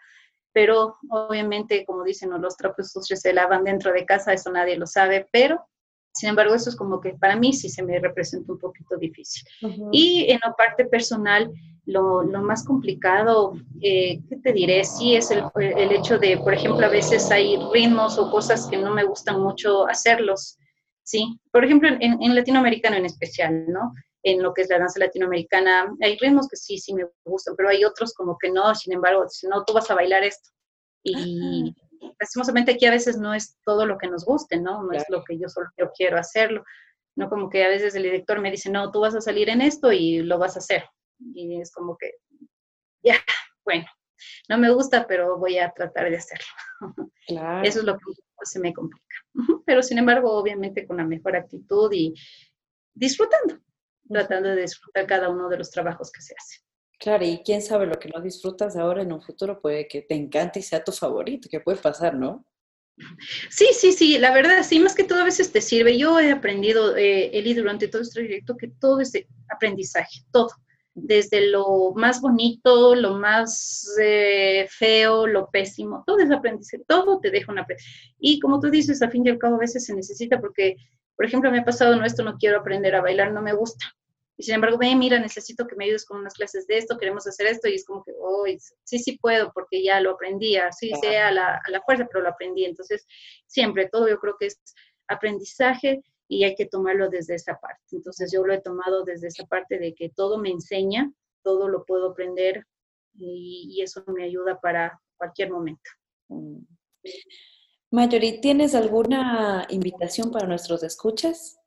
Pero 0.54 0.98
obviamente, 1.10 1.86
como 1.86 2.04
dicen, 2.04 2.30
los 2.42 2.58
trapos 2.58 2.92
sucios 2.92 3.20
se 3.22 3.34
lavan 3.34 3.64
dentro 3.64 3.92
de 3.92 4.06
casa, 4.06 4.34
eso 4.34 4.52
nadie 4.52 4.78
lo 4.78 4.88
sabe, 4.88 5.28
pero 5.32 5.68
sin 6.14 6.30
embargo, 6.30 6.55
eso 6.55 6.70
es 6.70 6.76
como 6.76 6.99
que 6.99 7.14
para 7.14 7.36
mí 7.36 7.53
sí 7.53 7.70
se 7.70 7.84
me 7.84 7.99
representa 7.99 8.51
un 8.51 8.60
poquito 8.60 8.97
difícil. 8.97 9.43
Y 9.91 10.26
en 10.30 10.39
la 10.43 10.53
parte 10.53 10.86
personal, 10.86 11.51
lo, 11.86 12.24
lo 12.24 12.41
más 12.41 12.66
complicado, 12.66 13.53
eh, 13.82 14.20
¿qué 14.28 14.36
te 14.38 14.53
diré? 14.53 14.84
Sí 14.84 15.16
es 15.16 15.32
el, 15.32 15.43
el, 15.55 15.91
hecho 15.91 16.18
de, 16.18 16.38
por 16.38 16.53
ejemplo, 16.53 16.86
a 16.86 16.89
veces 16.89 17.30
hay 17.32 17.57
ritmos 17.74 18.18
o 18.18 18.30
cosas 18.32 18.68
que 18.68 18.78
no 18.78 18.93
me 18.93 19.03
gustan 19.03 19.41
mucho 19.41 19.88
hacerlos, 19.88 20.57
¿sí? 21.03 21.39
Por 21.51 21.64
ejemplo, 21.64 21.89
en, 21.89 22.22
en 22.22 22.36
latinoamericano 22.36 22.97
en 22.97 23.05
especial, 23.05 23.66
¿no? 23.68 23.93
En 24.24 24.43
lo 24.43 24.53
que 24.53 24.64
es 24.64 24.70
la 24.70 24.80
danza 24.80 24.99
latinoamericana, 24.99 25.95
hay 26.01 26.18
ritmos 26.18 26.47
que 26.47 26.57
sí, 26.57 26.78
sí 26.78 26.93
me 26.93 27.05
gustan, 27.24 27.55
pero 27.55 27.70
hay 27.70 27.84
otros 27.86 28.14
como 28.14 28.38
que 28.38 28.51
no, 28.51 28.76
sin 28.76 28.93
embargo, 28.93 29.26
si 29.30 29.47
no, 29.47 29.64
tú 29.64 29.74
vas 29.74 29.89
a 29.89 29.95
bailar 29.95 30.24
esto. 30.24 30.49
Y 31.03 31.74
lastimosamente 32.20 32.74
aquí 32.74 32.86
a 32.86 32.91
veces 32.91 33.17
no 33.17 33.34
es 33.34 33.57
todo 33.63 33.86
lo 33.86 33.97
que 33.97 34.07
nos 34.07 34.26
guste, 34.26 34.59
¿no? 34.59 34.84
No 34.84 34.91
es 34.91 35.05
lo 35.09 35.24
que 35.24 35.39
yo 35.39 35.47
solo 35.47 35.67
yo 35.78 35.91
quiero 35.95 36.17
hacerlo. 36.17 36.63
No 37.15 37.30
como 37.30 37.49
que 37.49 37.63
a 37.63 37.70
veces 37.70 37.95
el 37.95 38.03
director 38.03 38.39
me 38.39 38.51
dice, 38.51 38.70
no, 38.70 38.91
tú 38.91 39.01
vas 39.01 39.15
a 39.15 39.22
salir 39.22 39.49
en 39.49 39.61
esto 39.61 39.91
y 39.91 40.22
lo 40.22 40.38
vas 40.38 40.55
a 40.55 40.59
hacer. 40.59 40.84
Y 41.34 41.59
es 41.59 41.72
como 41.72 41.97
que, 41.97 42.13
ya, 43.03 43.15
bueno, 43.65 43.86
no 44.47 44.57
me 44.57 44.72
gusta, 44.72 45.05
pero 45.07 45.38
voy 45.38 45.57
a 45.57 45.72
tratar 45.72 46.09
de 46.09 46.17
hacerlo. 46.17 46.45
Eso 47.63 47.80
es 47.80 47.86
lo 47.86 47.97
que 47.97 48.03
se 48.43 48.59
me 48.59 48.74
complica. 48.74 49.05
Pero 49.65 49.84
sin 49.84 49.97
embargo, 49.97 50.32
obviamente 50.32 50.88
con 50.88 50.97
la 50.97 51.05
mejor 51.05 51.36
actitud 51.36 51.91
y 51.93 52.13
disfrutando, 52.93 53.59
tratando 54.09 54.49
de 54.49 54.61
disfrutar 54.61 55.05
cada 55.07 55.30
uno 55.30 55.49
de 55.49 55.57
los 55.57 55.72
trabajos 55.72 56.11
que 56.11 56.22
se 56.22 56.34
hacen. 56.38 56.68
Claro, 57.00 57.26
y 57.26 57.41
quién 57.45 57.62
sabe 57.62 57.86
lo 57.88 57.97
que 57.97 58.10
no 58.10 58.22
disfrutas 58.22 58.76
ahora 58.76 59.02
en 59.02 59.14
un 59.14 59.22
futuro 59.22 59.62
puede 59.62 59.88
que 59.88 60.02
te 60.02 60.16
encante 60.16 60.60
y 60.60 60.64
sea 60.64 60.84
tu 60.84 60.91
favorito, 60.91 61.47
que 61.50 61.62
puede 61.62 61.78
pasar, 61.78 62.14
¿no? 62.14 62.45
Sí, 63.50 63.68
sí, 63.74 63.93
sí, 63.93 64.18
la 64.18 64.34
verdad, 64.34 64.62
sí, 64.64 64.78
más 64.80 64.93
que 64.93 65.06
todo 65.06 65.22
a 65.22 65.24
veces 65.24 65.54
te 65.54 65.62
sirve. 65.62 65.97
Yo 65.97 66.20
he 66.20 66.32
aprendido, 66.32 66.97
eh, 66.97 67.32
Eli, 67.38 67.54
durante 67.54 67.88
todo 67.88 68.02
este 68.02 68.20
proyecto, 68.20 68.58
que 68.58 68.68
todo 68.68 69.00
es 69.00 69.14
aprendizaje, 69.50 70.26
todo 70.32 70.50
desde 70.93 71.50
lo 71.50 71.93
más 71.95 72.22
bonito, 72.22 72.95
lo 72.95 73.16
más 73.16 73.88
eh, 74.02 74.68
feo, 74.70 75.28
lo 75.28 75.50
pésimo, 75.50 76.04
todo 76.06 76.20
es 76.20 76.32
aprendizaje, 76.32 76.84
todo 76.88 77.20
te 77.20 77.32
deja 77.32 77.52
un 77.52 77.60
aprendizaje. 77.60 78.16
Y 78.20 78.39
como 78.39 78.60
tú 78.60 78.70
dices, 78.70 79.02
a 79.02 79.10
fin 79.10 79.26
y 79.26 79.30
al 79.30 79.38
cabo 79.38 79.56
a 79.56 79.60
veces 79.60 79.86
se 79.86 79.95
necesita 79.95 80.39
porque, 80.39 80.76
por 81.16 81.26
ejemplo, 81.26 81.52
me 81.52 81.60
ha 81.60 81.66
pasado, 81.66 81.95
no, 81.95 82.06
esto 82.06 82.24
no 82.24 82.38
quiero 82.38 82.60
aprender 82.60 82.95
a 82.95 83.02
bailar, 83.02 83.32
no 83.32 83.41
me 83.41 83.54
gusta. 83.54 83.86
Y 84.40 84.44
sin 84.44 84.56
embargo, 84.56 84.78
ve, 84.78 84.96
mira, 84.96 85.20
necesito 85.20 85.68
que 85.68 85.76
me 85.76 85.84
ayudes 85.84 86.06
con 86.06 86.18
unas 86.18 86.34
clases 86.34 86.66
de 86.66 86.78
esto, 86.78 86.98
queremos 86.98 87.28
hacer 87.28 87.48
esto, 87.48 87.68
y 87.68 87.76
es 87.76 87.86
como 87.86 88.06
que, 88.06 88.14
oh, 88.18 88.46
sí, 88.86 88.98
sí 88.98 89.18
puedo, 89.18 89.52
porque 89.54 89.84
ya 89.84 90.00
lo 90.00 90.12
aprendí, 90.12 90.56
así 90.56 90.94
sea 91.02 91.28
a 91.28 91.32
la, 91.32 91.56
a 91.56 91.72
la 91.72 91.82
fuerza, 91.82 92.08
pero 92.10 92.24
lo 92.24 92.30
aprendí. 92.30 92.64
Entonces, 92.64 93.06
siempre, 93.48 93.90
todo 93.92 94.08
yo 94.08 94.18
creo 94.18 94.38
que 94.40 94.46
es 94.46 94.62
aprendizaje 95.10 96.02
y 96.30 96.46
hay 96.46 96.56
que 96.56 96.68
tomarlo 96.68 97.10
desde 97.10 97.36
esa 97.36 97.60
parte. 97.60 97.82
Entonces 97.92 98.32
yo 98.32 98.46
lo 98.46 98.54
he 98.54 98.62
tomado 98.62 99.04
desde 99.04 99.28
esa 99.28 99.46
parte 99.46 99.78
de 99.78 99.94
que 99.94 100.10
todo 100.10 100.38
me 100.38 100.52
enseña, 100.52 101.12
todo 101.44 101.68
lo 101.68 101.84
puedo 101.84 102.12
aprender 102.12 102.66
y, 103.16 103.82
eso 103.82 104.04
me 104.08 104.24
ayuda 104.24 104.58
para 104.62 105.02
cualquier 105.18 105.52
momento. 105.52 105.90
Mm. 106.30 106.60
Mayori, 107.92 108.40
¿tienes 108.40 108.76
alguna 108.76 109.66
invitación 109.70 110.32
para 110.32 110.48
nuestros 110.48 110.84
escuchas? 110.84 111.59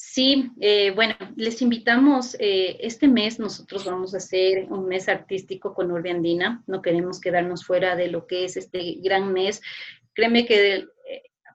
Sí, 0.00 0.52
eh, 0.60 0.92
bueno, 0.92 1.14
les 1.34 1.60
invitamos, 1.60 2.36
eh, 2.38 2.76
este 2.80 3.08
mes 3.08 3.40
nosotros 3.40 3.84
vamos 3.84 4.14
a 4.14 4.18
hacer 4.18 4.70
un 4.70 4.86
mes 4.86 5.08
artístico 5.08 5.74
con 5.74 5.90
Urbe 5.90 6.10
Andina, 6.10 6.62
no 6.68 6.82
queremos 6.82 7.20
quedarnos 7.20 7.64
fuera 7.64 7.96
de 7.96 8.06
lo 8.06 8.28
que 8.28 8.44
es 8.44 8.56
este 8.56 8.98
gran 9.02 9.32
mes. 9.32 9.60
Créeme 10.14 10.46
que 10.46 10.86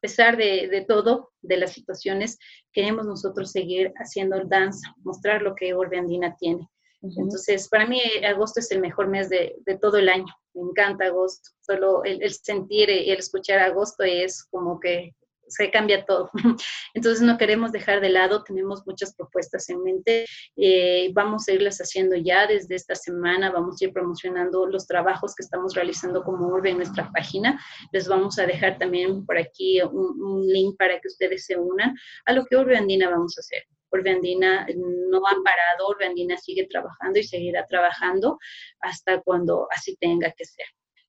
pesar 0.04 0.36
de, 0.36 0.86
todo, 0.86 1.32
de 1.41 1.56
las 1.56 1.72
situaciones, 1.72 2.38
queremos 2.74 3.06
nosotros 3.06 3.52
seguir 3.52 3.94
haciendo 3.96 4.38
danza, 4.44 4.94
mostrar 5.02 5.41
lo 5.41 5.56
que 5.56 5.74
Orbe 5.74 5.98
Andina 5.98 6.36
tiene. 6.36 6.70
Entonces, 7.02 7.70
para 7.70 7.88
mí 7.88 8.02
agosto 8.28 8.60
es 8.60 8.70
el 8.72 8.82
mejor 8.82 9.08
mes 9.08 9.30
de, 9.30 9.56
todo 9.80 9.98
el 9.98 10.10
año. 10.10 10.34
Me 10.54 10.62
encanta 10.62 11.06
agosto. 11.06 11.52
Solo 11.62 12.04
el, 12.04 12.22
el 12.22 12.34
sentir 12.34 12.89
y 12.89 13.12
el 13.12 13.20
escuchar 13.20 13.60
agosto 13.60 14.04
es 14.04 14.44
como 14.44 14.78
que 14.78 15.16
se 15.54 15.70
cambia 15.72 16.06
todo. 16.06 16.30
Entonces 16.93 17.22
no 17.22 17.38
queremos 17.38 17.72
dejar 17.72 18.01
de 18.01 18.10
lado, 18.10 18.43
tenemos 18.43 18.86
muchas 18.86 19.16
propuestas 19.16 19.70
en 19.70 19.84
mente, 19.84 20.26
eh, 20.56 21.12
vamos 21.14 21.47
a 21.47 21.54
irlas 21.54 21.78
haciendo 21.80 22.16
ya 22.16 22.47
desde 22.47 22.76
esta 22.76 22.95
semana, 22.95 23.51
vamos 23.51 23.82
a 23.82 23.86
ir 23.86 23.93
promocionando 23.93 24.66
los 24.66 24.88
trabajos 24.88 25.36
que 25.36 25.43
estamos 25.43 25.76
realizando 25.76 26.24
como 26.24 26.47
Urbe 26.47 26.72
en 26.72 26.78
nuestra 26.78 27.12
página, 27.12 27.60
les 27.91 28.08
vamos 28.08 28.39
a 28.39 28.45
dejar 28.45 28.78
también 28.78 29.26
por 29.26 29.38
aquí 29.38 29.82
un, 29.82 30.43
link 30.47 30.76
para 30.78 30.99
que 30.99 31.08
ustedes 31.08 31.45
se 31.45 31.58
unan 31.58 31.95
a 32.26 32.34
lo 32.34 32.45
que 32.45 32.58
Urbe 32.58 32.78
Andina 32.78 33.10
vamos 33.10 33.38
a 33.38 33.41
hacer. 33.41 33.64
Urbe 33.91 34.12
Andina 34.12 34.66
no 34.76 35.18
ha 35.20 35.36
parado, 35.43 35.89
Urbe 35.89 36.06
Andina 36.06 36.38
sigue 36.38 36.68
trabajando 36.68 37.20
y 37.20 37.24
seguirá 37.24 37.66
trabajando 37.68 38.38
hasta 38.82 39.22
cuando 39.22 39.68
así 39.72 39.95
tenga 39.97 40.32
que 40.32 40.45
ser. 40.45 40.66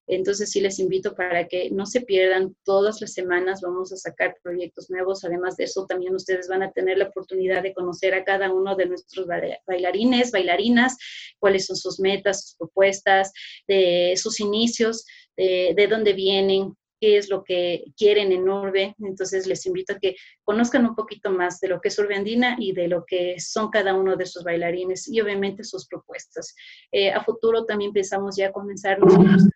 Entonces 0.07 0.51
sí 0.51 0.61
les 0.61 0.79
invito 0.79 1.15
para 1.15 1.47
que 1.49 1.71
no 1.71 1.87
se 1.87 2.03
pierdan, 2.03 2.55
todas 2.65 3.01
las 3.01 3.13
semanas 3.13 3.61
vamos 3.63 3.93
a 3.93 3.97
sacar 3.97 4.37
proyectos 4.43 4.91
nuevos, 4.91 5.25
además 5.25 5.57
de 5.57 5.65
eso 5.65 5.87
también 5.87 6.15
ustedes 6.15 6.49
van 6.49 6.63
a 6.63 6.73
tener 6.73 6.99
la 6.99 7.07
oportunidad 7.07 7.63
de 7.63 7.75
conocer 7.75 8.15
a 8.15 8.25
cada 8.25 8.53
uno 8.53 8.77
de 8.77 8.87
nuestros 8.87 9.27
bailarines, 9.67 10.31
bailarinas, 10.31 10.97
cuáles 11.39 11.67
son 11.67 11.77
sus 11.77 12.01
metas, 12.01 12.43
sus 12.43 12.57
propuestas, 12.57 13.33
de 13.67 14.15
sus 14.17 14.41
inicios, 14.41 15.05
de, 15.37 15.87
dónde 15.89 16.13
vienen, 16.13 16.75
qué 17.01 17.19
es 17.19 17.29
lo 17.29 17.45
que 17.45 17.85
quieren 17.97 18.33
en 18.33 18.49
Urbe. 18.49 18.95
Entonces 18.99 19.47
les 19.47 19.67
invito 19.67 19.95
a 19.95 19.99
que 19.99 20.17
conozcan 20.43 20.87
un 20.87 20.95
poquito 20.95 21.31
más 21.31 21.61
de 21.61 21.69
lo 21.69 21.81
que 21.81 21.89
es 21.89 21.99
Urbe 21.99 22.15
Andina 22.15 22.57
y 22.59 22.73
de 22.73 22.89
lo 22.89 23.05
que 23.07 23.37
son 23.39 23.71
cada 23.71 23.95
uno 23.95 24.17
de 24.17 24.27
sus 24.27 24.45
bailarines 24.45 25.09
y 25.09 25.21
obviamente 25.21 25.65
sus 25.65 25.87
propuestas. 25.87 26.55
Eh, 26.93 27.11
a 27.11 27.23
futuro 27.23 27.65
también 27.65 27.93
pensamos 27.93 28.37
ya 28.37 28.53
comenzar 28.53 28.99
nosotros 29.01 29.45
eh, 29.45 29.54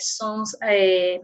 son 0.00 0.44
eh, 0.66 1.20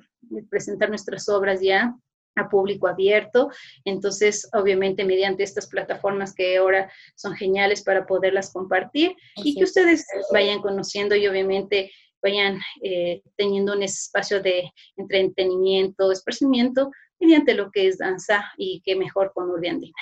presentar 0.50 0.88
nuestras 0.88 1.28
obras 1.28 1.60
ya 1.60 1.94
a 2.36 2.48
público 2.48 2.88
abierto. 2.88 3.50
Entonces, 3.84 4.48
obviamente, 4.52 5.04
mediante 5.04 5.42
estas 5.42 5.68
plataformas 5.68 6.34
que 6.34 6.56
ahora 6.56 6.90
son 7.14 7.34
geniales 7.34 7.82
para 7.82 8.06
poderlas 8.06 8.52
compartir 8.52 9.14
y 9.36 9.54
que 9.54 9.64
ustedes 9.64 10.06
vayan 10.32 10.60
conociendo 10.60 11.14
y 11.14 11.26
obviamente 11.26 11.90
vayan 12.22 12.58
eh, 12.82 13.22
teniendo 13.36 13.74
un 13.74 13.82
espacio 13.82 14.40
de 14.40 14.70
entretenimiento, 14.96 16.10
esparcimiento 16.10 16.90
mediante 17.20 17.54
lo 17.54 17.70
que 17.70 17.86
es 17.86 17.98
danza 17.98 18.44
y 18.56 18.82
qué 18.84 18.96
mejor 18.96 19.32
con 19.34 19.50
Urbiandina. 19.50 19.94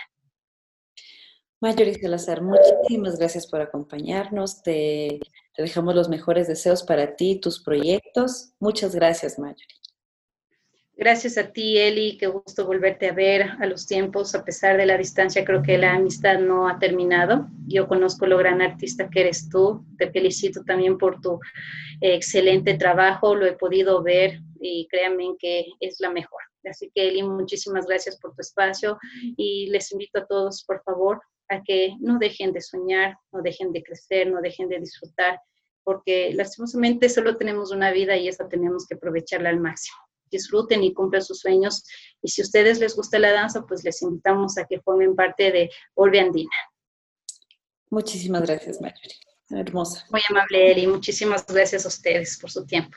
Mayori 1.61 1.95
Salazar, 1.95 2.43
muchísimas 2.43 3.19
gracias 3.19 3.47
por 3.47 3.61
acompañarnos. 3.61 4.63
Te, 4.63 5.21
dejamos 5.57 5.95
los 5.95 6.09
mejores 6.09 6.49
deseos 6.49 6.83
para 6.83 7.17
ti 7.17 7.33
y 7.33 7.41
tus 7.41 7.63
proyectos. 7.63 8.53
Muchas 8.59 8.95
gracias, 8.95 9.39
Mayori. 9.39 9.83
Gracias 10.95 11.37
a 11.39 11.53
ti, 11.53 11.79
Eli. 11.79 12.17
Qué 12.19 12.27
gusto 12.27 12.67
volverte 12.67 13.09
a 13.09 13.13
ver 13.13 13.43
a 13.59 13.67
los 13.67 13.87
tiempos. 13.87 14.35
A 14.35 14.45
pesar 14.45 14.77
de 14.77 14.87
la 14.87 14.97
distancia, 14.97 15.45
creo 15.45 15.63
que 15.63 15.79
la 15.79 15.95
amistad 15.95 16.39
no 16.39 16.69
ha 16.69 16.79
terminado. 16.79 17.49
Yo 17.67 17.89
conozco 17.89 18.27
lo 18.27 18.39
gran 18.39 18.63
artista 18.63 19.11
que 19.11 19.23
eres 19.23 19.49
tú. 19.49 19.85
Te 19.99 20.11
felicito 20.11 20.63
también 20.65 20.99
por 20.99 21.21
tu 21.21 21.41
excelente 22.01 22.75
trabajo. 22.75 23.35
Lo 23.35 23.47
he 23.47 23.55
podido 23.55 24.03
ver 24.03 24.41
y 24.61 24.87
créanme 24.89 25.35
que 25.39 25.67
es 25.81 25.99
la 25.99 26.11
mejor. 26.11 26.41
Así 26.71 26.91
que, 26.95 27.09
Eli, 27.09 27.23
muchísimas 27.23 27.87
gracias 27.87 28.19
por 28.21 28.35
tu 28.35 28.41
espacio 28.41 28.99
y 29.37 29.69
les 29.71 29.91
invito 29.91 30.21
a 30.21 30.27
todos, 30.27 30.63
por 30.65 30.83
favor, 30.85 31.21
a 31.49 31.63
que 31.63 31.95
no 32.01 32.19
dejen 32.19 32.53
de 32.53 32.61
soñar, 32.61 33.17
no 33.33 33.43
dejen 33.43 33.73
de 33.73 33.83
crecer, 33.83 34.31
no 34.31 34.41
dejen 34.41 34.69
de 34.69 34.79
disfrutar, 34.79 35.41
porque 35.85 36.33
lastimosamente 36.35 37.09
solo 37.09 37.37
tenemos 37.37 37.73
una 37.73 37.91
vida 37.91 38.17
y 38.17 38.29
esa 38.29 38.49
tenemos 38.49 38.87
que 38.87 38.95
aprovecharla 38.95 39.51
al 39.51 39.61
máximo. 39.61 39.97
Disfruten 40.31 40.83
y 40.83 40.95
cumplan 40.95 41.23
sus 41.23 41.41
sueños. 41.41 41.85
Y 42.23 42.29
si 42.29 42.41
a 42.41 42.45
ustedes 42.45 42.79
les 42.79 42.97
gusta 42.97 43.19
la 43.19 43.33
danza, 43.33 43.67
pues 43.67 43.85
les 43.85 44.01
invitamos 44.03 44.57
a 44.57 44.65
que 44.65 44.81
formen 44.81 45.15
parte 45.15 45.53
de 45.53 45.71
Orbe 45.95 46.21
Andina. 46.21 46.51
Muchísimas 47.91 48.43
gracias, 48.43 48.81
Marjorie. 48.81 49.17
Hermosa. 49.51 50.07
Muy 50.11 50.23
amable, 50.31 50.73
Eli. 50.73 50.87
Muchísimas 50.87 51.45
gracias 51.47 51.85
a 51.85 51.89
ustedes 51.89 52.39
por 52.41 52.51
su 52.51 52.65
tiempo. 52.65 52.97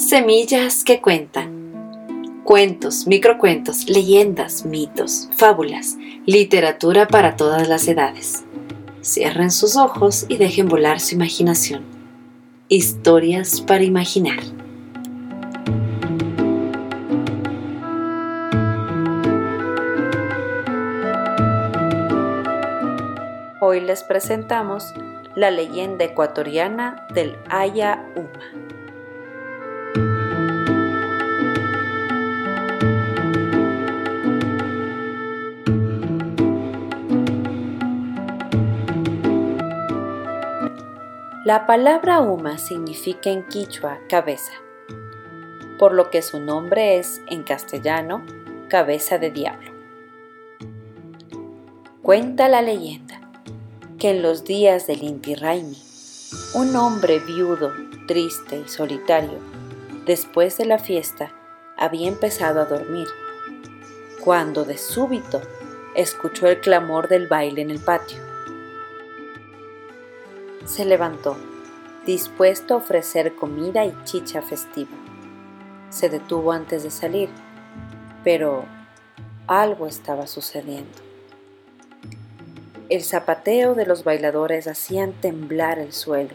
Semillas 0.00 0.82
que 0.82 1.02
cuentan. 1.02 2.40
Cuentos, 2.42 3.06
microcuentos, 3.06 3.86
leyendas, 3.86 4.64
mitos, 4.64 5.28
fábulas, 5.36 5.98
literatura 6.24 7.06
para 7.06 7.36
todas 7.36 7.68
las 7.68 7.86
edades. 7.86 8.42
Cierren 9.02 9.50
sus 9.50 9.76
ojos 9.76 10.24
y 10.26 10.38
dejen 10.38 10.70
volar 10.70 11.00
su 11.00 11.16
imaginación. 11.16 11.84
Historias 12.68 13.60
para 13.60 13.84
imaginar. 13.84 14.38
Hoy 23.60 23.80
les 23.80 24.02
presentamos 24.02 24.94
la 25.36 25.50
leyenda 25.50 26.06
ecuatoriana 26.06 27.06
del 27.12 27.36
Aya 27.50 28.02
Uma. 28.16 28.69
La 41.50 41.66
palabra 41.66 42.20
Uma 42.20 42.58
significa 42.58 43.28
en 43.28 43.42
quichua 43.42 43.98
cabeza, 44.08 44.52
por 45.80 45.92
lo 45.92 46.08
que 46.08 46.22
su 46.22 46.38
nombre 46.38 46.96
es 46.96 47.20
en 47.26 47.42
castellano 47.42 48.24
cabeza 48.68 49.18
de 49.18 49.32
diablo. 49.32 49.72
Cuenta 52.02 52.48
la 52.48 52.62
leyenda 52.62 53.20
que 53.98 54.10
en 54.10 54.22
los 54.22 54.44
días 54.44 54.86
del 54.86 55.02
Inti 55.02 55.34
Raimi, 55.34 55.76
un 56.54 56.76
hombre 56.76 57.18
viudo, 57.18 57.72
triste 58.06 58.62
y 58.64 58.68
solitario, 58.68 59.40
después 60.06 60.56
de 60.56 60.66
la 60.66 60.78
fiesta, 60.78 61.32
había 61.76 62.06
empezado 62.06 62.60
a 62.60 62.66
dormir, 62.66 63.08
cuando 64.22 64.64
de 64.64 64.78
súbito 64.78 65.42
escuchó 65.96 66.46
el 66.46 66.60
clamor 66.60 67.08
del 67.08 67.26
baile 67.26 67.62
en 67.62 67.70
el 67.70 67.80
patio 67.80 68.29
se 70.64 70.84
levantó, 70.84 71.36
dispuesto 72.06 72.74
a 72.74 72.76
ofrecer 72.78 73.34
comida 73.34 73.84
y 73.84 73.94
chicha 74.04 74.42
festiva. 74.42 74.90
Se 75.90 76.08
detuvo 76.08 76.52
antes 76.52 76.82
de 76.82 76.90
salir, 76.90 77.28
pero 78.22 78.64
algo 79.46 79.86
estaba 79.86 80.26
sucediendo. 80.26 80.98
El 82.88 83.02
zapateo 83.02 83.74
de 83.74 83.86
los 83.86 84.04
bailadores 84.04 84.66
hacían 84.66 85.12
temblar 85.12 85.78
el 85.78 85.92
suelo. 85.92 86.34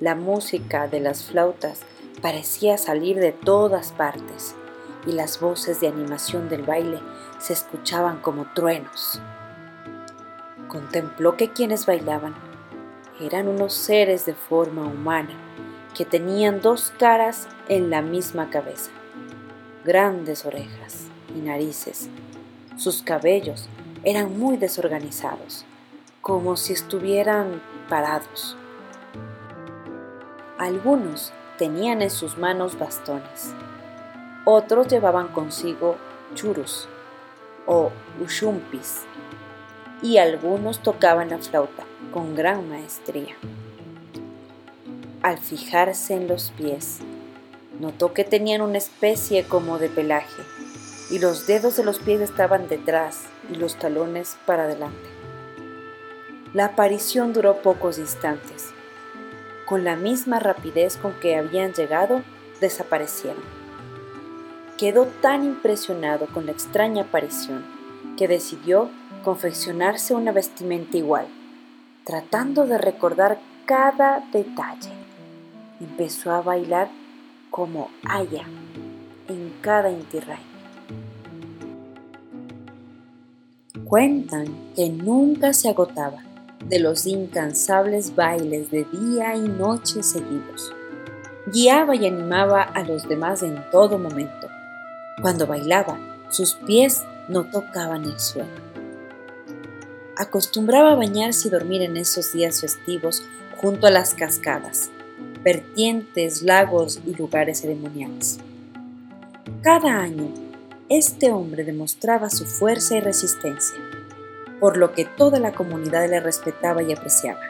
La 0.00 0.14
música 0.14 0.88
de 0.88 1.00
las 1.00 1.24
flautas 1.24 1.80
parecía 2.20 2.76
salir 2.76 3.18
de 3.18 3.32
todas 3.32 3.92
partes 3.92 4.54
y 5.06 5.12
las 5.12 5.40
voces 5.40 5.80
de 5.80 5.88
animación 5.88 6.48
del 6.48 6.62
baile 6.62 7.00
se 7.38 7.52
escuchaban 7.52 8.20
como 8.20 8.46
truenos. 8.54 9.20
Contempló 10.68 11.36
que 11.36 11.52
quienes 11.52 11.86
bailaban 11.86 12.34
eran 13.20 13.48
unos 13.48 13.74
seres 13.74 14.26
de 14.26 14.34
forma 14.34 14.82
humana 14.82 15.30
que 15.94 16.04
tenían 16.04 16.60
dos 16.60 16.92
caras 16.98 17.48
en 17.68 17.90
la 17.90 18.02
misma 18.02 18.50
cabeza, 18.50 18.90
grandes 19.84 20.46
orejas 20.46 21.08
y 21.36 21.40
narices. 21.40 22.08
Sus 22.76 23.02
cabellos 23.02 23.68
eran 24.02 24.38
muy 24.38 24.56
desorganizados, 24.56 25.64
como 26.20 26.56
si 26.56 26.72
estuvieran 26.72 27.60
parados. 27.88 28.56
Algunos 30.58 31.32
tenían 31.58 32.02
en 32.02 32.10
sus 32.10 32.38
manos 32.38 32.78
bastones, 32.78 33.54
otros 34.44 34.88
llevaban 34.88 35.28
consigo 35.28 35.96
churros 36.34 36.88
o 37.66 37.92
ushumpis 38.20 39.06
y 40.02 40.18
algunos 40.18 40.82
tocaban 40.82 41.30
la 41.30 41.38
flauta 41.38 41.84
con 42.12 42.34
gran 42.34 42.68
maestría. 42.68 43.36
Al 45.22 45.38
fijarse 45.38 46.14
en 46.14 46.26
los 46.26 46.50
pies, 46.50 46.98
notó 47.78 48.12
que 48.12 48.24
tenían 48.24 48.60
una 48.60 48.78
especie 48.78 49.44
como 49.44 49.78
de 49.78 49.88
pelaje 49.88 50.42
y 51.10 51.18
los 51.18 51.46
dedos 51.46 51.76
de 51.76 51.84
los 51.84 51.98
pies 51.98 52.20
estaban 52.20 52.68
detrás 52.68 53.20
y 53.50 53.54
los 53.54 53.76
talones 53.76 54.36
para 54.46 54.64
adelante. 54.64 55.08
La 56.54 56.66
aparición 56.66 57.32
duró 57.32 57.62
pocos 57.62 57.98
instantes. 57.98 58.70
Con 59.66 59.84
la 59.84 59.96
misma 59.96 60.38
rapidez 60.38 60.96
con 60.96 61.14
que 61.14 61.36
habían 61.36 61.72
llegado, 61.72 62.22
desaparecieron. 62.60 63.42
Quedó 64.76 65.06
tan 65.20 65.44
impresionado 65.44 66.26
con 66.26 66.46
la 66.46 66.52
extraña 66.52 67.04
aparición 67.04 67.64
que 68.18 68.28
decidió 68.28 68.90
confeccionarse 69.22 70.14
una 70.14 70.32
vestimenta 70.32 70.96
igual, 70.96 71.26
tratando 72.04 72.66
de 72.66 72.78
recordar 72.78 73.38
cada 73.64 74.20
detalle. 74.32 74.92
Empezó 75.80 76.32
a 76.32 76.42
bailar 76.42 76.88
como 77.50 77.90
Aya 78.04 78.44
en 79.28 79.52
cada 79.60 79.90
intirray. 79.90 80.40
Cuentan 83.84 84.46
que 84.74 84.88
nunca 84.88 85.52
se 85.52 85.68
agotaba 85.68 86.22
de 86.64 86.78
los 86.78 87.06
incansables 87.06 88.14
bailes 88.14 88.70
de 88.70 88.84
día 88.84 89.34
y 89.34 89.40
noche 89.40 90.02
seguidos. 90.02 90.72
Guiaba 91.46 91.94
y 91.96 92.06
animaba 92.06 92.62
a 92.62 92.82
los 92.84 93.08
demás 93.08 93.42
en 93.42 93.62
todo 93.70 93.98
momento. 93.98 94.48
Cuando 95.20 95.46
bailaba, 95.46 95.98
sus 96.30 96.54
pies 96.54 97.04
no 97.28 97.44
tocaban 97.44 98.04
el 98.04 98.18
suelo. 98.18 98.61
Acostumbraba 100.22 100.92
a 100.92 100.94
bañarse 100.94 101.48
y 101.48 101.50
dormir 101.50 101.82
en 101.82 101.96
esos 101.96 102.32
días 102.32 102.60
festivos 102.60 103.24
junto 103.56 103.88
a 103.88 103.90
las 103.90 104.14
cascadas, 104.14 104.88
vertientes, 105.42 106.42
lagos 106.42 107.00
y 107.04 107.16
lugares 107.16 107.62
ceremoniales. 107.62 108.38
Cada 109.62 109.98
año, 109.98 110.32
este 110.88 111.32
hombre 111.32 111.64
demostraba 111.64 112.30
su 112.30 112.46
fuerza 112.46 112.94
y 112.94 113.00
resistencia, 113.00 113.76
por 114.60 114.76
lo 114.76 114.92
que 114.92 115.06
toda 115.06 115.40
la 115.40 115.54
comunidad 115.54 116.08
le 116.08 116.20
respetaba 116.20 116.84
y 116.84 116.92
apreciaba. 116.92 117.42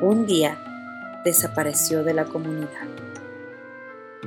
Un 0.00 0.24
día 0.24 0.56
desapareció 1.24 2.04
de 2.04 2.14
la 2.14 2.26
comunidad. 2.26 2.86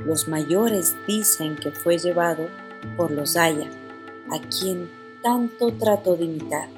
Los 0.04 0.28
mayores 0.28 0.94
dicen 1.06 1.56
que 1.56 1.70
fue 1.70 1.96
llevado 1.96 2.48
por 2.98 3.12
los 3.12 3.34
Aya, 3.34 3.70
a 4.30 4.38
quien 4.50 4.90
tanto 5.24 5.72
trató 5.72 6.16
de 6.16 6.26
imitar. 6.26 6.68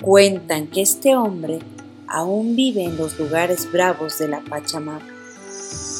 Cuentan 0.00 0.68
que 0.68 0.82
este 0.82 1.16
hombre 1.16 1.58
aún 2.06 2.54
vive 2.54 2.84
en 2.84 2.96
los 2.96 3.18
lugares 3.18 3.70
bravos 3.72 4.20
de 4.20 4.28
la 4.28 4.40
Pachamama, 4.40 5.04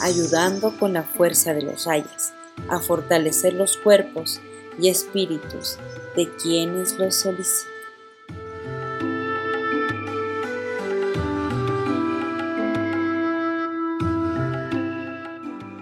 ayudando 0.00 0.78
con 0.78 0.92
la 0.92 1.02
fuerza 1.02 1.52
de 1.54 1.62
los 1.62 1.88
ayas 1.88 2.32
a 2.68 2.78
fortalecer 2.78 3.52
los 3.52 3.76
cuerpos 3.78 4.40
y 4.80 4.88
espíritus 4.88 5.76
de 6.14 6.30
quienes 6.36 6.96
los 7.00 7.16
solicitan. 7.16 7.68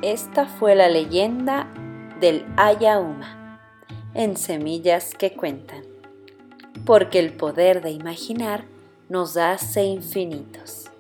Esta 0.01 0.47
fue 0.47 0.75
la 0.75 0.89
leyenda 0.89 1.71
del 2.21 2.47
Ayauma 2.57 3.38
en 4.19 4.37
Semillas 4.37 5.15
que 5.17 5.33
Cuentan, 5.33 5.85
porque 6.85 7.21
el 7.21 7.33
poder 7.33 7.83
de 7.83 7.93
imaginar 7.93 8.65
nos 9.09 9.37
hace 9.37 9.85
infinitos. 9.85 10.91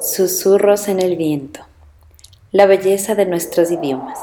Susurros 0.00 0.88
en 0.88 1.00
el 1.00 1.16
viento. 1.16 1.60
La 2.50 2.64
belleza 2.64 3.14
de 3.14 3.26
nuestros 3.26 3.70
idiomas. 3.70 4.18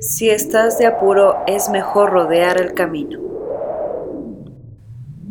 Si 0.00 0.28
estás 0.28 0.78
de 0.78 0.84
apuro, 0.84 1.36
es 1.46 1.70
mejor 1.70 2.10
rodear 2.10 2.60
el 2.60 2.74
camino. 2.74 3.18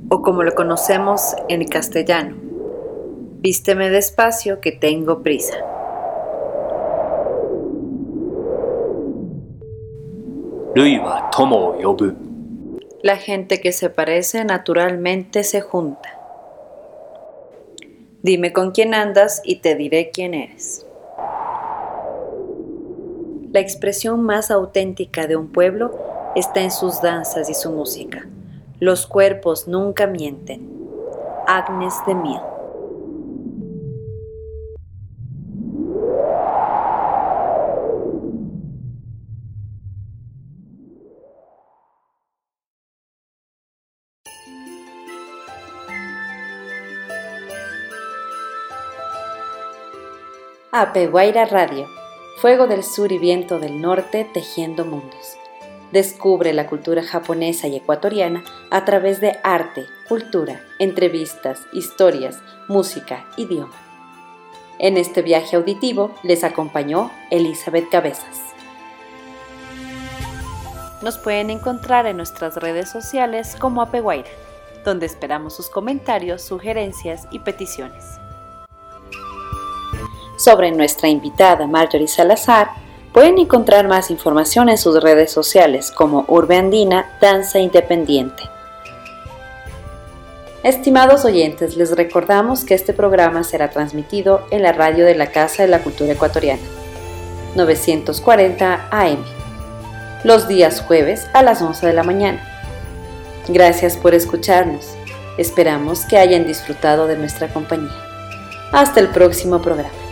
O 0.09 0.23
como 0.23 0.41
lo 0.41 0.55
conocemos 0.55 1.35
en 1.47 1.67
castellano, 1.67 2.35
vísteme 3.41 3.91
despacio 3.91 4.61
que 4.61 4.71
tengo 4.71 5.21
prisa. 5.21 5.57
La 13.03 13.17
gente 13.17 13.61
que 13.61 13.71
se 13.71 13.91
parece 13.91 14.43
naturalmente 14.43 15.43
se 15.43 15.61
junta. 15.61 16.19
Dime 18.23 18.53
con 18.53 18.71
quién 18.71 18.95
andas 18.95 19.43
y 19.45 19.57
te 19.57 19.75
diré 19.75 20.09
quién 20.09 20.33
eres. 20.33 20.86
La 23.57 23.61
expresión 23.61 24.21
más 24.21 24.51
auténtica 24.51 25.25
de 25.25 25.35
un 25.35 25.47
pueblo 25.47 25.89
está 26.35 26.61
en 26.61 26.69
sus 26.69 27.01
danzas 27.01 27.49
y 27.49 27.55
su 27.55 27.71
música. 27.71 28.27
Los 28.79 29.07
cuerpos 29.07 29.67
nunca 29.67 30.05
mienten. 30.05 30.69
Agnes 31.47 31.95
de 32.05 32.13
Mille. 32.13 32.39
Apeguaira 50.71 51.45
Radio 51.45 51.87
Fuego 52.37 52.67
del 52.67 52.83
Sur 52.83 53.11
y 53.11 53.17
Viento 53.17 53.57
del 53.57 53.81
Norte 53.81 54.23
tejiendo 54.23 54.85
mundos. 54.85 55.37
Descubre 55.91 56.53
la 56.53 56.67
cultura 56.67 57.01
japonesa 57.01 57.67
y 57.67 57.75
ecuatoriana 57.75 58.43
a 58.69 58.85
través 58.85 59.19
de 59.19 59.39
arte, 59.43 59.87
cultura, 60.07 60.61
entrevistas, 60.77 61.61
historias, 61.73 62.37
música, 62.67 63.25
idioma. 63.37 63.73
En 64.77 64.97
este 64.97 65.23
viaje 65.23 65.55
auditivo 65.55 66.13
les 66.21 66.43
acompañó 66.43 67.09
Elizabeth 67.31 67.89
Cabezas. 67.89 68.39
Nos 71.01 71.17
pueden 71.17 71.49
encontrar 71.49 72.05
en 72.05 72.17
nuestras 72.17 72.55
redes 72.57 72.87
sociales 72.87 73.55
como 73.59 73.81
Apeguaira, 73.81 74.29
donde 74.85 75.07
esperamos 75.07 75.55
sus 75.55 75.71
comentarios, 75.71 76.43
sugerencias 76.43 77.27
y 77.31 77.39
peticiones. 77.39 78.19
Sobre 80.47 80.71
nuestra 80.71 81.09
invitada 81.09 81.67
Marjorie 81.67 82.07
Salazar, 82.07 82.69
pueden 83.11 83.37
encontrar 83.37 83.85
más 83.85 84.09
información 84.09 84.69
en 84.69 84.77
sus 84.77 85.03
redes 85.03 85.29
sociales 85.29 85.91
como 85.91 86.23
Urbe 86.29 86.55
Andina 86.55 87.17
Danza 87.19 87.59
Independiente. 87.59 88.43
Estimados 90.63 91.25
oyentes, 91.25 91.75
les 91.75 91.93
recordamos 91.97 92.63
que 92.63 92.75
este 92.75 92.93
programa 92.93 93.43
será 93.43 93.71
transmitido 93.71 94.47
en 94.49 94.63
la 94.63 94.71
radio 94.71 95.03
de 95.03 95.15
la 95.15 95.31
Casa 95.31 95.63
de 95.63 95.67
la 95.67 95.79
Cultura 95.79 96.13
Ecuatoriana. 96.13 96.63
940 97.57 98.87
AM, 98.89 99.17
los 100.23 100.47
días 100.47 100.79
jueves 100.79 101.27
a 101.33 101.43
las 101.43 101.61
11 101.61 101.87
de 101.87 101.93
la 101.93 102.03
mañana. 102.03 102.41
Gracias 103.49 103.97
por 103.97 104.15
escucharnos. 104.15 104.93
Esperamos 105.37 106.05
que 106.05 106.17
hayan 106.17 106.47
disfrutado 106.47 107.05
de 107.05 107.17
nuestra 107.17 107.49
compañía. 107.49 107.91
Hasta 108.71 109.01
el 109.01 109.09
próximo 109.09 109.61
programa. 109.61 110.06